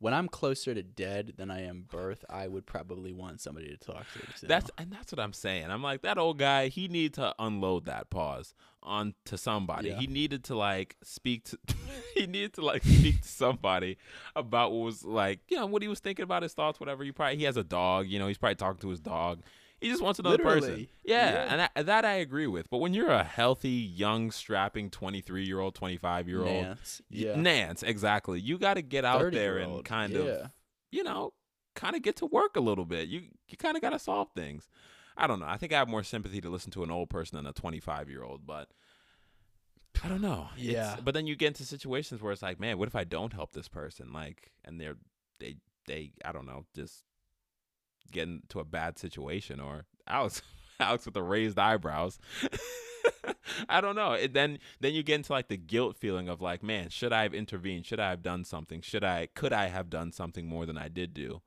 When 0.00 0.14
I'm 0.14 0.28
closer 0.28 0.74
to 0.74 0.82
dead 0.82 1.34
than 1.36 1.50
I 1.50 1.64
am 1.66 1.84
birth, 1.86 2.24
I 2.30 2.48
would 2.48 2.64
probably 2.64 3.12
want 3.12 3.40
somebody 3.42 3.68
to 3.68 3.76
talk 3.76 4.06
to. 4.14 4.38
So. 4.38 4.46
That's 4.46 4.70
and 4.78 4.90
that's 4.90 5.12
what 5.12 5.20
I'm 5.20 5.34
saying. 5.34 5.70
I'm 5.70 5.82
like 5.82 6.02
that 6.02 6.16
old 6.16 6.38
guy. 6.38 6.68
He 6.68 6.88
needed 6.88 7.14
to 7.14 7.34
unload 7.38 7.84
that 7.84 8.08
pause 8.08 8.54
on 8.82 9.14
to 9.26 9.36
somebody. 9.36 9.90
Yeah. 9.90 9.98
He 9.98 10.06
needed 10.06 10.44
to 10.44 10.56
like 10.56 10.96
speak 11.02 11.44
to. 11.44 11.58
he 12.14 12.26
needed 12.26 12.54
to 12.54 12.64
like 12.64 12.82
speak 12.82 13.20
to 13.20 13.28
somebody 13.28 13.98
about 14.34 14.72
what 14.72 14.84
was 14.86 15.04
like, 15.04 15.40
you 15.48 15.58
know, 15.58 15.66
what 15.66 15.82
he 15.82 15.88
was 15.88 16.00
thinking 16.00 16.22
about 16.22 16.42
his 16.42 16.54
thoughts, 16.54 16.80
whatever. 16.80 17.04
You 17.04 17.12
probably 17.12 17.36
he 17.36 17.44
has 17.44 17.58
a 17.58 17.64
dog. 17.64 18.06
You 18.06 18.18
know, 18.18 18.26
he's 18.26 18.38
probably 18.38 18.56
talking 18.56 18.80
to 18.80 18.88
his 18.88 19.00
dog. 19.00 19.42
He 19.80 19.88
just 19.88 20.02
wants 20.02 20.18
another 20.18 20.38
person. 20.38 20.88
Yeah, 21.04 21.32
Yeah. 21.32 21.52
and 21.52 21.68
I, 21.76 21.82
that 21.82 22.04
I 22.04 22.14
agree 22.14 22.46
with. 22.46 22.68
But 22.68 22.78
when 22.78 22.92
you're 22.92 23.10
a 23.10 23.24
healthy, 23.24 23.70
young, 23.70 24.30
strapping 24.30 24.90
23 24.90 25.44
year 25.44 25.58
old, 25.60 25.74
25 25.74 26.28
year 26.28 26.40
old, 26.40 26.48
Nance. 26.64 27.00
Yeah. 27.08 27.36
Nance, 27.36 27.82
exactly. 27.82 28.40
You 28.40 28.58
got 28.58 28.74
to 28.74 28.82
get 28.82 29.04
out 29.04 29.32
there 29.32 29.58
and 29.58 29.84
kind 29.84 30.12
yeah. 30.12 30.20
of 30.20 30.50
you 30.92 31.02
know, 31.04 31.32
kind 31.76 31.94
of 31.96 32.02
get 32.02 32.16
to 32.16 32.26
work 32.26 32.56
a 32.56 32.60
little 32.60 32.84
bit. 32.84 33.08
You 33.08 33.22
you 33.48 33.56
kind 33.56 33.76
of 33.76 33.80
got 33.82 33.90
to 33.90 33.98
solve 33.98 34.28
things. 34.34 34.68
I 35.16 35.26
don't 35.26 35.38
know. 35.40 35.46
I 35.46 35.56
think 35.56 35.72
I 35.72 35.78
have 35.78 35.88
more 35.88 36.02
sympathy 36.02 36.40
to 36.40 36.50
listen 36.50 36.70
to 36.72 36.82
an 36.82 36.90
old 36.90 37.10
person 37.10 37.36
than 37.36 37.46
a 37.46 37.52
25 37.52 38.08
year 38.10 38.22
old, 38.22 38.46
but 38.46 38.68
I 40.02 40.08
don't 40.08 40.20
know. 40.22 40.48
It's- 40.56 40.72
Yeah. 40.72 40.96
but 41.02 41.14
then 41.14 41.26
you 41.26 41.36
get 41.36 41.48
into 41.48 41.64
situations 41.64 42.20
where 42.22 42.32
it's 42.32 42.42
like, 42.42 42.58
man, 42.60 42.78
what 42.78 42.88
if 42.88 42.96
I 42.96 43.04
don't 43.04 43.32
help 43.32 43.52
this 43.52 43.68
person? 43.68 44.12
Like, 44.12 44.50
and 44.64 44.80
they're 44.80 44.96
they 45.38 45.56
they 45.86 46.12
I 46.24 46.32
don't 46.32 46.46
know, 46.46 46.64
just 46.74 47.04
get 48.10 48.28
into 48.28 48.60
a 48.60 48.64
bad 48.64 48.98
situation 48.98 49.60
or 49.60 49.86
Alex 50.06 50.42
Alex 50.80 51.04
with 51.04 51.14
the 51.14 51.22
raised 51.22 51.58
eyebrows. 51.58 52.18
I 53.68 53.80
don't 53.80 53.96
know. 53.96 54.12
It, 54.12 54.32
then 54.32 54.58
then 54.80 54.94
you 54.94 55.02
get 55.02 55.16
into 55.16 55.32
like 55.32 55.48
the 55.48 55.56
guilt 55.56 55.96
feeling 55.96 56.28
of 56.28 56.40
like, 56.40 56.62
man, 56.62 56.88
should 56.88 57.12
I 57.12 57.22
have 57.22 57.34
intervened? 57.34 57.86
Should 57.86 58.00
I 58.00 58.10
have 58.10 58.22
done 58.22 58.44
something? 58.44 58.80
Should 58.80 59.04
I 59.04 59.28
could 59.34 59.52
I 59.52 59.66
have 59.66 59.90
done 59.90 60.12
something 60.12 60.46
more 60.46 60.66
than 60.66 60.78
I 60.78 60.88
did 60.88 61.14
do? 61.14 61.42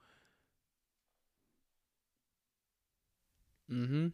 Mm-hmm. 3.72 4.08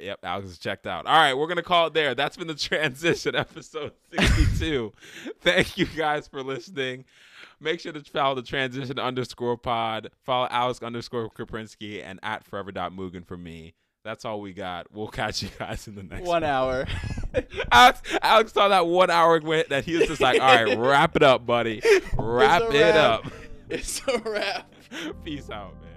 Yep, 0.00 0.20
Alex 0.22 0.48
is 0.48 0.58
checked 0.58 0.86
out. 0.86 1.06
All 1.06 1.14
right, 1.16 1.34
we're 1.34 1.46
gonna 1.46 1.62
call 1.62 1.88
it 1.88 1.94
there. 1.94 2.14
That's 2.14 2.36
been 2.36 2.46
the 2.46 2.54
transition 2.56 3.34
episode 3.34 3.92
sixty-two. 4.12 4.92
Thank 5.40 5.78
you 5.78 5.86
guys 5.86 6.28
for 6.28 6.42
listening. 6.42 7.04
Make 7.60 7.80
sure 7.80 7.92
to 7.92 8.00
follow 8.04 8.36
the 8.36 8.42
transition 8.42 8.98
underscore 8.98 9.56
pod. 9.56 10.10
Follow 10.24 10.46
Alex 10.50 10.80
underscore 10.82 11.28
Kaprinski 11.30 12.02
and 12.04 12.20
at 12.22 12.44
forever.mugen 12.44 13.26
for 13.26 13.36
me. 13.36 13.74
That's 14.04 14.24
all 14.24 14.40
we 14.40 14.52
got. 14.52 14.86
We'll 14.92 15.08
catch 15.08 15.42
you 15.42 15.48
guys 15.58 15.88
in 15.88 15.96
the 15.96 16.04
next 16.04 16.26
One 16.26 16.44
hour. 16.44 16.86
Alex, 17.72 18.00
Alex 18.22 18.52
saw 18.52 18.68
that 18.68 18.86
one 18.86 19.10
hour 19.10 19.40
went 19.40 19.70
that 19.70 19.84
he 19.84 19.96
was 19.96 20.06
just 20.06 20.20
like, 20.20 20.40
all 20.40 20.64
right, 20.64 20.78
wrap 20.78 21.16
it 21.16 21.22
up, 21.22 21.44
buddy. 21.44 21.82
Wrap 22.16 22.62
it 22.62 22.72
wrap. 22.72 23.26
up. 23.26 23.32
it's 23.68 24.00
a 24.06 24.18
wrap. 24.18 24.72
Peace 25.24 25.50
out, 25.50 25.74
man. 25.82 25.87